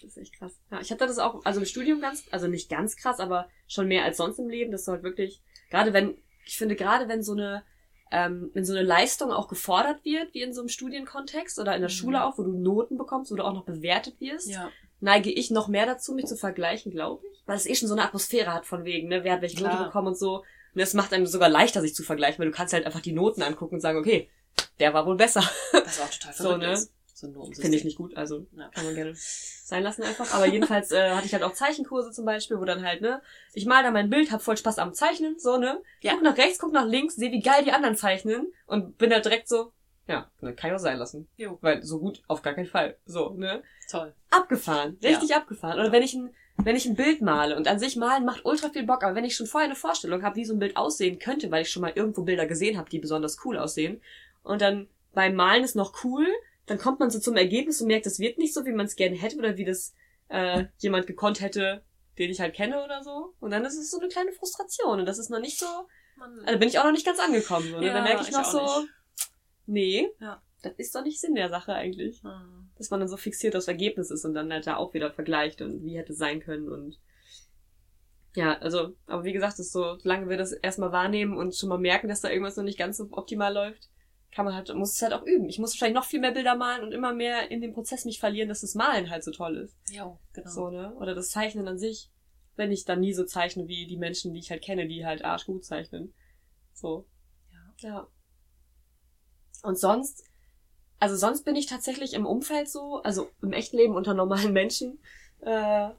Das 0.00 0.10
ist 0.12 0.18
echt 0.18 0.38
krass. 0.38 0.58
Ja, 0.70 0.80
ich 0.80 0.90
hatte 0.90 1.06
das 1.06 1.18
auch, 1.18 1.44
also 1.44 1.60
im 1.60 1.66
Studium 1.66 2.00
ganz, 2.00 2.24
also 2.30 2.46
nicht 2.46 2.70
ganz 2.70 2.96
krass, 2.96 3.20
aber 3.20 3.48
schon 3.66 3.88
mehr 3.88 4.04
als 4.04 4.16
sonst 4.16 4.38
im 4.38 4.48
Leben, 4.48 4.70
dass 4.70 4.84
du 4.84 4.92
halt 4.92 5.02
wirklich, 5.02 5.42
gerade 5.70 5.92
wenn, 5.92 6.16
ich 6.46 6.56
finde, 6.56 6.76
gerade 6.76 7.08
wenn 7.08 7.22
so 7.22 7.32
eine, 7.32 7.64
ähm, 8.10 8.50
wenn 8.54 8.64
so 8.64 8.72
eine 8.72 8.82
Leistung 8.82 9.32
auch 9.32 9.48
gefordert 9.48 10.04
wird, 10.04 10.32
wie 10.34 10.42
in 10.42 10.52
so 10.52 10.60
einem 10.60 10.68
Studienkontext 10.68 11.58
oder 11.58 11.74
in 11.74 11.80
der 11.80 11.90
mhm. 11.90 11.94
Schule 11.94 12.24
auch, 12.24 12.38
wo 12.38 12.42
du 12.42 12.52
Noten 12.52 12.96
bekommst, 12.96 13.30
wo 13.30 13.36
du 13.36 13.44
auch 13.44 13.52
noch 13.52 13.64
bewertet 13.64 14.20
wirst, 14.20 14.48
ja. 14.48 14.70
neige 15.00 15.30
ich 15.30 15.50
noch 15.50 15.68
mehr 15.68 15.86
dazu, 15.86 16.14
mich 16.14 16.26
zu 16.26 16.36
vergleichen, 16.36 16.90
glaube 16.92 17.26
ich. 17.30 17.42
Weil 17.46 17.56
es 17.56 17.66
eh 17.66 17.74
schon 17.74 17.88
so 17.88 17.94
eine 17.94 18.04
Atmosphäre 18.04 18.52
hat 18.54 18.66
von 18.66 18.84
wegen, 18.84 19.08
ne, 19.08 19.24
wer 19.24 19.34
hat 19.34 19.42
welche. 19.42 19.62
Note 19.62 19.84
bekommen 19.84 20.08
und 20.08 20.18
so. 20.18 20.44
Und 20.74 20.80
es 20.80 20.94
macht 20.94 21.12
einem 21.12 21.26
sogar 21.26 21.48
leichter, 21.48 21.80
sich 21.80 21.94
zu 21.94 22.02
vergleichen, 22.02 22.38
weil 22.38 22.50
du 22.50 22.56
kannst 22.56 22.72
halt 22.72 22.86
einfach 22.86 23.00
die 23.00 23.12
Noten 23.12 23.42
angucken 23.42 23.76
und 23.76 23.80
sagen, 23.80 23.98
okay, 23.98 24.30
der 24.78 24.94
war 24.94 25.06
wohl 25.06 25.16
besser. 25.16 25.42
Das 25.72 25.98
war 25.98 26.06
auch 26.06 26.10
total 26.10 26.34
so, 26.34 26.56
ne? 26.56 26.72
Ist. 26.72 26.92
So 27.20 27.50
Finde 27.52 27.76
ich 27.76 27.84
nicht 27.84 27.96
gut, 27.96 28.16
also 28.16 28.46
ja. 28.56 28.68
kann 28.68 28.84
man 28.84 28.94
gerne 28.94 29.12
sein 29.16 29.82
lassen 29.82 30.04
einfach. 30.04 30.32
Aber 30.34 30.46
jedenfalls 30.46 30.92
äh, 30.92 31.10
hatte 31.10 31.26
ich 31.26 31.32
halt 31.32 31.42
auch 31.42 31.52
Zeichenkurse 31.52 32.12
zum 32.12 32.24
Beispiel, 32.24 32.60
wo 32.60 32.64
dann 32.64 32.84
halt, 32.84 33.00
ne, 33.00 33.20
ich 33.54 33.66
mal 33.66 33.82
da 33.82 33.90
mein 33.90 34.08
Bild, 34.08 34.30
hab 34.30 34.40
voll 34.40 34.56
Spaß 34.56 34.78
am 34.78 34.94
Zeichnen, 34.94 35.36
so, 35.36 35.56
ne? 35.56 35.82
Ja. 36.00 36.12
Guck 36.12 36.22
nach 36.22 36.36
rechts, 36.36 36.60
guck 36.60 36.72
nach 36.72 36.86
links, 36.86 37.16
sehe, 37.16 37.32
wie 37.32 37.40
geil 37.40 37.64
die 37.64 37.72
anderen 37.72 37.96
zeichnen 37.96 38.52
und 38.66 38.98
bin 38.98 39.12
halt 39.12 39.24
direkt 39.24 39.48
so, 39.48 39.72
ja, 40.06 40.30
ne, 40.40 40.54
kann 40.54 40.70
ich 40.70 40.76
auch 40.76 40.80
sein 40.80 40.96
lassen. 40.96 41.28
Jo. 41.36 41.58
Weil 41.60 41.82
so 41.82 41.98
gut 41.98 42.22
auf 42.28 42.42
gar 42.42 42.54
keinen 42.54 42.66
Fall. 42.66 42.96
So, 43.04 43.30
ne? 43.30 43.64
Toll. 43.90 44.14
Abgefahren. 44.30 44.96
Richtig 45.02 45.30
ja. 45.30 45.38
abgefahren. 45.38 45.80
Oder 45.80 45.90
wenn 45.90 46.04
ich 46.04 46.14
ein, 46.14 46.30
wenn 46.56 46.76
ich 46.76 46.86
ein 46.86 46.94
Bild 46.94 47.20
male 47.20 47.56
und 47.56 47.66
an 47.66 47.80
sich 47.80 47.96
malen 47.96 48.24
macht 48.24 48.44
ultra 48.44 48.68
viel 48.68 48.84
Bock, 48.84 49.02
aber 49.02 49.16
wenn 49.16 49.24
ich 49.24 49.34
schon 49.34 49.46
vorher 49.46 49.68
eine 49.68 49.76
Vorstellung 49.76 50.22
habe, 50.22 50.36
wie 50.36 50.44
so 50.44 50.54
ein 50.54 50.60
Bild 50.60 50.76
aussehen 50.76 51.18
könnte, 51.18 51.50
weil 51.50 51.62
ich 51.62 51.70
schon 51.70 51.82
mal 51.82 51.92
irgendwo 51.94 52.22
Bilder 52.22 52.46
gesehen 52.46 52.78
habe, 52.78 52.88
die 52.88 53.00
besonders 53.00 53.44
cool 53.44 53.58
aussehen, 53.58 54.00
und 54.44 54.62
dann 54.62 54.88
beim 55.14 55.34
Malen 55.34 55.64
ist 55.64 55.76
noch 55.76 56.04
cool, 56.04 56.26
dann 56.68 56.78
kommt 56.78 57.00
man 57.00 57.10
so 57.10 57.18
zum 57.18 57.36
Ergebnis 57.36 57.80
und 57.80 57.88
merkt, 57.88 58.06
das 58.06 58.18
wird 58.18 58.38
nicht 58.38 58.54
so, 58.54 58.64
wie 58.64 58.72
man 58.72 58.86
es 58.86 58.96
gerne 58.96 59.16
hätte 59.16 59.36
oder 59.38 59.56
wie 59.56 59.64
das 59.64 59.94
äh, 60.28 60.64
jemand 60.78 61.06
gekonnt 61.06 61.40
hätte, 61.40 61.82
den 62.18 62.30
ich 62.30 62.40
halt 62.40 62.54
kenne 62.54 62.84
oder 62.84 63.02
so. 63.02 63.34
Und 63.40 63.50
dann 63.50 63.64
ist 63.64 63.76
es 63.76 63.90
so 63.90 63.98
eine 63.98 64.08
kleine 64.08 64.32
Frustration 64.32 65.00
und 65.00 65.06
das 65.06 65.18
ist 65.18 65.30
noch 65.30 65.40
nicht 65.40 65.58
so, 65.58 65.66
also 66.44 66.58
bin 66.58 66.68
ich 66.68 66.78
auch 66.78 66.84
noch 66.84 66.92
nicht 66.92 67.06
ganz 67.06 67.18
angekommen. 67.20 67.70
So, 67.70 67.78
ne? 67.78 67.86
Ja, 67.86 67.92
dann 67.94 68.04
merke 68.04 68.22
ich, 68.22 68.28
ich 68.28 68.34
noch 68.34 68.44
so, 68.44 68.60
nicht. 68.60 68.90
nee, 69.66 70.08
ja. 70.20 70.42
das 70.62 70.72
ist 70.76 70.94
doch 70.94 71.02
nicht 71.02 71.20
Sinn 71.20 71.34
der 71.34 71.48
Sache 71.48 71.72
eigentlich. 71.72 72.22
Hm. 72.22 72.70
Dass 72.76 72.90
man 72.90 73.00
dann 73.00 73.08
so 73.08 73.16
fixiert 73.16 73.56
aufs 73.56 73.68
Ergebnis 73.68 74.10
ist 74.10 74.24
und 74.24 74.34
dann 74.34 74.52
halt 74.52 74.66
da 74.66 74.76
auch 74.76 74.94
wieder 74.94 75.10
vergleicht 75.10 75.62
und 75.62 75.84
wie 75.84 75.96
hätte 75.96 76.12
es 76.12 76.18
sein 76.18 76.40
können 76.40 76.68
und 76.68 76.98
ja, 78.36 78.56
also, 78.58 78.94
aber 79.06 79.24
wie 79.24 79.32
gesagt, 79.32 79.58
ist 79.58 79.72
so, 79.72 79.96
solange 79.98 80.28
wir 80.28 80.36
das 80.36 80.52
erstmal 80.52 80.92
wahrnehmen 80.92 81.36
und 81.36 81.56
schon 81.56 81.70
mal 81.70 81.78
merken, 81.78 82.08
dass 82.08 82.20
da 82.20 82.28
irgendwas 82.28 82.56
noch 82.56 82.62
nicht 82.62 82.78
ganz 82.78 82.98
so 82.98 83.08
optimal 83.10 83.52
läuft, 83.52 83.88
kann 84.30 84.44
man 84.44 84.54
halt, 84.54 84.72
muss 84.74 84.94
es 84.94 85.02
halt 85.02 85.12
auch 85.12 85.24
üben. 85.24 85.48
Ich 85.48 85.58
muss 85.58 85.72
wahrscheinlich 85.72 85.96
noch 85.96 86.04
viel 86.04 86.20
mehr 86.20 86.32
Bilder 86.32 86.54
malen 86.54 86.82
und 86.82 86.92
immer 86.92 87.14
mehr 87.14 87.50
in 87.50 87.60
dem 87.60 87.72
Prozess 87.72 88.04
mich 88.04 88.20
verlieren, 88.20 88.48
dass 88.48 88.60
das 88.60 88.74
Malen 88.74 89.10
halt 89.10 89.24
so 89.24 89.30
toll 89.30 89.56
ist. 89.56 89.76
Ja, 89.90 90.18
genau. 90.32 90.50
So, 90.50 90.70
ne? 90.70 90.94
Oder 90.96 91.14
das 91.14 91.30
Zeichnen 91.30 91.66
an 91.66 91.78
sich, 91.78 92.10
wenn 92.56 92.70
ich 92.70 92.84
dann 92.84 93.00
nie 93.00 93.14
so 93.14 93.24
zeichne 93.24 93.68
wie 93.68 93.86
die 93.86 93.96
Menschen, 93.96 94.32
die 94.32 94.40
ich 94.40 94.50
halt 94.50 94.62
kenne, 94.62 94.86
die 94.86 95.06
halt 95.06 95.24
arschgut 95.24 95.64
zeichnen. 95.64 96.12
So. 96.72 97.06
Ja. 97.50 97.88
Ja. 97.88 98.08
Und 99.62 99.78
sonst, 99.78 100.24
also 100.98 101.16
sonst 101.16 101.44
bin 101.44 101.56
ich 101.56 101.66
tatsächlich 101.66 102.12
im 102.12 102.26
Umfeld 102.26 102.68
so, 102.68 103.02
also 103.02 103.30
im 103.42 103.52
echten 103.52 103.76
Leben 103.76 103.94
unter 103.94 104.14
normalen 104.14 104.52
Menschen, 104.52 105.00
äh, 105.40 105.90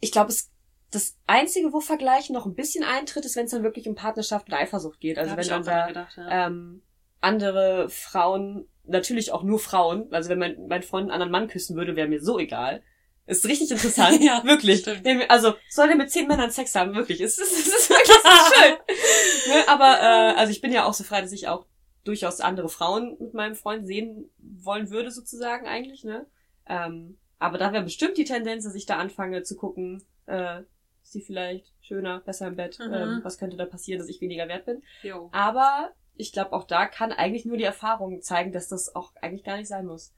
ich 0.00 0.12
glaube, 0.12 0.30
es 0.30 0.50
das 0.94 1.16
Einzige, 1.26 1.72
wo 1.72 1.80
Vergleich 1.80 2.30
noch 2.30 2.46
ein 2.46 2.54
bisschen 2.54 2.84
eintritt, 2.84 3.24
ist, 3.24 3.36
wenn 3.36 3.46
es 3.46 3.50
dann 3.50 3.62
wirklich 3.62 3.88
um 3.88 3.94
Partnerschaft 3.94 4.48
und 4.48 4.54
Eifersucht 4.54 5.00
geht. 5.00 5.18
Also 5.18 5.36
wenn 5.36 5.48
dann 5.48 5.64
da 5.64 5.86
gedacht, 5.86 6.16
ja. 6.16 6.46
ähm, 6.46 6.82
andere 7.20 7.88
Frauen, 7.88 8.68
natürlich 8.84 9.32
auch 9.32 9.42
nur 9.42 9.58
Frauen, 9.58 10.12
also 10.12 10.28
wenn 10.28 10.38
mein, 10.38 10.66
mein 10.68 10.82
Freund 10.82 11.04
einen 11.04 11.12
anderen 11.12 11.32
Mann 11.32 11.48
küssen 11.48 11.76
würde, 11.76 11.96
wäre 11.96 12.08
mir 12.08 12.22
so 12.22 12.38
egal. 12.38 12.82
Ist 13.26 13.46
richtig 13.46 13.70
interessant. 13.70 14.20
ja, 14.22 14.42
wirklich. 14.44 14.80
Stimmt. 14.80 15.30
Also, 15.30 15.54
soll 15.70 15.88
der 15.88 15.96
mit 15.96 16.10
zehn 16.10 16.28
Männern 16.28 16.50
Sex 16.50 16.74
haben? 16.74 16.94
Wirklich. 16.94 17.20
Es 17.20 17.38
ist, 17.38 17.52
es 17.58 17.66
ist 17.66 17.90
wirklich 17.90 18.16
so 18.22 18.54
schön. 18.54 19.54
ne? 19.54 19.68
Aber, 19.68 19.98
äh, 20.00 20.38
also 20.38 20.50
ich 20.50 20.60
bin 20.60 20.72
ja 20.72 20.84
auch 20.84 20.94
so 20.94 21.04
frei, 21.04 21.22
dass 21.22 21.32
ich 21.32 21.48
auch 21.48 21.66
durchaus 22.04 22.40
andere 22.40 22.68
Frauen 22.68 23.16
mit 23.18 23.32
meinem 23.32 23.54
Freund 23.54 23.86
sehen 23.86 24.30
wollen 24.38 24.90
würde, 24.90 25.10
sozusagen, 25.10 25.66
eigentlich, 25.66 26.04
ne? 26.04 26.26
Ähm, 26.66 27.16
aber 27.38 27.56
da 27.56 27.72
wäre 27.72 27.82
bestimmt 27.82 28.18
die 28.18 28.24
Tendenz, 28.24 28.64
dass 28.64 28.74
ich 28.74 28.84
da 28.84 28.98
anfange 28.98 29.42
zu 29.42 29.56
gucken, 29.56 30.02
äh, 30.26 30.62
ist 31.04 31.12
sie 31.12 31.22
vielleicht 31.22 31.72
schöner, 31.82 32.20
besser 32.20 32.48
im 32.48 32.56
Bett, 32.56 32.78
mhm. 32.80 32.92
ähm, 32.92 33.20
was 33.22 33.38
könnte 33.38 33.56
da 33.56 33.66
passieren, 33.66 34.00
dass 34.00 34.08
ich 34.08 34.20
weniger 34.20 34.48
wert 34.48 34.64
bin. 34.64 34.82
Jo. 35.02 35.28
Aber 35.32 35.92
ich 36.16 36.32
glaube, 36.32 36.52
auch 36.52 36.64
da 36.64 36.86
kann 36.86 37.12
eigentlich 37.12 37.44
nur 37.44 37.56
die 37.56 37.64
Erfahrung 37.64 38.22
zeigen, 38.22 38.52
dass 38.52 38.68
das 38.68 38.94
auch 38.94 39.12
eigentlich 39.20 39.44
gar 39.44 39.56
nicht 39.56 39.68
sein 39.68 39.86
muss. 39.86 40.12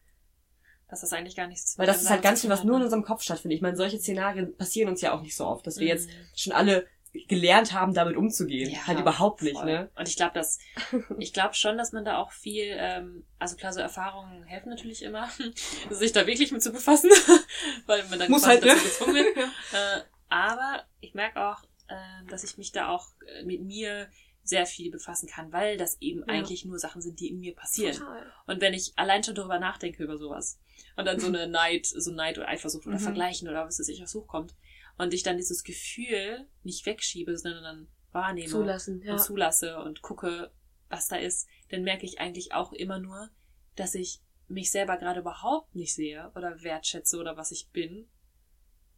Dass 0.89 1.01
das 1.01 1.13
eigentlich 1.13 1.35
gar 1.35 1.49
nichts 1.49 1.77
Weil 1.79 1.87
das 1.87 2.01
ist 2.01 2.11
halt 2.11 2.23
ganz 2.23 2.43
viel, 2.43 2.51
was 2.51 2.63
nur 2.63 2.77
in 2.77 2.85
unserem 2.85 3.03
Kopf 3.03 3.23
stattfindet. 3.23 3.57
Ich 3.57 3.63
meine, 3.63 3.77
solche 3.77 3.99
Szenarien 3.99 4.57
passieren 4.57 4.89
uns 4.89 5.01
ja 5.01 5.13
auch 5.13 5.23
nicht 5.23 5.35
so 5.35 5.45
oft, 5.45 5.67
dass 5.67 5.79
wir 5.79 5.87
mhm. 5.87 5.89
jetzt 5.89 6.09
schon 6.37 6.53
alle 6.53 6.87
gelernt 7.27 7.73
haben, 7.73 7.95
damit 7.95 8.17
umzugehen. 8.17 8.71
Ja, 8.71 8.87
halt 8.87 9.01
überhaupt 9.01 9.43
nicht, 9.43 9.57
voll. 9.57 9.65
ne? 9.65 9.91
Und 9.97 10.09
ich 10.09 10.17
glaube, 10.17 10.35
dass 10.35 10.59
ich 11.19 11.33
glaube 11.33 11.55
schon, 11.55 11.77
dass 11.79 11.93
man 11.93 12.05
da 12.05 12.19
auch 12.19 12.31
viel, 12.31 12.77
ähm, 12.79 13.25
also 13.39 13.57
klar, 13.57 13.73
so 13.73 13.81
Erfahrungen 13.81 14.45
helfen 14.45 14.69
natürlich 14.69 15.03
immer, 15.03 15.29
sich 15.91 16.13
da 16.13 16.27
wirklich 16.27 16.53
mit 16.53 16.63
zu 16.63 16.73
befassen, 16.73 17.11
weil 17.87 18.05
man 18.09 18.19
dann 18.19 18.31
Muss 18.31 18.47
halt, 18.47 18.65
ne? 18.65 18.75
gezwungen 18.75 19.15
wird. 19.17 19.37
äh, 19.37 20.03
aber 20.29 20.85
ich 21.01 21.15
merke 21.15 21.41
auch, 21.47 21.63
äh, 21.89 22.25
dass 22.29 22.45
ich 22.45 22.59
mich 22.59 22.73
da 22.73 22.89
auch 22.89 23.09
äh, 23.27 23.45
mit 23.45 23.63
mir 23.63 24.11
sehr 24.43 24.67
viel 24.67 24.91
befassen 24.93 25.29
kann, 25.29 25.53
weil 25.53 25.77
das 25.77 26.01
eben 26.01 26.21
Ja. 26.21 26.27
eigentlich 26.27 26.65
nur 26.65 26.79
Sachen 26.79 27.03
sind, 27.03 27.19
die 27.19 27.29
in 27.29 27.41
mir 27.41 27.55
passieren. 27.55 27.97
Total. 27.97 28.33
Und 28.47 28.61
wenn 28.61 28.75
ich 28.75 28.93
allein 28.97 29.25
schon 29.25 29.35
darüber 29.35 29.59
nachdenke 29.59 30.05
über 30.05 30.19
sowas 30.19 30.61
und 30.97 31.05
dann 31.05 31.19
so 31.19 31.27
eine 31.27 31.47
Neid, 31.49 31.87
so 31.87 32.13
Neid 32.13 32.39
oder 32.39 32.49
Eifersucht 32.49 32.87
oder 32.87 32.97
Mhm. 32.97 33.01
Vergleichen 33.03 33.49
oder 33.49 33.67
was 33.67 33.81
weiß 33.81 33.89
ich 33.89 34.03
aufs 34.03 34.15
hochkommt 34.15 34.55
und 34.99 35.13
ich 35.15 35.23
dann 35.25 35.37
dieses 35.37 35.65
Gefühl 35.65 36.47
nicht 36.63 36.87
wegschiebe, 36.87 37.37
sondern 37.37 37.63
dann 37.65 37.89
wahrnehme 38.13 38.49
Zulassen, 38.49 39.03
ja. 39.03 39.13
und 39.15 39.19
zulasse 39.21 39.79
und 39.81 40.01
gucke, 40.01 40.53
was 40.89 41.09
da 41.09 41.17
ist, 41.17 41.49
dann 41.71 41.83
merke 41.83 42.07
ich 42.07 42.21
eigentlich 42.21 42.53
auch 42.55 42.73
immer 42.73 43.01
nur, 43.01 43.29
dass 43.75 43.95
ich 43.97 44.21
mich 44.49 44.71
selber 44.71 44.97
gerade 44.97 45.21
überhaupt 45.21 45.75
nicht 45.75 45.93
sehe 45.93 46.31
oder 46.37 46.63
wertschätze 46.63 47.19
oder 47.19 47.37
was 47.37 47.51
ich 47.51 47.69
bin, 47.73 48.09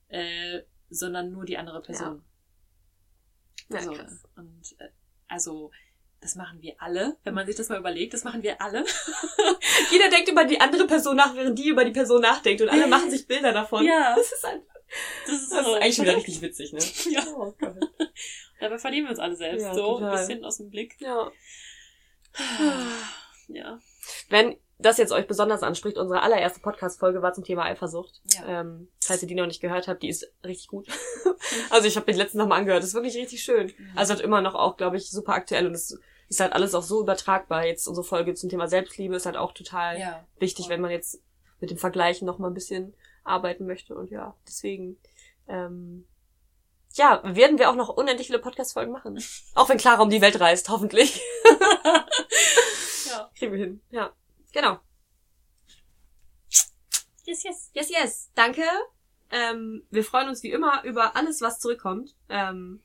äh, 0.08 0.60
sondern 0.90 1.30
nur 1.30 1.44
die 1.44 1.56
andere 1.58 1.82
Person. 1.82 2.24
Ja, 3.68 3.80
so. 3.82 3.92
krass. 3.92 4.22
Und 4.36 4.74
äh, 4.78 4.88
also 5.28 5.70
das 6.20 6.34
machen 6.34 6.60
wir 6.62 6.74
alle, 6.78 7.16
wenn 7.22 7.34
man 7.34 7.46
sich 7.46 7.54
das 7.54 7.68
mal 7.68 7.78
überlegt, 7.78 8.12
das 8.14 8.24
machen 8.24 8.42
wir 8.42 8.60
alle. 8.60 8.84
Jeder 9.90 10.10
denkt 10.10 10.28
über 10.28 10.44
die 10.44 10.60
andere 10.60 10.86
Person 10.86 11.16
nach, 11.16 11.34
während 11.36 11.58
die 11.58 11.68
über 11.68 11.84
die 11.84 11.92
Person 11.92 12.22
nachdenkt 12.22 12.60
und 12.62 12.68
alle 12.68 12.86
machen 12.88 13.10
sich 13.10 13.26
Bilder 13.26 13.52
davon. 13.52 13.84
Ja. 13.84 14.14
Das 14.16 14.32
ist 14.32 14.44
einfach, 14.44 14.74
Das 15.26 15.34
ist, 15.36 15.52
das 15.52 15.58
ist 15.60 15.64
so 15.66 15.74
eigentlich 15.74 15.94
schon 15.96 16.04
wieder 16.06 16.16
richtig 16.16 16.42
witzig, 16.42 16.72
ne? 16.72 16.80
Ja. 17.12 17.24
Oh 17.36 17.54
Gott. 17.58 17.76
Dabei 18.58 18.78
verlieren 18.78 19.04
wir 19.04 19.10
uns 19.10 19.20
alle 19.20 19.36
selbst 19.36 19.62
Ja, 19.62 19.74
so 19.74 19.98
total. 19.98 20.10
ein 20.10 20.18
bisschen 20.18 20.44
aus 20.44 20.56
dem 20.56 20.70
Blick. 20.70 20.96
Ja. 21.00 21.30
Ja. 23.50 23.80
Wenn 24.28 24.58
das 24.78 24.96
jetzt 24.98 25.12
euch 25.12 25.26
besonders 25.26 25.62
anspricht, 25.62 25.98
unsere 25.98 26.22
allererste 26.22 26.60
Podcast-Folge 26.60 27.20
war 27.20 27.32
zum 27.32 27.42
Thema 27.44 27.64
Eifersucht. 27.64 28.20
Ja. 28.34 28.60
Ähm, 28.60 28.88
falls 29.02 29.22
ihr 29.22 29.28
die 29.28 29.34
noch 29.34 29.46
nicht 29.46 29.60
gehört 29.60 29.88
habt, 29.88 30.02
die 30.02 30.08
ist 30.08 30.30
richtig 30.44 30.68
gut. 30.68 30.86
also 31.70 31.88
ich 31.88 31.96
habe 31.96 32.10
die 32.10 32.16
letzten 32.18 32.38
nochmal 32.38 32.60
angehört, 32.60 32.82
das 32.82 32.90
ist 32.90 32.94
wirklich 32.94 33.16
richtig 33.16 33.42
schön. 33.42 33.72
Mhm. 33.76 33.92
Also 33.96 34.12
hat 34.14 34.20
immer 34.20 34.40
noch 34.40 34.54
auch, 34.54 34.76
glaube 34.76 34.96
ich, 34.96 35.10
super 35.10 35.32
aktuell 35.32 35.66
und 35.66 35.74
es 35.74 35.98
ist 36.28 36.40
halt 36.40 36.52
alles 36.52 36.74
auch 36.74 36.82
so 36.82 37.00
übertragbar. 37.00 37.64
Jetzt 37.66 37.88
unsere 37.88 38.04
Folge 38.04 38.34
zum 38.34 38.50
Thema 38.50 38.68
Selbstliebe 38.68 39.16
ist 39.16 39.26
halt 39.26 39.36
auch 39.36 39.52
total 39.52 39.98
Ja. 39.98 40.24
wichtig, 40.38 40.66
voll. 40.66 40.74
wenn 40.74 40.80
man 40.80 40.90
jetzt 40.92 41.20
mit 41.60 41.70
dem 41.70 41.78
Vergleichen 41.78 42.26
noch 42.26 42.38
mal 42.38 42.48
ein 42.48 42.54
bisschen 42.54 42.94
arbeiten 43.24 43.66
möchte. 43.66 43.94
Und 43.96 44.10
ja, 44.10 44.36
deswegen, 44.46 44.96
ähm, 45.48 46.06
ja, 46.94 47.20
werden 47.24 47.58
wir 47.58 47.68
auch 47.70 47.74
noch 47.74 47.88
unendlich 47.88 48.28
viele 48.28 48.38
Podcast-Folgen 48.38 48.92
machen. 48.92 49.22
Auch 49.54 49.68
wenn 49.68 49.78
Clara 49.78 50.02
um 50.02 50.10
die 50.10 50.20
Welt 50.20 50.38
reist, 50.40 50.68
hoffentlich. 50.68 51.20
ja. 53.08 53.30
Kriegen 53.36 53.52
wir 53.52 53.58
hin. 53.58 53.80
Ja, 53.90 54.12
genau. 54.52 54.78
Yes, 57.24 57.42
yes. 57.44 57.70
Yes, 57.74 57.90
yes. 57.90 58.30
Danke. 58.34 58.62
Ähm, 59.30 59.86
wir 59.90 60.02
freuen 60.04 60.28
uns 60.28 60.42
wie 60.42 60.50
immer 60.50 60.82
über 60.84 61.14
alles, 61.16 61.40
was 61.42 61.58
zurückkommt. 61.58 62.14
Ähm, 62.30 62.82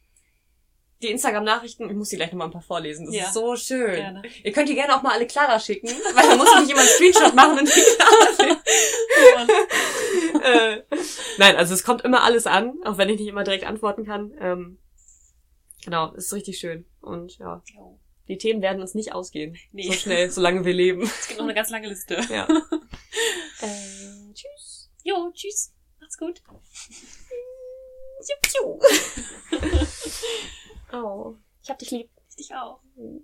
die 1.01 1.09
Instagram-Nachrichten, 1.11 1.89
ich 1.89 1.95
muss 1.95 2.09
die 2.09 2.15
gleich 2.17 2.31
nochmal 2.31 2.47
ein 2.47 2.51
paar 2.53 2.61
vorlesen. 2.61 3.05
Das 3.05 3.15
Ja. 3.15 3.23
ist 3.25 3.33
so 3.33 3.55
schön. 3.55 3.95
Gerne. 3.95 4.21
Ihr 4.43 4.51
könnt 4.51 4.67
die 4.69 4.75
gerne 4.75 4.95
auch 4.95 5.01
mal 5.01 5.13
alle 5.13 5.27
Clara 5.27 5.59
schicken, 5.59 5.87
weil 5.87 6.27
dann 6.27 6.37
muss 6.37 6.49
ich 6.55 6.59
nicht 6.61 6.71
immer 6.71 6.79
einen 6.81 6.89
Screenshot 6.89 7.33
machen 7.35 7.59
und 7.59 7.67
die 7.67 7.81
Clara 7.95 8.27
schicken. 8.35 8.61
äh, 10.43 10.83
nein, 11.37 11.55
also 11.57 11.73
es 11.73 11.83
kommt 11.83 12.01
immer 12.03 12.23
alles 12.23 12.47
an, 12.47 12.73
auch 12.85 12.97
wenn 12.97 13.09
ich 13.09 13.19
nicht 13.19 13.27
immer 13.29 13.43
direkt 13.43 13.65
antworten 13.65 14.05
kann. 14.05 14.33
Ähm, 14.39 14.79
genau, 15.83 16.13
ist 16.13 16.31
richtig 16.33 16.57
schön. 16.57 16.85
Und 17.01 17.37
ja, 17.37 17.61
Jo. 17.73 17.99
Die 18.27 18.37
Themen 18.37 18.61
werden 18.61 18.81
uns 18.81 18.93
nicht 18.93 19.13
ausgehen. 19.13 19.57
Nee. 19.71 19.87
So 19.87 19.93
schnell, 19.93 20.29
solange 20.31 20.63
wir 20.63 20.73
leben. 20.73 21.03
Es 21.03 21.27
gibt 21.27 21.39
noch 21.39 21.45
eine 21.45 21.53
ganz 21.53 21.69
lange 21.69 21.87
Liste. 21.89 22.15
Ja. 22.29 22.47
äh, 23.61 24.33
tschüss. 24.33 24.89
Jo, 25.03 25.31
tschüss. 25.33 25.73
Macht's 25.99 26.17
gut. 26.17 26.41
oh, 30.93 31.35
ich 31.61 31.69
hab 31.69 31.77
dich 31.77 31.91
lieb. 31.91 32.09
Ich 32.29 32.35
dich 32.37 32.55
auch. 32.55 32.79
Oh. 32.95 33.19